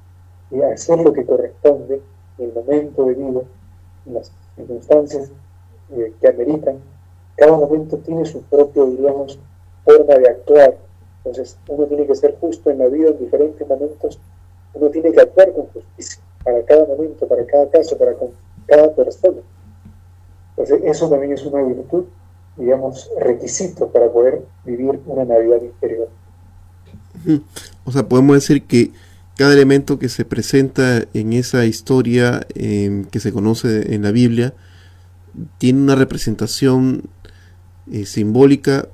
eh, 0.50 0.64
hacer 0.64 1.00
lo 1.00 1.12
que 1.12 1.26
corresponde 1.26 2.00
en 2.38 2.44
el 2.44 2.54
momento 2.54 3.04
de 3.04 3.14
vida, 3.14 3.40
en 4.06 4.14
las 4.14 4.32
circunstancias 4.56 5.30
eh, 5.90 6.12
que 6.20 6.28
ameritan. 6.28 6.78
Cada 7.36 7.56
momento 7.56 7.96
tiene 7.98 8.24
su 8.24 8.42
propio, 8.42 8.86
digamos, 8.86 9.38
forma 9.84 10.14
de 10.14 10.28
actuar. 10.28 10.76
Entonces, 11.18 11.58
uno 11.68 11.86
tiene 11.86 12.06
que 12.06 12.14
ser 12.14 12.36
justo 12.40 12.70
en 12.70 12.78
la 12.78 12.86
vida 12.86 13.10
en 13.10 13.18
diferentes 13.18 13.66
momentos. 13.66 14.18
Uno 14.74 14.88
tiene 14.90 15.12
que 15.12 15.20
actuar 15.20 15.52
con 15.52 15.66
justicia 15.66 16.22
para 16.44 16.62
cada 16.62 16.86
momento, 16.86 17.26
para 17.26 17.44
cada 17.46 17.68
caso, 17.70 17.96
para 17.96 18.14
cada 18.66 18.94
persona. 18.94 19.38
Entonces, 20.58 20.80
eso 20.84 21.08
también 21.08 21.32
es 21.32 21.42
una 21.44 21.62
virtud 21.62 22.04
digamos, 22.58 23.08
requisito 23.20 23.88
para 23.90 24.10
poder 24.10 24.42
vivir 24.64 25.00
una 25.06 25.24
Navidad 25.24 25.62
interior. 25.62 26.08
O 27.84 27.92
sea, 27.92 28.08
podemos 28.08 28.36
decir 28.36 28.64
que 28.64 28.90
cada 29.36 29.52
elemento 29.52 29.98
que 29.98 30.08
se 30.08 30.24
presenta 30.24 31.04
en 31.14 31.32
esa 31.32 31.64
historia 31.64 32.46
eh, 32.54 33.04
que 33.10 33.20
se 33.20 33.32
conoce 33.32 33.94
en 33.94 34.02
la 34.02 34.10
Biblia 34.10 34.54
tiene 35.58 35.80
una 35.80 35.94
representación 35.94 37.04
eh, 37.92 38.04
simbólica 38.04 38.88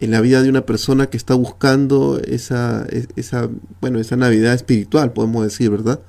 en 0.00 0.10
la 0.10 0.20
vida 0.20 0.42
de 0.42 0.48
una 0.48 0.66
persona 0.66 1.06
que 1.06 1.16
está 1.16 1.34
buscando 1.34 2.18
esa, 2.18 2.84
esa, 3.16 3.48
bueno, 3.80 4.00
esa 4.00 4.16
Navidad 4.16 4.54
espiritual, 4.54 5.12
podemos 5.12 5.44
decir, 5.44 5.70
¿verdad? 5.70 6.00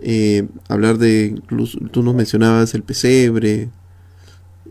Eh, 0.00 0.46
hablar 0.68 0.98
de, 0.98 1.34
incluso 1.36 1.78
tú 1.90 2.02
nos 2.02 2.14
mencionabas 2.14 2.74
el 2.74 2.84
pesebre, 2.84 3.70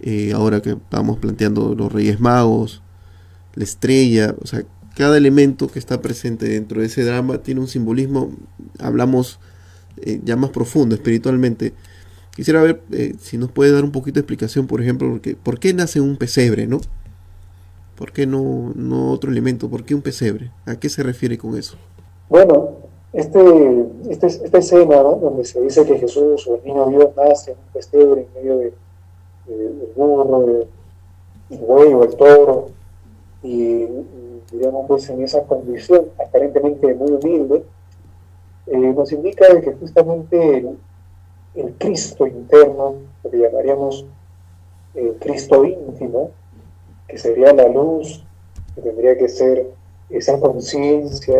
eh, 0.06 0.34
ahora 0.34 0.62
que 0.62 0.72
estamos 0.72 1.18
planteando 1.18 1.76
los 1.76 1.90
Reyes 1.90 2.20
Magos, 2.20 2.82
la 3.56 3.64
estrella, 3.64 4.36
o 4.42 4.46
sea, 4.46 4.64
cada 4.98 5.16
elemento 5.16 5.70
que 5.70 5.80
está 5.80 6.02
presente 6.02 6.46
dentro 6.46 6.82
de 6.82 6.88
ese 6.88 7.06
drama 7.06 7.38
tiene 7.38 7.62
un 7.62 7.70
simbolismo, 7.70 8.32
hablamos 8.80 9.40
eh, 10.02 10.20
ya 10.22 10.36
más 10.36 10.50
profundo, 10.50 10.94
espiritualmente. 10.94 11.72
Quisiera 12.36 12.62
ver 12.62 12.82
eh, 12.92 13.16
si 13.18 13.38
nos 13.38 13.50
puede 13.50 13.72
dar 13.72 13.86
un 13.86 13.94
poquito 13.94 14.16
de 14.16 14.22
explicación, 14.22 14.68
por 14.68 14.82
ejemplo, 14.82 15.10
porque, 15.10 15.38
¿por 15.38 15.58
qué 15.58 15.74
nace 15.74 16.02
un 16.02 16.18
pesebre, 16.18 16.68
no? 16.68 16.82
¿Por 17.96 18.12
qué 18.12 18.28
no, 18.28 18.74
no 18.76 19.10
otro 19.10 19.32
elemento? 19.32 19.70
¿Por 19.70 19.86
qué 19.86 19.96
un 19.96 20.02
pesebre? 20.02 20.52
¿A 20.66 20.76
qué 20.76 20.90
se 20.90 21.02
refiere 21.02 21.38
con 21.38 21.58
eso? 21.58 21.78
Bueno, 22.28 22.72
este, 23.14 23.40
este, 24.10 24.28
esta 24.28 24.58
escena 24.58 24.98
donde 24.98 25.46
se 25.46 25.62
dice 25.62 25.86
que 25.86 25.98
Jesús 25.98 26.46
o 26.46 26.56
el 26.56 26.64
niño 26.66 26.90
Dios 26.90 27.10
nace 27.16 27.52
en 27.52 27.58
un 27.58 27.72
pesebre 27.72 28.28
en 28.28 28.34
medio 28.34 28.58
de, 28.58 28.74
el 29.48 29.92
burro, 29.96 30.48
el, 30.48 30.68
buey 31.58 31.94
o 31.94 32.04
el 32.04 32.16
toro, 32.16 32.68
y, 33.42 33.86
digamos, 34.52 34.88
pues 34.88 35.10
en 35.10 35.24
esa 35.24 35.44
condición 35.44 36.06
aparentemente 36.26 36.94
muy 36.94 37.12
humilde, 37.12 37.64
eh, 38.68 38.78
nos 38.78 39.12
indica 39.12 39.54
de 39.54 39.62
que 39.62 39.74
justamente 39.74 40.58
el, 40.58 40.78
el, 41.56 41.74
Cristo 41.74 42.26
interno, 42.26 42.96
lo 43.24 43.30
que 43.30 43.38
llamaríamos 43.38 44.06
el 44.94 45.16
Cristo 45.20 45.66
íntimo, 45.66 46.32
que 47.08 47.18
sería 47.18 47.54
la 47.54 47.68
luz, 47.68 48.24
que 48.76 48.82
tendría 48.82 49.18
que 49.18 49.28
ser 49.28 49.68
esa 50.10 50.40
conciencia, 50.40 51.36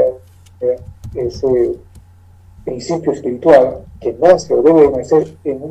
ese 1.16 1.76
principio 2.66 3.12
espiritual 3.12 3.86
que 4.00 4.14
nace 4.14 4.54
o 4.54 4.62
debe 4.62 4.90
nacer 4.90 5.36
en, 5.44 5.62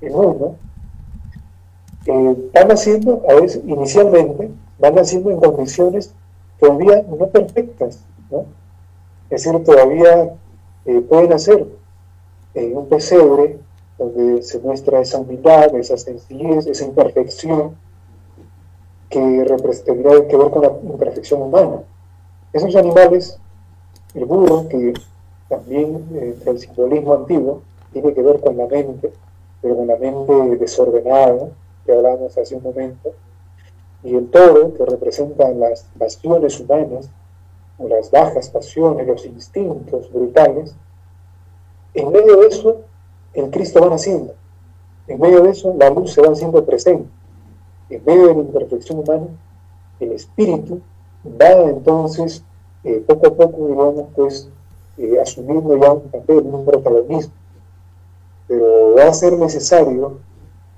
en 0.00 0.14
uno, 0.14 0.56
van 2.06 2.70
haciendo, 2.70 3.22
a 3.28 3.34
veces, 3.34 3.62
inicialmente, 3.66 4.50
van 4.78 4.98
haciendo 4.98 5.30
en 5.30 5.40
condiciones 5.40 6.12
todavía 6.58 7.04
no 7.08 7.26
perfectas. 7.28 8.00
Es 9.30 9.44
decir, 9.44 9.62
todavía 9.64 10.34
eh, 10.86 11.00
pueden 11.00 11.32
hacer 11.32 11.66
en 12.54 12.76
un 12.76 12.88
pesebre 12.88 13.58
donde 13.98 14.42
se 14.42 14.58
muestra 14.60 15.00
esa 15.00 15.18
humildad, 15.18 15.74
esa 15.76 15.96
sencillez, 15.96 16.66
esa 16.66 16.84
imperfección 16.84 17.76
que 19.10 19.20
tendría 19.84 20.28
que 20.28 20.36
ver 20.36 20.50
con 20.50 20.62
la 20.62 20.72
imperfección 20.82 21.42
humana. 21.42 21.82
Esos 22.52 22.74
animales, 22.76 23.38
el 24.14 24.24
burro, 24.24 24.68
que 24.68 24.94
también 25.48 26.06
eh, 26.14 26.36
el 26.46 26.58
simbolismo 26.58 27.14
antiguo 27.14 27.62
tiene 27.92 28.12
que 28.12 28.22
ver 28.22 28.40
con 28.40 28.56
la 28.56 28.66
mente, 28.66 29.12
pero 29.60 29.76
con 29.76 29.86
la 29.86 29.96
mente 29.96 30.56
desordenada, 30.56 31.48
que 31.88 31.94
hablábamos 31.94 32.36
hace 32.36 32.54
un 32.54 32.62
momento, 32.62 33.14
y 34.04 34.14
el 34.14 34.28
toro, 34.30 34.74
que 34.74 34.84
representa 34.84 35.48
las 35.52 35.86
pasiones 35.98 36.60
humanas, 36.60 37.08
o 37.78 37.88
las 37.88 38.10
bajas 38.10 38.50
pasiones, 38.50 39.06
los 39.06 39.24
instintos 39.24 40.12
brutales, 40.12 40.74
en 41.94 42.12
medio 42.12 42.40
de 42.40 42.48
eso 42.48 42.82
el 43.32 43.48
Cristo 43.50 43.80
va 43.80 43.88
naciendo, 43.88 44.34
en 45.06 45.18
medio 45.18 45.42
de 45.42 45.50
eso 45.50 45.74
la 45.78 45.88
luz 45.88 46.12
se 46.12 46.20
va 46.20 46.30
haciendo 46.30 46.62
presente, 46.62 47.08
en 47.88 48.04
medio 48.04 48.26
de 48.26 48.34
la 48.34 48.40
imperfección 48.40 48.98
humana, 48.98 49.28
el 49.98 50.12
espíritu 50.12 50.82
va 51.40 51.70
entonces 51.70 52.44
eh, 52.84 53.02
poco 53.06 53.28
a 53.28 53.34
poco, 53.34 53.66
digamos, 53.66 54.04
pues 54.14 54.50
eh, 54.98 55.18
asumiendo 55.22 55.74
ya 55.78 55.90
un 55.90 56.02
papel, 56.02 56.40
un 56.40 56.66
protagonismo, 56.66 57.32
pero 58.46 58.94
va 58.94 59.04
a 59.04 59.14
ser 59.14 59.32
necesario 59.38 60.27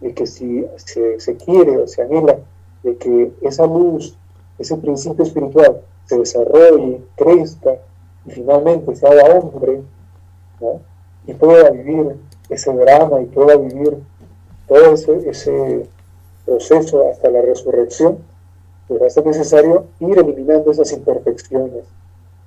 de 0.01 0.15
que 0.15 0.27
si 0.27 0.67
se, 0.77 1.37
quiere 1.37 1.79
o 1.79 1.87
se 1.87 2.03
anhela 2.03 2.39
de 2.83 2.97
que 2.97 3.33
esa 3.43 3.67
luz, 3.67 4.17
ese 4.59 4.77
principio 4.77 5.25
espiritual 5.25 5.83
se 6.07 6.19
desarrolle, 6.19 7.03
crezca 7.17 7.77
y 8.27 8.31
finalmente 8.31 8.97
se 8.97 9.07
haga 9.07 9.39
hombre, 9.39 9.83
y 11.27 11.35
pueda 11.35 11.71
vivir 11.71 12.17
ese 12.49 12.73
drama 12.73 13.21
y 13.21 13.27
pueda 13.27 13.57
vivir 13.57 13.99
todo 14.67 14.93
ese, 14.93 15.29
ese 15.29 15.87
proceso 16.45 17.09
hasta 17.09 17.31
la 17.31 17.43
resurrección, 17.43 18.19
pues 18.89 19.01
va 19.01 19.07
a 19.07 19.11
ser 19.11 19.27
necesario 19.27 19.87
ir 20.01 20.19
eliminando 20.19 20.71
esas 20.71 20.93
imperfecciones, 20.93 21.85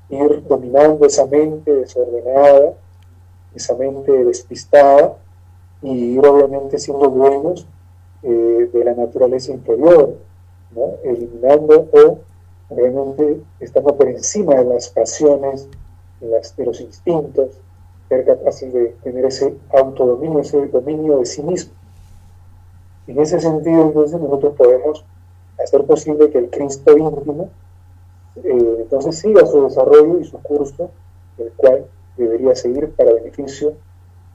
ir 0.09 0.43
dominando 0.47 1.05
esa 1.05 1.25
mente 1.25 1.73
desordenada, 1.73 2.73
esa 3.55 3.75
mente 3.75 4.11
despistada, 4.25 5.15
y 5.83 6.17
obviamente 6.17 6.79
siendo 6.79 7.09
dueños 7.09 7.67
eh, 8.23 8.69
de 8.71 8.83
la 8.85 8.93
naturaleza 8.93 9.51
interior, 9.51 10.15
¿no? 10.71 10.93
eliminando 11.03 11.89
o 11.91 12.19
obviamente 12.69 13.41
estando 13.59 13.95
por 13.95 14.07
encima 14.07 14.55
de 14.55 14.63
las 14.63 14.89
pasiones, 14.89 15.67
de, 16.21 16.27
las, 16.27 16.55
de 16.55 16.65
los 16.65 16.79
instintos, 16.79 17.59
ser 18.07 18.25
capaces 18.25 18.73
de 18.73 18.95
tener 19.03 19.25
ese 19.25 19.55
autodominio, 19.73 20.39
ese 20.39 20.65
dominio 20.67 21.19
de 21.19 21.25
sí 21.25 21.43
mismo. 21.43 21.73
En 23.07 23.19
ese 23.19 23.39
sentido, 23.39 23.81
entonces, 23.81 24.19
nosotros 24.19 24.55
podemos 24.55 25.05
hacer 25.61 25.83
posible 25.85 26.29
que 26.29 26.37
el 26.37 26.49
Cristo 26.49 26.97
íntimo, 26.97 27.49
eh, 28.37 28.77
entonces, 28.79 29.19
siga 29.19 29.45
su 29.45 29.63
desarrollo 29.63 30.19
y 30.19 30.23
su 30.23 30.41
curso, 30.41 30.89
el 31.37 31.51
cual 31.53 31.85
debería 32.15 32.55
seguir 32.55 32.91
para 32.91 33.13
beneficio, 33.13 33.73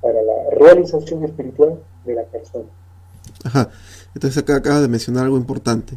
para 0.00 0.20
la 0.22 0.50
realización 0.56 1.24
espiritual 1.24 1.80
de 2.04 2.14
la 2.14 2.24
persona. 2.24 2.68
Ajá. 3.44 3.70
Entonces 4.14 4.42
acá 4.42 4.56
acabas 4.56 4.82
de 4.82 4.88
mencionar 4.88 5.24
algo 5.24 5.36
importante. 5.36 5.96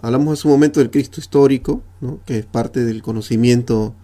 Hablamos 0.00 0.32
en 0.32 0.36
su 0.36 0.48
momento 0.48 0.80
del 0.80 0.90
Cristo 0.90 1.20
histórico, 1.20 1.82
¿no? 2.00 2.20
que 2.26 2.38
es 2.38 2.46
parte 2.46 2.84
del 2.84 3.02
conocimiento 3.02 3.94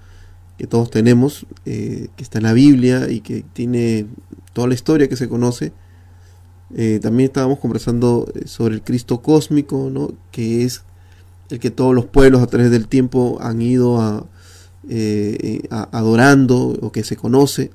que 0.59 0.67
todos 0.67 0.91
tenemos, 0.91 1.47
eh, 1.65 2.09
que 2.17 2.23
está 2.23 2.39
en 2.39 2.45
la 2.45 2.53
Biblia 2.53 3.11
y 3.11 3.21
que 3.21 3.45
tiene 3.53 4.07
toda 4.53 4.69
la 4.69 4.75
historia 4.75 5.09
que 5.09 5.17
se 5.17 5.29
conoce. 5.29 5.73
Eh, 6.75 7.01
también 7.03 7.27
estábamos 7.27 7.59
conversando 7.59 8.27
eh, 8.35 8.47
sobre 8.47 8.75
el 8.75 8.83
Cristo 8.83 9.21
cósmico, 9.21 9.91
¿no? 9.91 10.13
que 10.31 10.65
es 10.65 10.83
el 11.51 11.59
que 11.59 11.71
todos 11.71 11.95
los 11.95 12.07
pueblos 12.07 12.43
a 12.43 12.47
través 12.47 12.71
del 12.71 12.89
tiempo 12.89 13.39
han 13.41 13.61
ido 13.61 14.01
a, 14.01 14.27
adorando 15.93 16.77
o 16.81 16.91
que 16.91 17.05
se 17.05 17.17
conoce, 17.17 17.71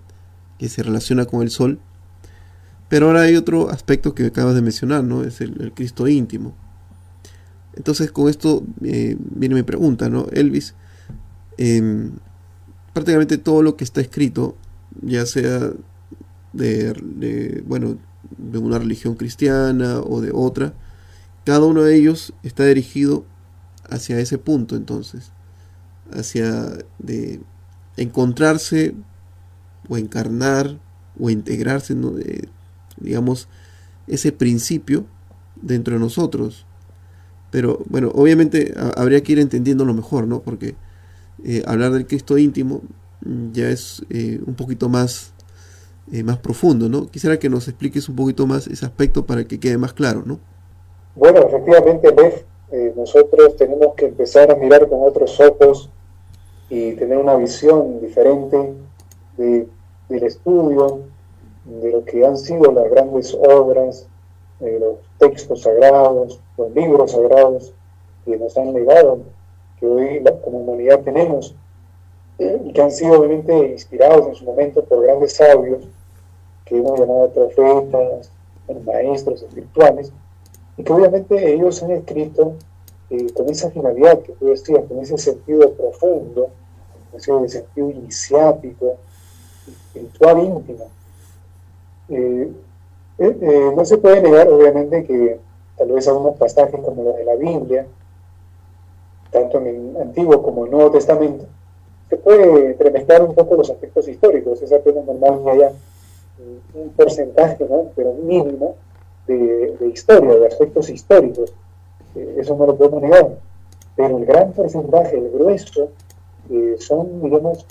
que 0.57 0.69
se 0.69 0.83
relaciona 0.83 1.25
con 1.25 1.41
el 1.41 1.49
sol. 1.49 1.79
Pero 2.89 3.07
ahora 3.07 3.21
hay 3.21 3.35
otro 3.35 3.69
aspecto 3.69 4.15
que 4.15 4.27
acabas 4.27 4.55
de 4.55 4.61
mencionar, 4.61 5.03
¿no? 5.03 5.23
Es 5.23 5.41
el, 5.41 5.73
Cristo 5.75 6.07
íntimo. 6.07 6.55
Entonces 7.75 8.11
con 8.11 8.29
esto 8.29 8.63
viene 8.79 9.55
mi 9.55 9.63
pregunta, 9.63 10.09
¿no? 10.09 10.27
Elvis, 10.31 10.73
em, 11.57 12.11
prácticamente 12.93 13.37
todo 13.37 13.61
lo 13.61 13.75
que 13.75 13.83
está 13.83 14.01
escrito, 14.01 14.55
ya 15.01 15.25
sea 15.25 15.71
de, 16.53 17.63
bueno, 17.67 17.97
de 18.37 18.57
una 18.57 18.79
religión 18.79 19.15
cristiana 19.15 19.99
o 19.99 20.21
de 20.21 20.31
otra, 20.33 20.73
cada 21.45 21.65
uno 21.65 21.83
de 21.83 21.95
ellos 21.95 22.33
está 22.43 22.65
dirigido 22.65 23.25
hacia 23.89 24.19
ese 24.19 24.37
punto 24.37 24.75
entonces, 24.75 25.31
hacia 26.11 26.71
de 26.99 27.41
encontrarse 27.97 28.95
o 29.89 29.97
encarnar 29.97 30.77
o 31.19 31.29
integrarse, 31.29 31.95
digamos, 32.97 33.47
ese 34.07 34.31
principio 34.31 35.05
dentro 35.61 35.93
de 35.93 35.99
nosotros. 35.99 36.65
Pero 37.51 37.79
bueno, 37.89 38.11
obviamente 38.13 38.73
habría 38.95 39.21
que 39.21 39.33
ir 39.33 39.39
entendiéndolo 39.39 39.93
mejor, 39.93 40.27
¿no? 40.27 40.41
Porque 40.41 40.75
eh, 41.43 41.63
hablar 41.65 41.91
del 41.91 42.07
Cristo 42.07 42.37
íntimo 42.37 42.81
mm, 43.21 43.51
ya 43.51 43.69
es 43.69 44.03
eh, 44.09 44.39
un 44.45 44.55
poquito 44.55 44.89
más, 44.89 45.33
eh, 46.11 46.23
más 46.23 46.37
profundo, 46.39 46.89
¿no? 46.89 47.07
Quisiera 47.07 47.37
que 47.37 47.49
nos 47.49 47.67
expliques 47.67 48.09
un 48.09 48.15
poquito 48.15 48.47
más 48.47 48.67
ese 48.67 48.85
aspecto 48.85 49.25
para 49.25 49.45
que 49.45 49.59
quede 49.59 49.77
más 49.77 49.93
claro, 49.93 50.23
¿no? 50.25 50.39
Bueno, 51.15 51.39
efectivamente, 51.39 52.13
nosotros 52.95 53.55
tenemos 53.55 53.95
que 53.95 54.05
empezar 54.05 54.51
a 54.51 54.55
mirar 54.55 54.87
con 54.87 54.99
otros 55.01 55.39
ojos 55.39 55.89
y 56.69 56.91
tener 56.93 57.17
una 57.17 57.35
visión 57.35 58.01
diferente 58.01 58.73
de, 59.37 59.67
del 60.09 60.23
estudio, 60.23 61.01
de 61.65 61.91
lo 61.91 62.05
que 62.05 62.25
han 62.25 62.37
sido 62.37 62.71
las 62.71 62.89
grandes 62.89 63.33
obras, 63.33 64.07
los 64.59 64.97
textos 65.19 65.61
sagrados, 65.61 66.39
los 66.57 66.71
libros 66.73 67.11
sagrados 67.11 67.73
que 68.25 68.37
nos 68.37 68.57
han 68.57 68.73
legado 68.73 69.19
que 69.79 69.85
hoy 69.85 70.23
como 70.43 70.59
humanidad 70.59 71.01
tenemos 71.01 71.55
y 72.39 72.71
que 72.71 72.81
han 72.81 72.91
sido 72.91 73.19
obviamente 73.19 73.69
inspirados 73.69 74.27
en 74.27 74.35
su 74.35 74.45
momento 74.45 74.83
por 74.83 75.03
grandes 75.03 75.35
sabios 75.35 75.87
que 76.65 76.77
hemos 76.77 76.99
llamado 76.99 77.29
profetas, 77.31 78.31
maestros 78.85 79.41
espirituales, 79.41 80.11
y 80.75 80.83
que 80.83 80.93
obviamente 80.93 81.53
ellos 81.53 81.81
han 81.81 81.91
escrito 81.91 82.53
eh, 83.09 83.27
con 83.33 83.49
esa 83.49 83.71
finalidad 83.71 84.19
que 84.19 84.33
tú 84.33 84.47
decías, 84.47 84.83
con 84.85 84.99
ese 84.99 85.17
sentido 85.17 85.71
profundo, 85.71 86.49
ese 87.15 87.31
sentido 87.47 87.89
iniciático, 87.89 88.97
espiritual 89.71 90.39
íntimo. 90.39 90.85
Eh, 92.09 92.51
eh, 93.19 93.71
no 93.75 93.85
se 93.85 93.97
puede 93.97 94.21
negar, 94.21 94.47
obviamente, 94.49 95.03
que 95.05 95.39
tal 95.77 95.91
vez 95.91 96.07
algunos 96.07 96.37
pasajes 96.37 96.79
como 96.81 97.03
los 97.03 97.15
de 97.15 97.25
la 97.25 97.35
Biblia, 97.35 97.85
tanto 99.31 99.57
en 99.59 99.67
el 99.67 100.01
Antiguo 100.01 100.41
como 100.41 100.61
en 100.61 100.65
el 100.67 100.71
Nuevo 100.71 100.91
Testamento, 100.91 101.45
se 102.09 102.17
puede 102.17 102.71
entremezclar 102.71 103.23
un 103.23 103.35
poco 103.35 103.55
los 103.55 103.69
aspectos 103.69 104.07
históricos, 104.07 104.61
es 104.61 104.71
apenas 104.71 105.05
normal 105.05 105.41
que 105.43 105.51
haya 105.51 105.71
un 106.73 106.89
porcentaje, 106.89 107.65
¿no? 107.69 107.91
pero 107.95 108.13
mínimo, 108.13 108.75
de, 109.27 109.91
historia, 109.93 110.35
de 110.35 110.47
aspectos 110.47 110.89
históricos. 110.89 111.53
Eh, 112.15 112.37
eso 112.39 112.55
no 112.55 112.65
lo 112.65 112.75
podemos 112.75 113.01
negar. 113.01 113.37
Pero 113.95 114.17
el 114.17 114.25
gran 114.25 114.53
porcentaje, 114.53 115.17
el 115.17 115.29
grueso, 115.31 115.89
eh, 116.49 116.75
son, 116.79 117.21
digamos, 117.21 117.65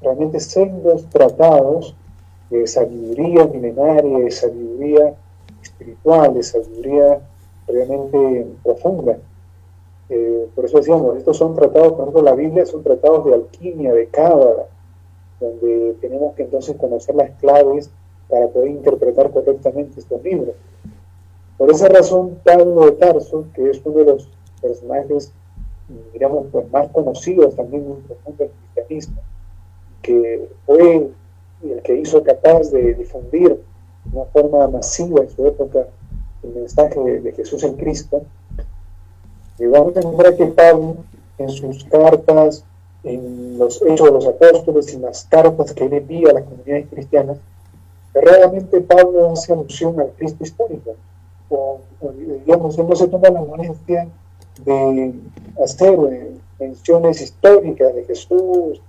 realmente 0.00 0.40
sendos 0.40 1.08
tratados 1.10 1.94
de 2.50 2.66
sabiduría 2.66 3.46
milenaria, 3.46 4.18
de 4.18 4.30
sabiduría 4.30 5.14
espiritual, 5.62 6.34
de 6.34 6.42
sabiduría 6.42 7.20
realmente 7.66 8.46
profunda. 8.62 9.18
Eh, 10.08 10.48
por 10.54 10.64
eso 10.64 10.78
decíamos, 10.78 11.16
estos 11.16 11.36
son 11.36 11.56
tratados, 11.56 11.92
por 11.92 12.02
ejemplo, 12.02 12.22
la 12.22 12.34
Biblia 12.34 12.64
son 12.64 12.82
tratados 12.82 13.24
de 13.24 13.34
alquimia, 13.34 13.92
de 13.92 14.06
cábala, 14.06 14.66
donde 15.40 15.96
tenemos 16.00 16.34
que 16.34 16.44
entonces 16.44 16.76
conocer 16.76 17.14
las 17.16 17.30
claves 17.40 17.90
para 18.28 18.46
poder 18.48 18.70
interpretar 18.70 19.30
correctamente 19.30 20.00
estos 20.00 20.22
libros. 20.22 20.54
Por 21.58 21.70
esa 21.70 21.88
razón, 21.88 22.38
Pablo 22.44 22.86
de 22.86 22.92
Tarso, 22.92 23.46
que 23.54 23.70
es 23.70 23.80
uno 23.84 23.98
de 23.98 24.04
los 24.04 24.28
personajes, 24.60 25.32
digamos, 26.12 26.46
pues, 26.52 26.70
más 26.70 26.88
conocidos 26.88 27.56
también 27.56 27.84
en 27.84 27.92
el 27.92 27.96
profundo 27.98 28.44
del 28.44 28.52
cristianismo, 28.74 29.22
que 30.06 30.48
fue 30.64 31.10
el 31.62 31.82
que 31.82 31.96
hizo 31.98 32.22
capaz 32.22 32.70
de 32.70 32.94
difundir 32.94 33.60
de 34.04 34.16
una 34.16 34.24
forma 34.26 34.68
masiva 34.68 35.22
en 35.22 35.30
su 35.30 35.44
época 35.44 35.88
el 36.44 36.50
mensaje 36.54 37.00
de 37.20 37.32
Jesús 37.32 37.64
en 37.64 37.74
Cristo, 37.74 38.22
y 39.58 39.66
vamos 39.66 39.96
a 39.96 40.00
encontrar 40.00 40.36
que 40.36 40.46
Pablo, 40.46 40.96
en 41.38 41.48
sus 41.48 41.84
cartas, 41.84 42.64
en 43.02 43.58
los 43.58 43.82
Hechos 43.82 44.06
de 44.06 44.12
los 44.12 44.26
Apóstoles, 44.26 44.94
en 44.94 45.02
las 45.02 45.24
cartas 45.24 45.72
que 45.72 45.86
él 45.86 45.94
envía 45.94 46.30
a 46.30 46.34
las 46.34 46.44
comunidades 46.44 46.86
cristianas, 46.90 47.38
realmente 48.14 48.80
Pablo 48.82 49.32
hace 49.32 49.52
alusión 49.52 49.98
al 49.98 50.10
Cristo 50.10 50.44
histórico. 50.44 50.94
O, 51.48 51.80
digamos, 52.44 52.78
él 52.78 52.86
no 52.88 52.94
se 52.94 53.08
toma 53.08 53.30
la 53.30 53.40
molestia 53.40 54.08
de 54.64 55.14
hacer 55.62 55.98
eh, 56.10 56.36
menciones 56.58 57.20
históricas 57.20 57.94
de 57.94 58.04
Jesús, 58.04 58.80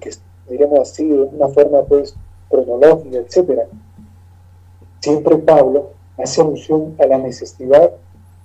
que 0.00 0.10
diríamos 0.48 0.80
así, 0.80 1.08
de 1.08 1.22
una 1.22 1.48
forma 1.48 1.82
pues 1.82 2.14
cronológica, 2.48 3.18
etc. 3.18 3.62
Siempre 5.00 5.36
Pablo 5.38 5.90
hace 6.18 6.40
alusión 6.40 6.94
a 6.98 7.06
la 7.06 7.18
necesidad 7.18 7.90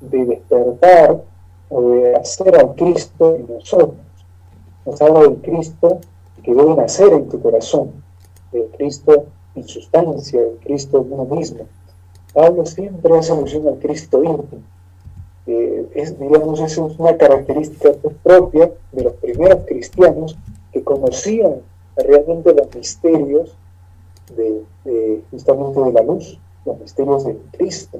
de 0.02 0.26
despertar 0.26 1.22
o 1.70 1.82
de 1.82 2.16
hacer 2.16 2.56
al 2.56 2.76
Cristo 2.76 3.36
en 3.36 3.48
nosotros. 3.48 3.98
Nos 4.86 5.02
habla 5.02 5.22
del 5.22 5.38
Cristo 5.38 6.00
que 6.44 6.54
debe 6.54 6.76
nacer 6.76 7.12
en 7.12 7.28
tu 7.28 7.42
corazón, 7.42 7.92
del 8.52 8.68
Cristo 8.78 9.26
en 9.56 9.68
sustancia, 9.68 10.40
del 10.40 10.58
Cristo 10.60 11.02
en 11.02 11.14
uno 11.14 11.26
mismo. 11.36 11.66
Pablo 12.34 12.66
siempre 12.66 13.18
hace 13.18 13.34
alusión 13.34 13.68
al 13.68 13.80
Cristo 13.80 14.24
íntimo. 14.24 14.62
Eh, 15.48 15.90
es, 15.96 16.20
digamos, 16.20 16.60
es 16.60 16.78
una 16.78 17.18
característica 17.18 17.92
propia 18.24 18.72
de 18.92 19.04
los 19.04 19.14
primeros 19.14 19.60
cristianos 19.66 20.38
conocían 20.84 21.62
realmente 21.96 22.54
los 22.54 22.74
misterios 22.76 23.56
de, 24.36 25.24
justamente 25.32 25.80
de 25.82 25.94
la 25.94 26.02
luz, 26.02 26.40
los 26.66 26.80
misterios 26.80 27.26
del 27.26 27.40
Cristo. 27.52 28.00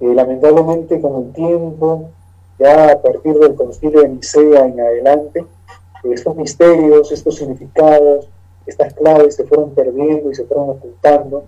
Eh, 0.00 0.14
lamentablemente 0.14 1.00
con 1.00 1.24
el 1.24 1.32
tiempo, 1.32 2.10
ya 2.58 2.92
a 2.92 3.02
partir 3.02 3.34
del 3.34 3.54
concilio 3.54 4.02
de 4.02 4.08
Nicea 4.08 4.66
en 4.66 4.80
adelante, 4.80 5.44
estos 6.04 6.36
misterios, 6.36 7.10
estos 7.10 7.36
significados, 7.36 8.28
estas 8.66 8.94
claves 8.94 9.36
se 9.36 9.44
fueron 9.44 9.70
perdiendo 9.70 10.30
y 10.30 10.34
se 10.34 10.44
fueron 10.44 10.70
ocultando. 10.70 11.44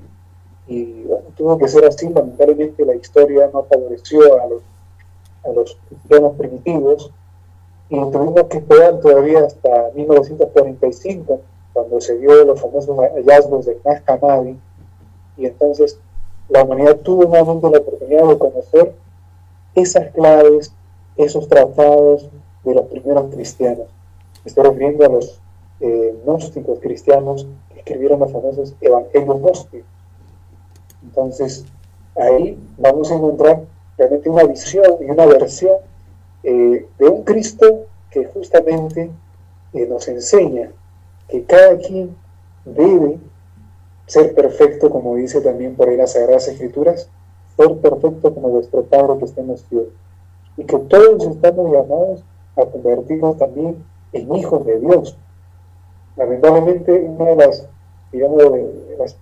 Y 0.66 1.02
bueno, 1.04 1.24
tuvo 1.36 1.58
que 1.58 1.68
ser 1.68 1.84
así, 1.84 2.08
lamentablemente 2.08 2.84
la 2.84 2.94
historia 2.94 3.48
no 3.52 3.64
favoreció 3.64 4.40
a 4.40 4.46
los, 4.46 4.62
a 5.44 5.52
los 5.52 5.78
cristianos 5.88 6.36
primitivos 6.36 7.12
y 7.90 7.96
tuvimos 7.96 8.44
que 8.44 8.58
esperar 8.58 9.00
todavía 9.00 9.40
hasta 9.40 9.90
1945, 9.94 11.40
cuando 11.72 12.00
se 12.00 12.18
dio 12.18 12.44
los 12.44 12.60
famosos 12.60 12.96
hallazgos 12.98 13.66
de 13.66 13.78
Nag 13.84 14.02
Hammadi, 14.06 14.58
y 15.36 15.46
entonces 15.46 15.98
la 16.48 16.64
humanidad 16.64 16.96
tuvo 16.96 17.24
nuevamente 17.24 17.70
la 17.70 17.78
oportunidad 17.78 18.28
de 18.28 18.38
conocer 18.38 18.94
esas 19.74 20.10
claves, 20.12 20.72
esos 21.16 21.48
tratados 21.48 22.28
de 22.64 22.74
los 22.74 22.86
primeros 22.86 23.32
cristianos. 23.34 23.86
estoy 24.44 24.64
refiriendo 24.64 25.04
a 25.04 25.08
los 25.08 25.40
eh, 25.80 26.14
gnósticos 26.24 26.80
cristianos 26.80 27.46
que 27.72 27.80
escribieron 27.80 28.20
los 28.20 28.32
famosos 28.32 28.74
evangelios 28.80 29.40
gnósticos. 29.40 29.88
Entonces, 31.02 31.64
ahí 32.16 32.58
vamos 32.76 33.10
a 33.10 33.14
encontrar 33.14 33.62
realmente 33.96 34.28
una 34.28 34.44
visión 34.44 34.96
y 35.00 35.10
una 35.10 35.26
versión 35.26 35.76
eh, 36.42 36.86
de 36.98 37.08
un 37.08 37.24
Cristo 37.24 37.86
que 38.10 38.24
justamente 38.26 39.10
eh, 39.74 39.86
nos 39.86 40.08
enseña 40.08 40.70
que 41.28 41.44
cada 41.44 41.76
quien 41.78 42.16
debe 42.64 43.18
ser 44.06 44.34
perfecto, 44.34 44.90
como 44.90 45.16
dice 45.16 45.40
también 45.40 45.74
por 45.74 45.88
ahí 45.88 45.96
las 45.96 46.12
Sagradas 46.12 46.48
Escrituras, 46.48 47.08
ser 47.56 47.76
perfecto 47.78 48.32
como 48.32 48.48
vuestro 48.48 48.82
Padre 48.84 49.18
que 49.18 49.24
está 49.26 49.40
en 49.40 49.48
los 49.48 49.62
cielos. 49.62 49.88
Y 50.56 50.64
que 50.64 50.78
todos 50.78 51.26
estamos 51.26 51.70
llamados 51.70 52.24
a 52.56 52.64
convertirnos 52.64 53.36
también 53.36 53.84
en 54.12 54.34
hijos 54.34 54.64
de 54.64 54.80
Dios. 54.80 55.16
Lamentablemente, 56.16 56.92
una 56.92 57.26
de 57.26 57.36
las, 57.36 57.68
digamos, 58.10 58.38
de 58.38 58.96
las 58.98 59.16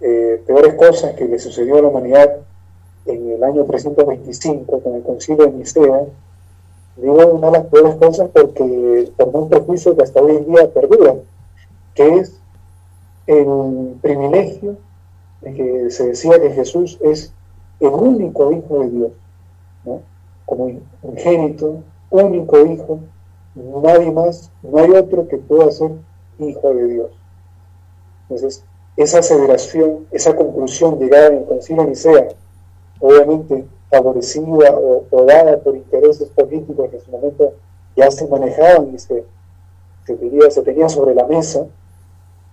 eh, 0.00 0.42
peores 0.46 0.74
cosas 0.74 1.14
que 1.14 1.24
le 1.26 1.38
sucedió 1.38 1.78
a 1.78 1.82
la 1.82 1.88
humanidad 1.88 2.36
en 3.06 3.30
el 3.30 3.42
año 3.42 3.64
325 3.64 4.80
con 4.80 4.94
el 4.94 5.02
concilio 5.02 5.46
de 5.46 5.52
Nicea, 5.52 6.04
digo 6.96 7.26
una 7.26 7.46
de 7.48 7.52
las 7.52 7.66
peores 7.66 7.94
cosas 7.96 8.28
porque 8.32 9.12
por 9.16 9.28
un 9.28 9.48
prejuicio 9.48 9.96
que 9.96 10.02
hasta 10.02 10.20
hoy 10.20 10.36
en 10.36 10.46
día 10.46 10.72
perdura, 10.72 11.16
que 11.94 12.16
es 12.16 12.38
el 13.26 13.96
privilegio 14.00 14.76
de 15.40 15.54
que 15.54 15.90
se 15.90 16.08
decía 16.08 16.40
que 16.40 16.50
Jesús 16.50 16.98
es 17.02 17.32
el 17.80 17.88
único 17.88 18.52
hijo 18.52 18.80
de 18.80 18.90
Dios, 18.90 19.12
¿no? 19.84 20.00
como 20.44 20.70
ingénito, 21.02 21.82
único 22.10 22.64
hijo, 22.66 23.00
nadie 23.54 24.10
más, 24.10 24.50
no 24.62 24.78
hay 24.78 24.90
otro 24.90 25.26
que 25.28 25.38
pueda 25.38 25.70
ser 25.70 25.92
hijo 26.38 26.74
de 26.74 26.86
Dios. 26.86 27.10
Entonces, 28.22 28.64
esa 28.96 29.18
aseveración, 29.18 30.06
esa 30.10 30.36
conclusión 30.36 30.98
llegada 30.98 31.28
en 31.28 31.38
el 31.38 31.44
concilio 31.44 31.84
Nicea, 31.84 32.28
obviamente 33.00 33.64
favorecida 33.92 34.74
o, 34.74 35.24
dada 35.26 35.58
por 35.58 35.76
intereses 35.76 36.26
políticos 36.30 36.88
que 36.88 36.96
en 36.96 37.02
su 37.02 37.10
momento 37.10 37.52
ya 37.94 38.10
se 38.10 38.26
manejaban 38.26 38.94
y 38.94 38.98
se, 38.98 39.22
se, 40.06 40.50
se 40.50 40.62
tenían 40.62 40.88
sobre 40.88 41.14
la 41.14 41.26
mesa, 41.26 41.66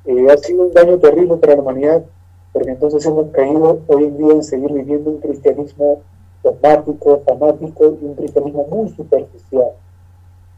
eh, 0.03 0.27
ha 0.29 0.37
sido 0.37 0.63
un 0.65 0.73
daño 0.73 0.99
terrible 0.99 1.37
para 1.37 1.55
la 1.55 1.61
humanidad, 1.61 2.03
porque 2.51 2.71
entonces 2.71 3.05
hemos 3.05 3.29
caído 3.29 3.79
hoy 3.87 4.03
en 4.03 4.17
día 4.17 4.33
en 4.33 4.43
seguir 4.43 4.73
viviendo 4.73 5.11
un 5.11 5.19
cristianismo 5.19 6.01
dogmático, 6.43 7.21
fanático 7.25 7.85
y 8.01 8.05
un 8.05 8.15
cristianismo 8.15 8.67
muy 8.69 8.89
superficial, 8.89 9.71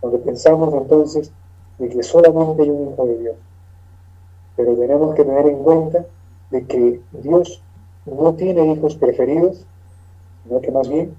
donde 0.02 0.18
pensamos 0.18 0.74
entonces 0.74 1.32
de 1.78 1.90
que 1.90 2.02
solamente 2.02 2.64
hay 2.64 2.72
un 2.72 2.92
hijo 2.92 3.06
de 3.06 3.18
Dios. 3.20 3.36
Pero 4.56 4.74
tenemos 4.74 5.14
que 5.14 5.24
tener 5.24 5.46
en 5.46 5.62
cuenta 5.62 6.06
de 6.50 6.66
que 6.66 7.02
Dios 7.22 7.62
no 8.06 8.34
tiene 8.34 8.74
hijos 8.74 8.96
preferidos, 8.96 9.66
sino 10.44 10.62
que 10.62 10.72
más 10.72 10.88
bien 10.90 11.14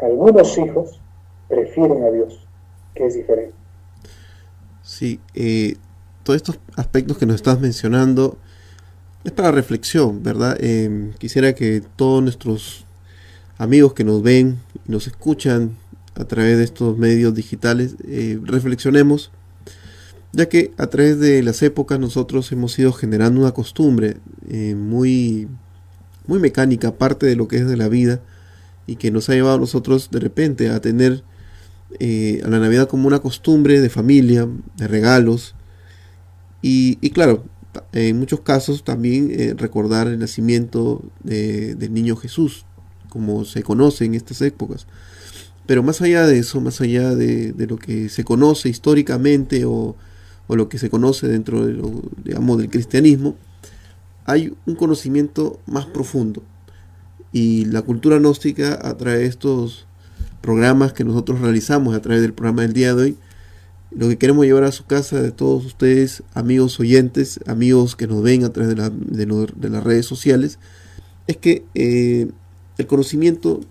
algunos 0.00 0.56
hijos 0.58 1.00
prefieren 1.48 2.02
a 2.04 2.10
Dios, 2.10 2.46
que 2.94 3.06
es 3.06 3.14
diferente. 3.14 3.54
Sí, 4.82 5.20
eh, 5.34 5.76
todos 6.22 6.36
estos 6.36 6.58
aspectos 6.76 7.18
que 7.18 7.26
nos 7.26 7.36
estás 7.36 7.60
mencionando 7.60 8.36
es 9.24 9.32
para 9.32 9.50
reflexión, 9.50 10.22
¿verdad? 10.22 10.56
Eh, 10.60 11.12
quisiera 11.18 11.54
que 11.54 11.82
todos 11.96 12.22
nuestros 12.22 12.84
amigos 13.56 13.94
que 13.94 14.04
nos 14.04 14.22
ven 14.22 14.58
nos 14.86 15.06
escuchan 15.06 15.76
a 16.14 16.24
través 16.24 16.58
de 16.58 16.64
estos 16.64 16.98
medios 16.98 17.34
digitales 17.34 17.96
eh, 18.06 18.38
reflexionemos, 18.42 19.30
ya 20.32 20.48
que 20.48 20.72
a 20.76 20.88
través 20.88 21.18
de 21.18 21.42
las 21.42 21.62
épocas 21.62 21.98
nosotros 21.98 22.50
hemos 22.52 22.78
ido 22.78 22.92
generando 22.92 23.40
una 23.40 23.52
costumbre 23.52 24.18
muy, 24.76 25.48
muy 26.26 26.38
mecánica, 26.38 26.92
parte 26.92 27.24
de 27.26 27.36
lo 27.36 27.48
que 27.48 27.56
es 27.56 27.66
de 27.66 27.76
la 27.76 27.88
vida, 27.88 28.20
y 28.86 28.96
que 28.96 29.10
nos 29.10 29.28
ha 29.28 29.34
llevado 29.34 29.56
a 29.56 29.60
nosotros 29.60 30.10
de 30.10 30.20
repente 30.20 30.70
a 30.70 30.80
tener 30.80 31.22
eh, 32.00 32.42
a 32.44 32.48
la 32.48 32.58
Navidad 32.58 32.88
como 32.88 33.06
una 33.06 33.20
costumbre 33.20 33.80
de 33.80 33.88
familia, 33.88 34.48
de 34.76 34.88
regalos. 34.88 35.54
Y, 36.60 36.96
claro, 37.10 37.44
en 37.92 38.18
muchos 38.18 38.40
casos 38.40 38.84
también 38.84 39.30
eh, 39.30 39.54
recordar 39.56 40.06
el 40.06 40.18
nacimiento 40.18 41.02
del 41.22 41.92
niño 41.92 42.16
Jesús, 42.16 42.64
como 43.10 43.44
se 43.44 43.62
conoce 43.62 44.06
en 44.06 44.14
estas 44.14 44.40
épocas. 44.40 44.86
Pero 45.66 45.82
más 45.82 46.00
allá 46.02 46.26
de 46.26 46.38
eso, 46.38 46.60
más 46.60 46.80
allá 46.80 47.14
de, 47.14 47.54
lo 47.68 47.76
que 47.76 48.08
se 48.08 48.24
conoce 48.24 48.68
históricamente 48.68 49.64
o, 49.64 49.96
o, 50.46 50.56
lo 50.56 50.68
que 50.68 50.78
se 50.78 50.90
conoce 50.90 51.28
dentro 51.28 51.66
de 51.66 51.72
lo, 51.72 52.56
del 52.56 52.70
cristianismo, 52.70 53.36
hay 54.26 54.54
un 54.66 54.74
conocimiento 54.74 55.60
más 55.66 55.86
profundo. 55.86 56.42
Y 57.34 57.64
la 57.64 57.82
cultura 57.82 58.18
gnóstica 58.18 58.78
a 58.80 58.96
través 58.96 59.18
de 59.18 59.26
estos 59.26 59.88
programas 60.40 60.92
que 60.92 61.02
nosotros 61.02 61.40
realizamos 61.40 61.96
a 61.96 62.00
través 62.00 62.22
del 62.22 62.32
programa 62.32 62.62
del 62.62 62.74
día 62.74 62.94
de 62.94 63.02
hoy, 63.02 63.16
lo 63.90 64.08
que 64.08 64.18
queremos 64.18 64.46
llevar 64.46 64.62
a 64.62 64.70
su 64.70 64.86
casa 64.86 65.20
de 65.20 65.32
todos 65.32 65.66
ustedes, 65.66 66.22
amigos 66.34 66.78
oyentes, 66.78 67.40
amigos 67.46 67.96
que 67.96 68.06
nos 68.06 68.22
ven 68.22 68.44
a 68.44 68.52
través 68.52 68.76
de, 68.76 69.68
las 69.68 69.82
redes 69.82 70.06
sociales, 70.06 70.60
es 71.26 71.36
que 71.36 71.64
eh, 71.74 72.30
el 72.78 72.86
conocimiento 72.86 73.62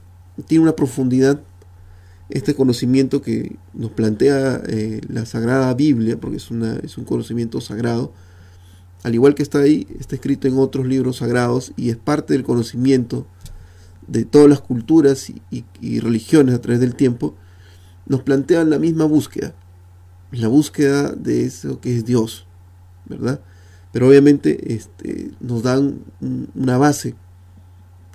tiene 0.45 0.63
una 0.63 0.75
profundidad, 0.75 1.39
este 2.29 2.55
conocimiento 2.55 3.21
que 3.21 3.55
nos 3.73 3.91
plantea 3.91 4.61
eh, 4.67 4.99
la 5.07 5.25
Sagrada 5.25 5.73
Biblia, 5.73 6.17
porque 6.19 6.35
es, 6.35 6.51
una, 6.51 6.75
es 6.83 6.97
un 6.97 7.05
conocimiento 7.05 7.61
sagrado, 7.61 8.11
al 9.03 9.15
igual 9.15 9.35
que 9.35 9.43
está 9.43 9.59
ahí, 9.59 9.87
está 10.01 10.15
escrito 10.15 10.49
en 10.49 10.57
otros 10.57 10.85
libros 10.85 11.17
sagrados 11.17 11.71
y 11.77 11.91
es 11.91 11.95
parte 11.95 12.33
del 12.33 12.43
conocimiento 12.43 13.25
de 14.07 14.25
todas 14.25 14.49
las 14.49 14.61
culturas 14.61 15.31
y, 15.49 15.99
religiones 15.99 16.55
a 16.55 16.61
través 16.61 16.79
del 16.79 16.95
tiempo, 16.95 17.35
nos 18.05 18.21
plantean 18.21 18.69
la 18.69 18.79
misma 18.79 19.05
búsqueda, 19.05 19.53
la 20.31 20.47
búsqueda 20.47 21.11
de 21.11 21.45
eso 21.45 21.79
que 21.79 21.95
es 21.95 22.05
Dios, 22.05 22.45
¿verdad? 23.05 23.41
Pero 23.91 24.07
obviamente 24.07 24.73
este, 24.73 25.31
nos 25.39 25.63
dan 25.63 25.99
una 26.55 26.77
base, 26.77 27.15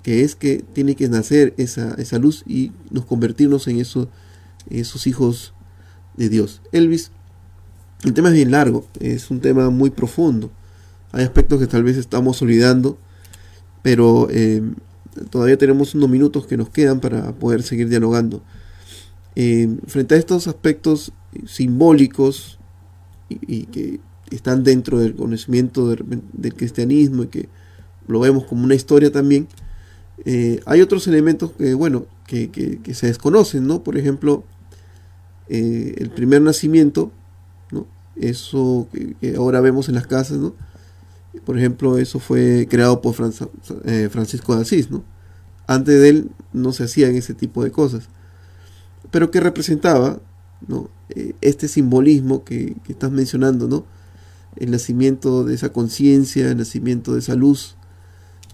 que 0.03 0.25
es 0.25 0.35
que 0.35 0.65
tiene 0.73 0.97
que 0.97 1.09
nacer 1.09 1.55
esa, 1.57 1.95
esa 1.95 2.19
luz 2.19 2.43
y 2.47 2.73
nos 2.91 3.05
convertirnos 3.05 3.69
en 3.69 3.81
eso, 3.81 4.09
esos 4.69 5.07
hijos 5.07 5.55
de 6.17 6.29
Dios. 6.29 6.63
Elvis, 6.73 7.11
el 8.05 8.15
tema 8.15 8.29
es 8.29 8.35
bien 8.35 8.51
largo, 8.51 8.87
es 9.01 9.31
un 9.31 9.41
tema 9.41 9.71
muy 9.71 9.91
profundo. 9.91 10.51
Hay 11.13 11.25
aspectos 11.25 11.59
que 11.59 11.67
tal 11.67 11.85
vez 11.85 11.97
estamos 11.97 12.41
olvidando, 12.43 12.99
pero 13.83 14.29
eh, 14.31 14.63
todavía 15.31 15.59
tenemos 15.59 15.95
unos 15.95 16.09
minutos 16.09 16.47
que 16.47 16.57
nos 16.57 16.69
quedan 16.71 17.01
para 17.01 17.33
poder 17.33 17.63
seguir 17.63 17.89
dialogando. 17.89 18.43
Eh, 19.37 19.69
frente 19.87 20.15
a 20.15 20.19
estos 20.19 20.49
aspectos 20.49 21.13
simbólicos 21.47 22.59
y, 23.29 23.67
que 23.67 24.01
están 24.31 24.65
dentro 24.65 24.99
del 24.99 25.15
conocimiento 25.15 25.89
del, 25.89 26.55
cristianismo 26.55 27.25
y 27.25 27.27
que 27.29 27.49
lo 28.09 28.21
vemos 28.21 28.45
como 28.45 28.65
una 28.65 28.75
historia 28.75 29.13
también, 29.13 29.47
eh, 30.25 30.61
hay 30.67 30.81
otros 30.81 31.07
elementos 31.07 31.53
que, 31.53 31.75
bueno, 31.75 32.07
que, 32.27 32.81
se 32.93 33.07
desconocen, 33.07 33.67
¿no? 33.67 33.83
Por 33.85 33.97
ejemplo, 33.97 34.45
eh, 35.49 35.95
el 35.99 36.11
primer 36.11 36.43
nacimiento, 36.43 37.13
¿no? 37.71 37.87
Eso 38.17 38.89
que, 38.93 39.37
ahora 39.37 39.61
vemos 39.61 39.89
en 39.89 39.95
las 39.95 40.07
casas, 40.07 40.39
¿no? 40.39 40.55
Por 41.45 41.59
ejemplo, 41.59 41.99
eso 41.99 42.19
fue 42.19 42.67
creado 42.69 43.01
por 43.01 43.15
Francisco 43.15 44.57
de 44.57 44.63
Asís, 44.63 44.91
¿no? 44.91 45.05
Antes 45.67 46.01
de 46.01 46.09
él 46.09 46.31
no 46.53 46.73
se 46.73 46.85
hacían 46.85 47.15
ese 47.15 47.35
tipo 47.35 47.63
de 47.63 47.71
cosas. 47.71 48.09
Pero 49.11 49.31
que 49.31 49.41
representaba 49.41 50.19
¿no? 50.67 50.91
Eh, 51.11 51.35
este 51.41 51.69
simbolismo 51.69 52.45
que, 52.45 52.77
estás 52.89 53.11
mencionando, 53.11 53.69
¿no? 53.69 53.85
el 54.57 54.71
nacimiento 54.71 55.45
de 55.45 55.55
esa 55.55 55.71
conciencia, 55.71 56.51
el 56.51 56.57
nacimiento 56.57 57.13
de 57.13 57.21
esa 57.21 57.35
luz 57.35 57.77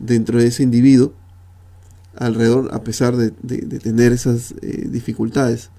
dentro 0.01 0.39
de 0.39 0.49
ese 0.49 0.63
individuo, 0.63 1.15
alrededor, 2.17 2.71
a 2.73 2.83
pesar 2.85 3.17
de, 3.17 3.31
tener 3.31 4.13
esas 4.13 4.55
eh, 4.61 4.87
dificultades, 4.91 5.71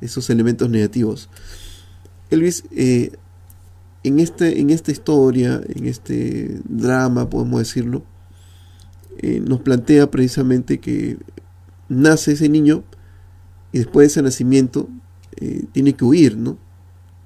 esos 0.00 0.30
elementos 0.30 0.70
negativos. 0.70 1.28
Elvis, 2.30 2.64
eh, 2.70 3.12
en, 4.04 4.20
este, 4.20 4.60
en 4.60 4.70
esta 4.70 4.92
historia, 4.92 5.60
en 5.66 5.86
este 5.86 6.60
drama, 6.64 7.28
podemos 7.28 7.58
decirlo, 7.58 8.04
eh, 9.18 9.40
nos 9.40 9.60
plantea 9.60 10.10
precisamente 10.10 10.78
que 10.78 11.16
nace 11.88 12.32
ese 12.32 12.48
niño 12.50 12.84
y 13.72 13.78
después 13.78 14.04
de 14.04 14.06
ese 14.08 14.22
nacimiento 14.22 14.88
eh, 15.40 15.64
tiene 15.72 15.94
que 15.94 16.04
huir, 16.04 16.36
¿no? 16.36 16.58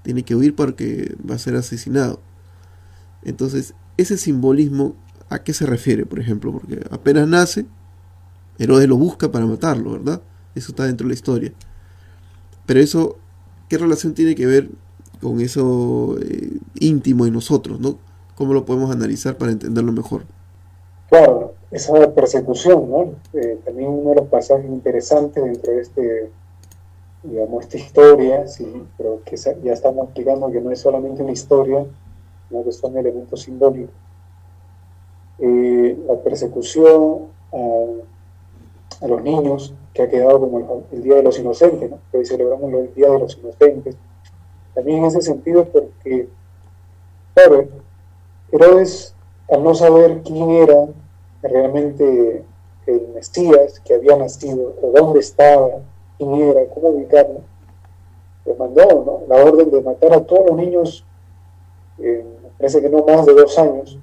Tiene 0.04 0.22
que 0.22 0.36
huir 0.36 0.54
porque 0.54 1.16
va 1.28 1.34
a 1.34 1.38
ser 1.38 1.56
asesinado. 1.56 2.22
Entonces, 3.24 3.74
ese 3.96 4.16
simbolismo, 4.16 4.94
¿a 5.28 5.42
qué 5.42 5.52
se 5.52 5.66
refiere, 5.66 6.06
por 6.06 6.20
ejemplo? 6.20 6.52
Porque 6.52 6.80
apenas 6.90 7.26
nace, 7.26 7.66
Herodes 8.58 8.88
lo 8.88 8.96
busca 8.96 9.32
para 9.32 9.46
matarlo, 9.46 9.92
¿verdad? 9.92 10.22
Eso 10.54 10.70
está 10.70 10.84
dentro 10.84 11.06
de 11.06 11.08
la 11.08 11.14
historia. 11.14 11.52
Pero 12.66 12.80
eso, 12.80 13.18
¿qué 13.68 13.78
relación 13.78 14.14
tiene 14.14 14.36
que 14.36 14.46
ver 14.46 14.70
con 15.20 15.40
eso 15.40 16.16
eh, 16.20 16.58
íntimo 16.80 17.26
en 17.26 17.32
nosotros, 17.32 17.80
¿no? 17.80 17.98
¿Cómo 18.34 18.54
lo 18.54 18.64
podemos 18.64 18.90
analizar 18.90 19.36
para 19.36 19.52
entenderlo 19.52 19.92
mejor? 19.92 20.22
Claro, 21.08 21.54
esa 21.70 22.14
persecución, 22.14 22.90
¿no? 22.90 23.14
Eh, 23.32 23.58
también 23.64 23.90
uno 23.90 24.10
de 24.10 24.16
los 24.16 24.28
pasajes 24.28 24.66
interesantes 24.66 25.42
dentro 25.42 25.72
de 25.72 25.80
este, 25.80 26.30
digamos, 27.22 27.64
esta 27.64 27.78
historia, 27.78 28.46
sí, 28.46 28.84
pero 28.96 29.20
que 29.24 29.36
ya 29.36 29.72
estamos 29.72 30.04
explicando 30.04 30.50
que 30.50 30.60
no 30.60 30.70
es 30.70 30.80
solamente 30.80 31.22
una 31.22 31.32
historia, 31.32 31.84
sino 32.48 32.64
que 32.64 32.72
son 32.72 32.96
elementos 32.96 33.42
simbólicos. 33.42 33.94
Eh, 35.38 35.96
la 36.06 36.16
persecución 36.16 37.28
a, 37.52 39.06
los 39.06 39.22
niños, 39.22 39.74
que 39.94 40.02
ha 40.02 40.08
quedado 40.08 40.40
como 40.40 40.84
el, 40.90 41.02
Día 41.02 41.16
de 41.16 41.22
los 41.22 41.38
Inocentes, 41.38 41.90
¿no? 41.90 41.98
hoy 42.12 42.26
celebramos 42.26 42.72
el 42.72 42.94
Día 42.94 43.10
de 43.10 43.18
los 43.18 43.38
Inocentes, 43.38 43.96
también 44.74 44.98
en 44.98 45.04
ese 45.06 45.22
sentido 45.22 45.64
porque, 45.64 46.28
claro, 47.34 47.68
Herodes, 48.52 49.14
al 49.50 49.62
no 49.62 49.74
saber 49.74 50.22
quién 50.22 50.50
era 50.50 50.86
realmente 51.42 52.44
el 52.86 53.08
Mesías 53.08 53.80
que 53.80 53.94
había 53.94 54.16
nacido, 54.16 54.74
o 54.82 54.90
dónde 54.90 55.20
estaba, 55.20 55.80
quién 56.16 56.34
era, 56.34 56.66
cómo 56.74 56.88
ubicarlo, 56.88 57.40
le 58.46 58.54
mandó 58.54 58.84
¿no? 59.04 59.22
la 59.34 59.44
orden 59.44 59.70
de 59.70 59.82
matar 59.82 60.14
a 60.14 60.20
todos 60.20 60.46
los 60.48 60.56
niños, 60.56 61.04
eh, 61.98 62.24
parece 62.56 62.80
que 62.80 62.88
no 62.88 63.04
más 63.04 63.26
de 63.26 63.34
dos 63.34 63.58
años, 63.58 63.98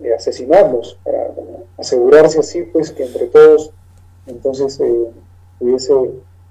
y 0.00 0.08
asesinarlos, 0.08 0.98
para 1.04 1.30
asegurarse 1.78 2.40
así, 2.40 2.62
pues, 2.62 2.90
que 2.90 3.04
entre 3.04 3.26
todos 3.26 3.72
entonces 4.26 4.78
eh, 4.80 5.10
pudiese 5.58 5.94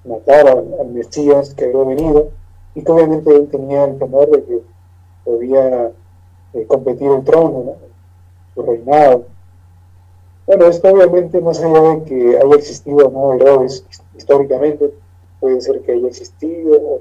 matar 0.04 0.48
al, 0.48 0.88
Mesías 0.88 1.54
que 1.54 1.66
había 1.66 1.84
venido, 1.84 2.30
y 2.74 2.82
que 2.82 2.92
obviamente 2.92 3.34
él 3.34 3.48
tenía 3.50 3.84
el 3.84 3.98
temor 3.98 4.30
de 4.30 4.44
que 4.44 4.62
podía 5.24 5.92
eh, 6.54 6.66
competir 6.66 7.10
el 7.10 7.24
trono, 7.24 7.64
¿no? 7.64 7.76
su 8.54 8.62
reinado. 8.62 9.24
Bueno, 10.46 10.66
esto 10.66 10.88
obviamente 10.88 11.40
más 11.40 11.60
allá 11.62 11.80
de 11.80 12.04
que 12.04 12.38
haya 12.38 12.56
existido 12.56 13.10
no 13.10 13.34
Herodes 13.34 13.84
históricamente, 14.16 14.92
puede 15.40 15.60
ser 15.60 15.80
que 15.82 15.92
haya 15.92 16.08
existido 16.08 17.00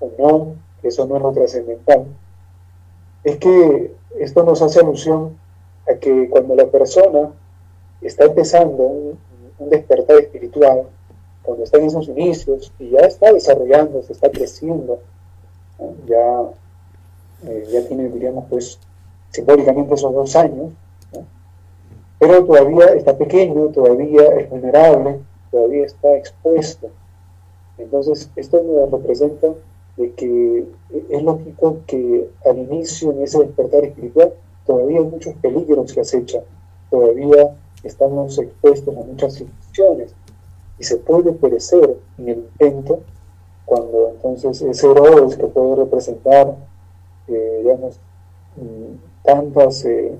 o, 0.00 0.10
no, 0.18 0.54
eso 0.82 1.06
no 1.06 1.16
es 1.16 1.22
lo 1.22 1.32
trascendental. 1.32 2.06
Es 3.24 3.36
que 3.36 3.94
esto 4.18 4.42
nos 4.42 4.62
hace 4.62 4.80
alusión 4.80 5.38
a 5.88 5.94
que 5.94 6.28
cuando 6.28 6.54
la 6.54 6.66
persona 6.66 7.30
está 8.00 8.24
empezando 8.24 8.82
un, 8.84 9.18
despertar 9.70 10.18
espiritual, 10.18 10.84
cuando 11.48 11.64
está 11.64 11.78
en 11.78 11.86
esos 11.86 12.06
inicios 12.08 12.70
y 12.78 12.90
ya 12.90 12.98
está 12.98 13.32
desarrollando, 13.32 14.02
se 14.02 14.12
está 14.12 14.30
creciendo, 14.30 14.98
ya, 16.06 16.42
eh, 17.46 17.66
ya 17.72 17.88
tiene, 17.88 18.10
diríamos, 18.10 18.44
pues 18.50 18.78
simbólicamente 19.30 19.94
esos 19.94 20.12
dos 20.12 20.36
años, 20.36 20.74
pero 22.18 22.44
todavía 22.44 22.88
está 22.88 23.16
pequeño, 23.16 23.68
todavía 23.68 24.26
es 24.36 24.50
vulnerable, 24.50 25.20
todavía 25.50 25.86
está 25.86 26.14
expuesto. 26.18 26.90
Entonces, 27.78 28.30
esto 28.36 28.62
nos 28.62 28.90
representa 28.90 29.48
de 29.96 30.12
que 30.12 30.66
es 31.08 31.22
lógico 31.22 31.78
que 31.86 32.28
al 32.44 32.58
inicio 32.58 33.12
en 33.12 33.22
ese 33.22 33.38
despertar 33.38 33.84
espiritual 33.84 34.34
todavía 34.66 34.98
hay 34.98 35.06
muchos 35.06 35.32
peligros 35.36 35.94
que 35.94 36.02
acechan, 36.02 36.42
todavía 36.90 37.56
estamos 37.82 38.38
expuestos 38.38 38.94
a 38.94 39.00
muchas 39.00 39.32
situaciones 39.32 40.14
y 40.78 40.84
se 40.84 40.96
puede 40.96 41.32
perecer 41.32 41.98
en 42.18 42.28
el 42.28 42.38
intento 42.38 43.00
cuando 43.64 44.10
entonces 44.14 44.62
ese 44.62 44.90
Herodes 44.90 45.36
que 45.36 45.46
puede 45.46 45.76
representar, 45.76 46.56
eh, 47.26 47.60
digamos, 47.62 48.00
mm, 48.56 49.24
tantas 49.24 49.84
eh, 49.84 50.18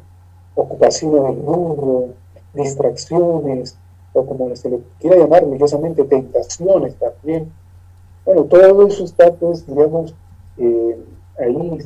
ocupaciones 0.55 1.23
del 1.23 1.43
mundo, 1.43 2.11
distracciones, 2.53 3.79
o 4.13 4.27
como 4.27 4.55
se 4.55 4.69
le 4.69 4.81
quiera 5.01 5.17
llamar 5.17 5.45
religiosamente, 5.45 6.05
tentaciones 6.05 6.97
también. 6.97 7.51
Bueno, 8.25 8.45
todo 8.45 8.87
eso 8.87 9.05
está, 9.05 9.33
pues, 9.33 9.67
digamos, 9.67 10.15
eh, 10.59 10.99
ahí 11.39 11.79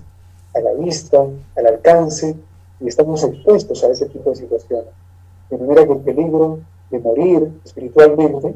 a 0.55 0.61
la 0.61 0.73
vista, 0.73 1.25
al 1.57 1.67
alcance, 1.67 2.35
y 2.81 2.89
estamos 2.89 3.23
expuestos 3.23 3.85
a 3.85 3.89
ese 3.89 4.07
tipo 4.07 4.31
de 4.31 4.37
situaciones. 4.37 4.89
De 5.49 5.59
manera 5.59 5.87
que 5.87 5.93
el 5.93 6.01
peligro 6.01 6.59
de 6.93 6.99
morir 7.01 7.51
espiritualmente, 7.65 8.55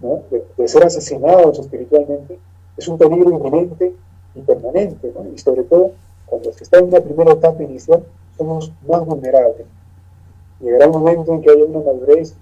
¿no? 0.00 0.22
de, 0.30 0.68
ser 0.68 0.84
asesinados 0.84 1.58
espiritualmente, 1.58 2.38
es 2.76 2.88
un 2.88 2.96
peligro 2.96 3.30
inminente 3.30 3.92
y 4.34 4.40
permanente, 4.40 5.12
¿no? 5.14 5.28
y 5.34 5.36
sobre 5.36 5.64
todo 5.64 5.90
cuando 6.26 6.52
se 6.52 6.64
está 6.64 6.78
en 6.78 6.86
una 6.86 7.00
primera 7.00 7.32
etapa 7.32 7.62
inicial, 7.62 8.04
somos 8.38 8.72
más 8.88 9.04
vulnerables. 9.04 9.66
Llegará 10.60 10.86
un 10.86 10.92
momento 10.92 11.34
en 11.34 11.42
que 11.42 11.50
haya 11.50 11.64
una 11.64 11.80
madurez, 11.80 12.34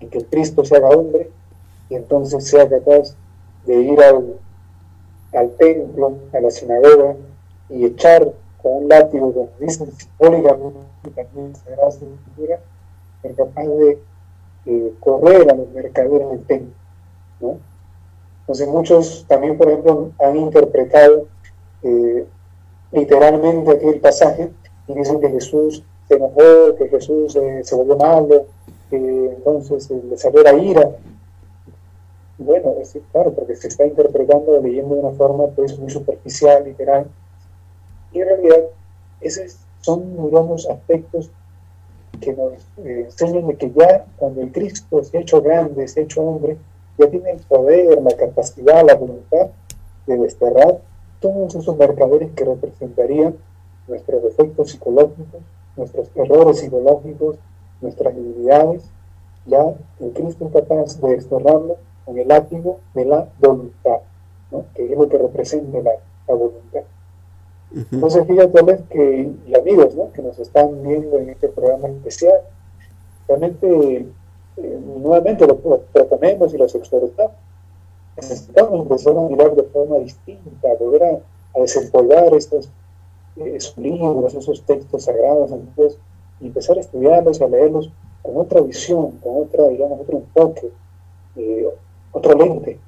en 0.00 0.08
que 0.08 0.18
el 0.18 0.26
Cristo 0.26 0.64
se 0.64 0.76
haga 0.76 0.90
hombre 0.90 1.28
y 1.90 1.96
entonces 1.96 2.46
sea 2.46 2.68
capaz 2.68 3.16
de 3.66 3.74
ir 3.74 4.00
al, 4.00 4.36
al 5.32 5.50
templo, 5.56 6.14
a 6.32 6.40
la 6.40 6.50
sinagoga 6.50 7.16
y 7.68 7.84
echar 7.84 8.32
con 8.62 8.84
un 8.84 8.88
látigo, 8.88 9.32
como 9.32 9.48
dicen 9.58 9.90
simbólicamente, 9.92 10.78
también 11.14 11.54
será 11.56 11.88
Escritura, 11.88 12.60
ser 13.20 13.34
capaz 13.34 13.64
de 13.64 13.98
eh, 14.66 14.92
correr 15.00 15.50
a 15.50 15.54
los 15.54 15.68
mercaderes 15.70 16.28
del 16.30 16.44
templo. 16.44 16.74
¿no? 17.40 17.58
Entonces 18.40 18.68
muchos 18.68 19.24
también, 19.26 19.56
por 19.56 19.68
ejemplo, 19.68 20.10
han 20.18 20.36
interpretado 20.36 21.26
eh, 21.82 22.26
literalmente 22.92 23.70
aquel 23.70 24.00
pasaje 24.00 24.50
y 24.86 24.94
dicen 24.94 25.18
que 25.20 25.30
Jesús 25.30 25.82
se 26.06 26.14
enojó, 26.14 26.76
que 26.76 26.88
Jesús 26.88 27.34
eh, 27.36 27.60
se 27.64 27.74
volvió 27.74 27.96
malo, 27.96 28.46
que 28.90 28.96
entonces 28.96 29.90
eh, 29.90 30.02
le 30.10 30.18
salió 30.18 30.42
la 30.42 30.52
ira. 30.52 30.90
Bueno, 32.36 32.74
es 32.80 32.98
claro, 33.12 33.32
porque 33.32 33.56
se 33.56 33.68
está 33.68 33.86
interpretando, 33.86 34.60
leyendo 34.60 34.94
de 34.94 35.00
una 35.00 35.16
forma 35.16 35.46
pues 35.48 35.78
muy 35.78 35.90
superficial, 35.90 36.64
literal. 36.64 37.06
Y 38.12 38.20
en 38.20 38.28
realidad, 38.28 38.64
esos 39.22 39.56
son, 39.80 40.26
digamos, 40.26 40.68
aspectos 40.68 41.30
que 42.18 42.32
nos 42.32 42.52
eh, 42.84 43.04
enseñan 43.06 43.46
de 43.46 43.56
que 43.56 43.70
ya 43.72 44.06
cuando 44.16 44.40
el 44.40 44.52
Cristo 44.52 45.00
ha 45.00 45.18
hecho 45.18 45.42
grande, 45.42 45.84
ha 45.84 46.00
hecho 46.00 46.22
hombre, 46.22 46.56
ya 46.98 47.08
tiene 47.08 47.30
el 47.30 47.40
poder, 47.40 48.00
la 48.02 48.16
capacidad, 48.16 48.84
la 48.86 48.94
voluntad 48.94 49.48
de 50.06 50.16
desterrar 50.18 50.80
todos 51.20 51.54
esos 51.54 51.76
mercaderes 51.76 52.30
que 52.32 52.44
representarían 52.44 53.36
nuestros 53.88 54.22
defectos 54.22 54.70
psicológicos, 54.70 55.40
nuestros 55.76 56.08
errores 56.14 56.58
psicológicos, 56.58 57.36
nuestras 57.80 58.14
debilidades, 58.14 58.84
ya 59.46 59.74
el 60.00 60.12
Cristo 60.12 60.46
es 60.46 60.52
capaz 60.52 61.00
de 61.00 61.16
desterrarlo 61.16 61.76
con 62.04 62.18
el 62.18 62.28
látigo 62.28 62.80
de 62.94 63.04
la 63.04 63.28
voluntad, 63.38 63.98
¿no? 64.50 64.64
que 64.74 64.84
es 64.84 64.98
lo 64.98 65.08
que 65.08 65.18
representa 65.18 65.78
la, 65.80 66.34
voluntad. 66.34 66.80
Entonces, 67.90 68.26
fíjate, 68.26 68.84
que, 68.90 69.32
y 69.46 69.54
amigos 69.54 69.94
¿no? 69.96 70.12
que 70.12 70.22
nos 70.22 70.38
están 70.38 70.82
viendo 70.82 71.18
en 71.18 71.30
este 71.30 71.48
programa 71.48 71.88
especial, 71.88 72.40
realmente, 73.26 74.06
eh, 74.56 74.80
nuevamente 75.02 75.46
lo, 75.46 75.58
proponemos 75.58 76.54
y 76.54 76.58
los 76.58 76.74
exhortamos. 76.74 77.32
Necesitamos 78.16 78.80
empezar 78.80 79.16
a 79.16 79.22
mirar 79.22 79.56
de 79.56 79.64
forma 79.64 79.98
distinta, 79.98 80.68
volver 80.78 81.02
a, 81.02 81.58
a 81.58 81.60
desempolvar 81.60 82.32
estos 82.34 82.70
esos 83.36 83.76
libros, 83.76 84.34
esos 84.34 84.62
textos 84.62 85.04
sagrados 85.04 85.50
entonces 85.50 85.98
y 86.40 86.46
empezar 86.46 86.76
a 86.76 86.80
estudiarlos 86.80 87.40
y 87.40 87.44
a 87.44 87.48
leerlos 87.48 87.90
con 88.22 88.36
otra 88.36 88.60
visión, 88.60 89.12
con 89.22 89.42
otra, 89.42 89.68
digamos, 89.68 90.00
otro 90.00 90.18
enfoque, 90.18 90.70
eh, 91.36 91.68
otro 92.12 92.34
lente, 92.34 92.78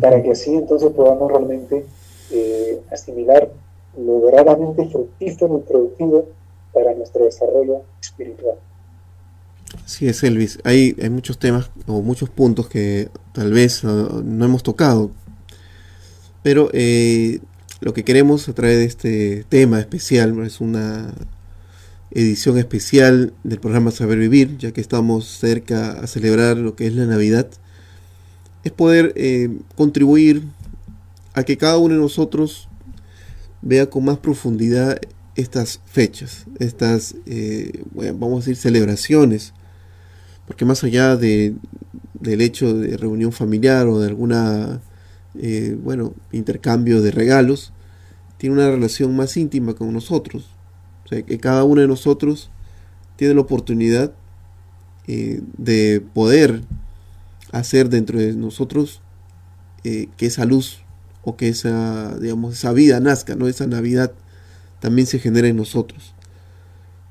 para 0.00 0.22
que 0.22 0.30
así 0.30 0.54
entonces 0.54 0.90
podamos 0.92 1.30
realmente 1.30 1.84
eh, 2.32 2.80
asimilar 2.90 3.48
lo 3.96 4.20
verdaderamente 4.20 4.88
fructífero 4.88 5.58
y 5.58 5.68
productivo 5.68 6.28
para 6.72 6.94
nuestro 6.94 7.24
desarrollo 7.24 7.82
espiritual. 8.00 8.56
Sí, 9.84 10.08
es 10.08 10.22
Elvis. 10.22 10.58
Hay, 10.64 10.96
hay 11.00 11.10
muchos 11.10 11.38
temas 11.38 11.70
o 11.86 12.00
muchos 12.02 12.28
puntos 12.28 12.68
que 12.68 13.08
tal 13.32 13.52
vez 13.52 13.84
no 13.84 14.44
hemos 14.44 14.62
tocado, 14.62 15.10
pero 16.42 16.70
eh, 16.72 17.40
lo 17.80 17.92
que 17.92 18.04
queremos 18.04 18.48
a 18.48 18.54
través 18.54 18.78
de 18.78 18.84
este 18.84 19.44
tema 19.48 19.80
especial 19.80 20.38
es 20.44 20.60
una 20.60 21.14
edición 22.10 22.58
especial 22.58 23.34
del 23.44 23.60
programa 23.60 23.90
Saber 23.90 24.18
Vivir, 24.18 24.56
ya 24.58 24.72
que 24.72 24.80
estamos 24.80 25.26
cerca 25.26 25.92
a 25.92 26.06
celebrar 26.06 26.56
lo 26.56 26.74
que 26.74 26.86
es 26.86 26.94
la 26.94 27.04
Navidad, 27.04 27.48
es 28.64 28.72
poder 28.72 29.12
eh, 29.16 29.50
contribuir 29.76 30.42
a 31.34 31.44
que 31.44 31.56
cada 31.56 31.78
uno 31.78 31.94
de 31.94 32.00
nosotros 32.00 32.67
vea 33.62 33.88
con 33.90 34.04
más 34.04 34.18
profundidad 34.18 35.00
estas 35.34 35.80
fechas, 35.86 36.46
estas, 36.58 37.14
eh, 37.26 37.84
vamos 37.94 38.32
a 38.32 38.38
decir, 38.38 38.56
celebraciones, 38.56 39.54
porque 40.46 40.64
más 40.64 40.82
allá 40.82 41.16
de, 41.16 41.54
del 42.14 42.40
hecho 42.40 42.74
de 42.74 42.96
reunión 42.96 43.32
familiar 43.32 43.86
o 43.86 44.00
de 44.00 44.08
alguna 44.08 44.80
eh, 45.34 45.78
bueno, 45.80 46.14
intercambio 46.32 47.00
de 47.00 47.12
regalos, 47.12 47.72
tiene 48.38 48.56
una 48.56 48.70
relación 48.70 49.14
más 49.14 49.36
íntima 49.36 49.74
con 49.74 49.92
nosotros. 49.92 50.46
O 51.04 51.08
sea, 51.08 51.22
que 51.22 51.38
cada 51.38 51.64
uno 51.64 51.80
de 51.80 51.88
nosotros 51.88 52.50
tiene 53.16 53.34
la 53.34 53.40
oportunidad 53.40 54.12
eh, 55.06 55.40
de 55.56 56.02
poder 56.12 56.62
hacer 57.52 57.88
dentro 57.88 58.18
de 58.18 58.34
nosotros 58.34 59.00
eh, 59.84 60.08
que 60.16 60.26
esa 60.26 60.44
luz 60.44 60.82
que 61.36 61.48
esa, 61.48 62.16
digamos, 62.18 62.54
esa 62.54 62.72
vida 62.72 63.00
nazca, 63.00 63.34
¿no? 63.36 63.48
Esa 63.48 63.66
Navidad 63.66 64.12
también 64.80 65.06
se 65.06 65.18
genera 65.18 65.48
en 65.48 65.56
nosotros. 65.56 66.14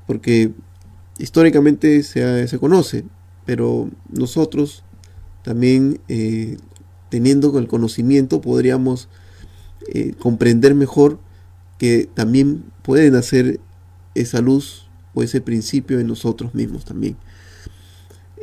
Porque 0.06 0.52
históricamente 1.18 2.04
se, 2.04 2.48
se 2.48 2.60
conoce, 2.60 3.06
pero 3.46 3.90
nosotros 4.10 4.84
también 5.44 6.00
eh, 6.08 6.58
teniendo 7.10 7.58
el 7.58 7.68
conocimiento 7.68 8.42
podríamos 8.42 9.08
eh, 9.88 10.14
comprender 10.20 10.76
mejor 10.76 11.20
que 11.78 12.10
también 12.14 12.66
pueden 12.82 13.16
hacer 13.16 13.60
esa 14.16 14.42
luz 14.42 14.90
o 15.14 15.24
ese 15.24 15.42
principio 15.42 16.00
en 16.00 16.08
nosotros 16.08 16.54
mismos 16.54 16.86
también. 16.86 17.16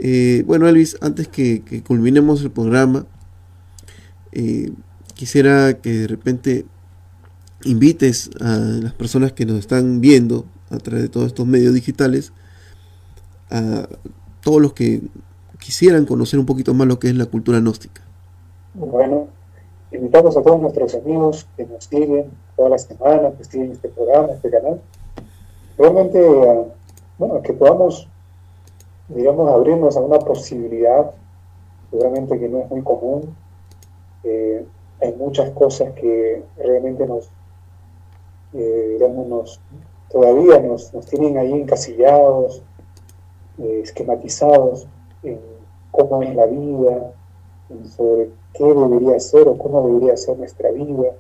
Eh, 0.01 0.43
bueno, 0.47 0.69
Elvis, 0.69 0.97
antes 1.01 1.29
que, 1.29 1.63
culminemos 1.87 2.43
el 2.43 2.51
programa, 2.51 3.07
quisiera 5.15 5.75
que 5.75 5.91
de 5.91 6.07
repente 6.07 6.67
invites 7.65 8.31
a 8.41 8.59
las 8.59 8.93
personas 8.93 9.33
que 9.33 9.47
nos 9.47 9.59
están 9.59 10.01
viendo 10.01 10.45
a 10.71 10.79
través 10.79 11.03
de 11.03 11.09
todos 11.09 11.29
estos 11.29 11.47
medios 11.47 11.75
digitales, 11.75 12.33
a 13.51 13.89
todos 14.43 14.61
los 14.61 14.73
que 14.75 15.03
quisieran 15.59 16.05
conocer 16.05 16.39
un 16.39 16.47
poquito 16.47 16.75
más 16.75 16.87
lo 16.87 16.99
que 16.99 17.09
es 17.09 17.17
la 17.17 17.27
cultura 17.27 17.59
gnóstica. 17.61 18.03
Bueno, 18.75 19.29
invitamos 19.93 20.37
a 20.37 20.43
todos 20.43 20.61
nuestros 20.61 20.95
amigos 20.95 21.47
que 21.57 21.65
nos 21.65 21.85
siguen 21.85 22.27
todas 22.57 22.71
las 22.73 22.83
semanas, 22.83 23.35
que 23.39 23.45
siguen 23.45 23.73
este 23.73 23.89
programa, 23.89 24.33
este 24.33 24.51
canal, 24.51 24.81
realmente 25.79 26.21
bueno, 27.19 27.43
que 27.43 27.53
podamos, 27.53 28.09
digamos, 29.09 29.51
abrirnos 29.51 29.97
a 29.97 30.01
una 30.01 30.19
posibilidad, 30.19 31.13
seguramente 31.91 32.39
que 32.39 32.49
no 32.49 32.61
es 32.61 32.71
muy 32.71 32.83
común. 32.83 33.35
Eh, 34.25 34.67
hay 35.01 35.15
muchas 35.15 35.51
cosas 35.51 35.93
que 35.95 36.43
realmente 36.57 37.07
nos, 37.07 37.31
eh, 38.53 38.97
digamos, 38.99 39.27
nos, 39.27 39.61
todavía 40.11 40.61
nos, 40.61 40.93
nos 40.95 41.07
tienen 41.07 41.39
ahí 41.39 41.53
encasillados, 41.53 42.63
eh, 43.59 43.81
esquematizados 43.83 44.87
en 45.23 45.39
cómo 45.91 46.23
es 46.23 46.35
la 46.35 46.47
vida, 46.47 47.13
sobre 47.97 48.31
qué 48.53 48.65
debería 48.65 49.19
ser 49.21 49.49
o 49.49 49.57
cómo 49.59 49.87
debería 49.87 50.17
ser 50.17 50.39
nuestra 50.39 50.71
vida. 50.71 51.13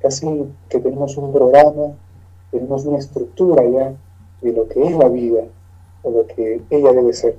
Casi 0.00 0.52
que 0.68 0.80
tenemos 0.80 1.16
un 1.16 1.32
programa, 1.32 1.94
tenemos 2.50 2.84
una 2.84 2.98
estructura 2.98 3.64
ya 3.64 3.94
de 4.42 4.52
lo 4.52 4.68
que 4.68 4.82
es 4.82 4.96
la 4.96 5.08
vida 5.08 5.44
o 6.02 6.10
lo 6.10 6.26
que 6.26 6.62
ella 6.70 6.92
debe 6.92 7.12
ser. 7.12 7.36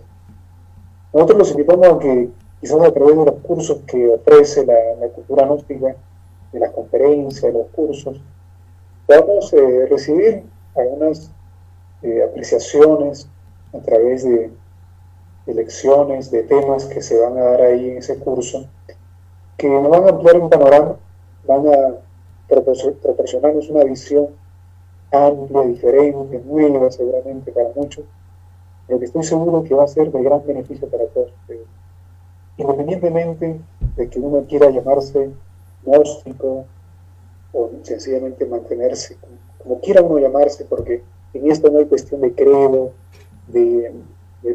Nosotros 1.14 1.38
los 1.40 1.52
invitamos 1.52 1.88
a 1.88 2.00
que 2.00 2.30
quizás 2.60 2.82
a 2.82 2.94
través 2.94 3.18
de 3.18 3.26
los 3.26 3.36
cursos 3.42 3.80
que 3.86 4.08
ofrece 4.08 4.66
la, 4.66 5.08
cultura 5.10 5.46
gnóstica, 5.46 5.96
de 6.52 6.60
las 6.60 6.72
conferencias, 6.72 7.42
de 7.42 7.60
los 7.60 7.68
cursos, 7.68 8.22
podamos 9.06 9.52
eh, 9.54 9.88
recibir 9.90 10.44
algunas 10.76 11.32
eh, 12.02 12.24
apreciaciones 12.24 13.28
a 13.74 13.80
través 13.80 14.24
de, 14.24 14.52
lecciones, 15.48 16.32
de 16.32 16.44
temas 16.44 16.86
que 16.86 17.02
se 17.02 17.20
van 17.20 17.38
a 17.38 17.42
dar 17.42 17.62
ahí 17.62 17.90
en 17.92 17.98
ese 17.98 18.18
curso, 18.18 18.66
que 19.58 19.70
nos 19.70 19.90
van 19.90 20.06
a 20.06 20.10
ampliar 20.10 20.40
un 20.40 20.50
panorama, 20.50 20.98
van 21.48 21.68
a 21.68 21.96
proporcionarnos 22.48 23.70
una 23.70 23.84
visión 23.84 24.30
amplia, 25.12 25.62
diferente, 25.62 26.42
nueva 26.46 26.92
seguramente 26.92 27.52
para 27.52 27.70
muchos, 27.76 28.06
pero 28.88 29.00
que 29.00 29.06
estoy 29.06 29.24
seguro 29.24 29.64
que 29.64 29.76
va 29.76 29.84
a 29.84 29.88
ser 29.88 30.12
de 30.12 30.24
gran 30.24 30.46
beneficio 30.46 30.88
para 30.90 31.06
todos 31.08 31.32
ustedes. 31.42 31.68
Independientemente 32.58 33.60
de 33.96 34.10
que 34.10 34.20
uno 34.20 34.46
quiera 34.48 34.70
llamarse 34.70 35.32
gnóstico 35.84 36.66
o 37.54 37.70
sencillamente 37.84 38.46
mantenerse, 38.46 39.18
como 39.62 39.80
quiera 39.80 40.02
uno 40.02 40.20
llamarse, 40.20 40.66
porque 40.66 41.04
en 41.34 41.52
esto 41.52 41.70
no 41.70 41.80
hay 41.80 41.86
cuestión 41.86 42.22
de 42.22 42.34
credo, 42.34 42.92
de 43.48 43.92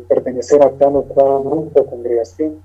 pertenecer 0.09 0.63
a 0.63 0.71
tal 0.71 0.97
o 0.97 1.03
cual 1.03 1.43
grupo 1.43 1.81
o 1.81 1.87
congregación, 1.87 2.61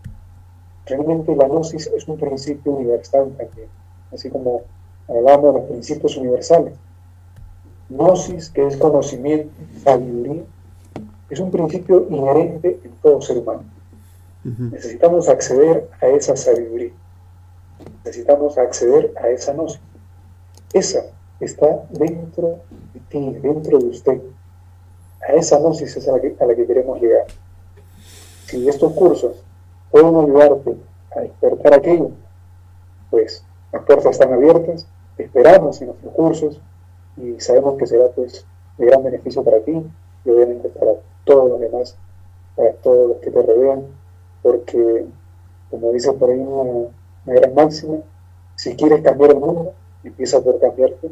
realmente 0.85 1.35
la 1.35 1.47
gnosis 1.47 1.87
es 1.87 2.07
un 2.07 2.17
principio 2.17 2.71
universal 2.73 3.33
también, 3.37 3.67
así 4.13 4.29
como 4.29 4.61
hablamos 5.07 5.53
de 5.53 5.59
los 5.59 5.69
principios 5.69 6.17
universales. 6.17 6.73
Gnosis, 7.89 8.49
que 8.49 8.67
es 8.67 8.77
conocimiento, 8.77 9.51
sabiduría, 9.83 10.43
es 11.29 11.39
un 11.39 11.51
principio 11.51 12.05
inherente 12.09 12.79
en 12.83 12.91
todo 13.01 13.21
ser 13.21 13.37
humano. 13.39 13.63
Necesitamos 14.45 15.27
acceder 15.27 15.89
a 15.99 16.07
esa 16.07 16.35
sabiduría. 16.35 16.91
Necesitamos 18.03 18.57
acceder 18.57 19.11
a 19.21 19.29
esa 19.29 19.53
gnosis. 19.53 19.81
Esa 20.71 21.05
está 21.39 21.85
dentro 21.89 22.59
de 22.93 22.99
ti, 23.09 23.31
dentro 23.41 23.79
de 23.79 23.85
usted 23.85 24.21
a 25.27 25.33
esa 25.33 25.59
gnosis 25.59 25.95
es 25.97 26.07
a 26.07 26.13
la, 26.13 26.21
que, 26.21 26.35
a 26.39 26.45
la 26.45 26.55
que 26.55 26.67
queremos 26.67 27.01
llegar. 27.01 27.25
Si 28.45 28.67
estos 28.69 28.93
cursos 28.93 29.43
pueden 29.91 30.15
ayudarte 30.15 30.75
a 31.15 31.21
despertar 31.21 31.73
aquello, 31.73 32.11
pues 33.09 33.43
las 33.71 33.83
puertas 33.83 34.11
están 34.11 34.33
abiertas, 34.33 34.87
esperamos 35.17 35.81
en 35.81 35.87
nuestros 35.87 36.13
cursos 36.13 36.61
y 37.17 37.39
sabemos 37.39 37.77
que 37.77 37.87
será 37.87 38.09
pues 38.09 38.45
de 38.77 38.85
gran 38.85 39.03
beneficio 39.03 39.43
para 39.43 39.61
ti 39.61 39.83
y 40.25 40.29
obviamente 40.29 40.69
para 40.69 40.91
todos 41.23 41.49
los 41.49 41.59
demás, 41.59 41.97
para 42.55 42.73
todos 42.73 43.09
los 43.09 43.17
que 43.17 43.31
te 43.31 43.41
rodean, 43.41 43.85
porque 44.45 45.07
como 45.71 45.91
dice 45.91 46.13
por 46.13 46.29
ahí 46.29 46.37
una, 46.37 46.61
una 46.61 46.89
gran 47.25 47.55
máxima, 47.55 47.97
si 48.55 48.75
quieres 48.75 49.01
cambiar 49.01 49.31
el 49.31 49.39
mundo, 49.39 49.73
empieza 50.03 50.39
por 50.39 50.59
cambiarte. 50.59 51.09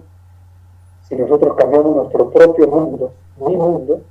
Si 1.10 1.16
nosotros 1.16 1.58
cambiamos 1.58 1.96
nuestro 1.96 2.30
propio 2.30 2.68
mundo, 2.68 3.12
mi 3.38 3.58
mundo, 3.58 4.02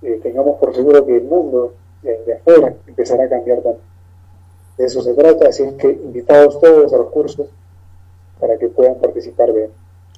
eh, 0.00 0.20
tengamos 0.22 0.58
por 0.58 0.74
seguro 0.74 1.04
que 1.04 1.18
el 1.18 1.24
mundo 1.24 1.74
de, 2.00 2.32
afuera 2.32 2.74
empezará 2.86 3.24
a 3.24 3.28
cambiar 3.28 3.58
también. 3.58 3.84
De 4.78 4.86
eso 4.86 5.02
se 5.02 5.12
trata, 5.12 5.48
así 5.48 5.62
que 5.76 5.90
invitados 5.90 6.58
todos 6.60 6.94
a 6.94 6.96
los 6.96 7.10
cursos 7.10 7.48
para 8.40 8.56
que 8.56 8.68
puedan 8.68 8.94
participar 8.94 9.52
bien. 9.52 9.68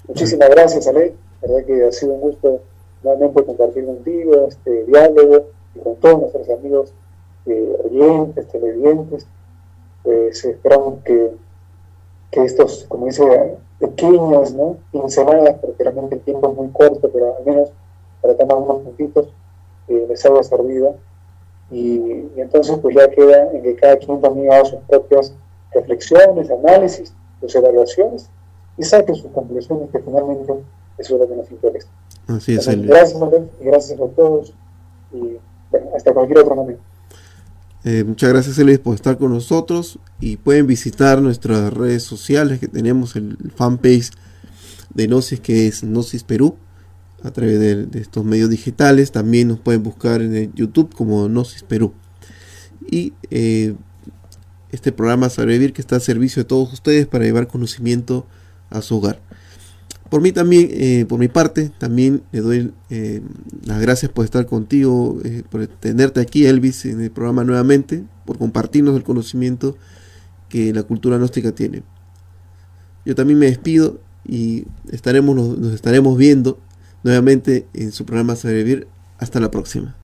Muchísimas 0.07 0.49
gracias, 0.49 0.87
Ale. 0.87 1.13
La 1.41 1.49
verdad 1.49 1.65
que 1.67 1.83
ha 1.83 1.91
sido 1.91 2.13
un 2.13 2.21
gusto 2.21 2.61
nuevamente 3.03 3.43
compartir 3.43 3.85
contigo 3.85 4.47
este 4.47 4.85
diálogo 4.85 5.47
y 5.75 5.79
con 5.79 5.97
todos 5.97 6.21
nuestros 6.21 6.49
amigos 6.49 6.93
eh, 7.47 7.77
oyentes, 7.85 8.47
televidentes. 8.47 9.27
Pues 10.03 10.43
esperamos 10.45 11.03
que, 11.03 11.31
que 12.31 12.43
estos, 12.43 12.85
como 12.87 13.07
dice, 13.07 13.57
pequeñas, 13.79 14.53
¿no? 14.53 14.77
pinceladas, 14.91 15.55
porque 15.61 15.83
realmente 15.83 16.15
el 16.15 16.21
tiempo 16.21 16.49
es 16.49 16.55
muy 16.55 16.69
corto, 16.69 17.09
pero 17.11 17.35
al 17.37 17.45
menos 17.45 17.69
para 18.21 18.35
tomar 18.35 18.57
unos 18.57 18.81
puntitos, 18.81 19.27
eh, 19.87 20.05
les 20.09 20.25
haya 20.25 20.43
servido. 20.43 20.95
Y, 21.69 22.29
entonces 22.37 22.77
pues 22.81 22.95
ya 22.95 23.09
queda 23.09 23.51
en 23.51 23.61
que 23.61 23.75
cada 23.75 23.97
quien 23.97 24.21
también 24.21 24.51
haga 24.51 24.65
sus 24.65 24.79
propias 24.81 25.33
reflexiones, 25.73 26.49
análisis, 26.49 27.13
sus 27.41 27.53
evaluaciones 27.55 28.29
y 28.77 28.83
saque 28.83 29.13
sus 29.13 29.29
conclusiones 29.31 29.89
que 29.91 29.99
finalmente 29.99 30.53
eso 30.97 31.15
es 31.15 31.19
lo 31.19 31.27
que 31.27 31.35
nos 31.35 31.51
interesa. 31.51 31.89
Así 32.27 32.55
es, 32.55 32.67
gracias, 32.67 33.21
y 33.59 33.65
gracias 33.65 33.99
a 33.99 34.07
todos 34.07 34.53
y 35.11 35.37
bueno, 35.71 35.87
hasta 35.95 36.13
cualquier 36.13 36.39
otro 36.39 36.55
momento. 36.55 36.81
Eh, 37.83 38.03
muchas 38.03 38.29
gracias 38.29 38.57
Elvis 38.57 38.79
por 38.79 38.95
estar 38.95 39.17
con 39.17 39.31
nosotros 39.31 39.99
y 40.19 40.37
pueden 40.37 40.67
visitar 40.67 41.21
nuestras 41.21 41.71
redes 41.71 42.03
sociales 42.03 42.59
que 42.59 42.67
tenemos 42.67 43.15
el 43.15 43.37
fanpage 43.55 44.11
de 44.93 45.07
Gnosis 45.07 45.39
que 45.39 45.67
es 45.67 45.83
Gnosis 45.83 46.23
Perú 46.23 46.57
a 47.23 47.31
través 47.31 47.59
de, 47.59 47.99
estos 47.99 48.25
medios 48.25 48.49
digitales. 48.49 49.11
También 49.11 49.47
nos 49.47 49.59
pueden 49.59 49.83
buscar 49.83 50.21
en 50.21 50.53
YouTube 50.53 50.93
como 50.93 51.27
Gnosis 51.27 51.63
Perú. 51.63 51.93
Y 52.89 53.13
eh, 53.29 53.75
este 54.71 54.91
programa 54.91 55.29
Sobrevivir 55.29 55.73
que 55.73 55.81
está 55.81 55.95
al 55.95 56.01
servicio 56.01 56.43
de 56.43 56.47
todos 56.47 56.71
ustedes 56.73 57.07
para 57.07 57.25
llevar 57.25 57.47
conocimiento 57.47 58.25
a 58.69 58.81
su 58.81 58.97
hogar. 58.97 59.21
Por 60.09 60.21
mí 60.21 60.31
también, 60.31 60.69
eh, 60.71 61.05
por 61.07 61.19
mi 61.19 61.27
parte, 61.27 61.71
también 61.77 62.23
le 62.31 62.41
doy 62.41 62.73
eh, 62.89 63.21
las 63.65 63.81
gracias 63.81 64.11
por 64.11 64.25
estar 64.25 64.45
contigo, 64.45 65.19
por 65.49 65.67
tenerte 65.67 66.21
aquí, 66.21 66.45
Elvis, 66.45 66.85
en 66.85 67.01
el 67.01 67.11
programa 67.11 67.43
nuevamente, 67.43 68.03
por 68.25 68.37
compartirnos 68.37 68.95
el 68.95 69.03
conocimiento 69.03 69.75
que 70.49 70.73
la 70.73 70.83
cultura 70.83 71.17
gnóstica 71.17 71.51
tiene. 71.51 71.83
Yo 73.05 73.15
también 73.15 73.39
me 73.39 73.47
despido 73.47 73.99
y 74.25 74.65
estaremos, 74.91 75.35
nos 75.57 75.73
estaremos 75.73 76.17
viendo 76.17 76.59
nuevamente 77.03 77.67
en 77.73 77.91
su 77.91 78.05
programa 78.05 78.35
Sobrevivir. 78.35 78.87
Hasta 79.19 79.39
la 79.39 79.49
próxima. 79.49 79.96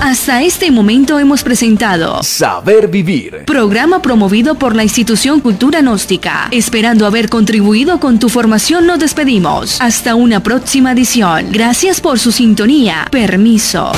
Hasta 0.00 0.42
este 0.42 0.70
momento 0.70 1.18
hemos 1.18 1.42
presentado 1.42 2.22
Saber 2.22 2.88
Vivir. 2.88 3.44
Programa 3.46 4.02
promovido 4.02 4.56
por 4.56 4.76
la 4.76 4.82
institución 4.82 5.40
Cultura 5.40 5.80
Gnóstica. 5.80 6.48
Esperando 6.50 7.06
haber 7.06 7.28
contribuido 7.28 8.00
con 8.00 8.18
tu 8.18 8.28
formación, 8.28 8.86
nos 8.86 8.98
despedimos. 8.98 9.80
Hasta 9.80 10.14
una 10.14 10.42
próxima 10.42 10.92
edición. 10.92 11.50
Gracias 11.50 12.00
por 12.00 12.18
su 12.18 12.32
sintonía. 12.32 13.08
Permiso. 13.10 13.92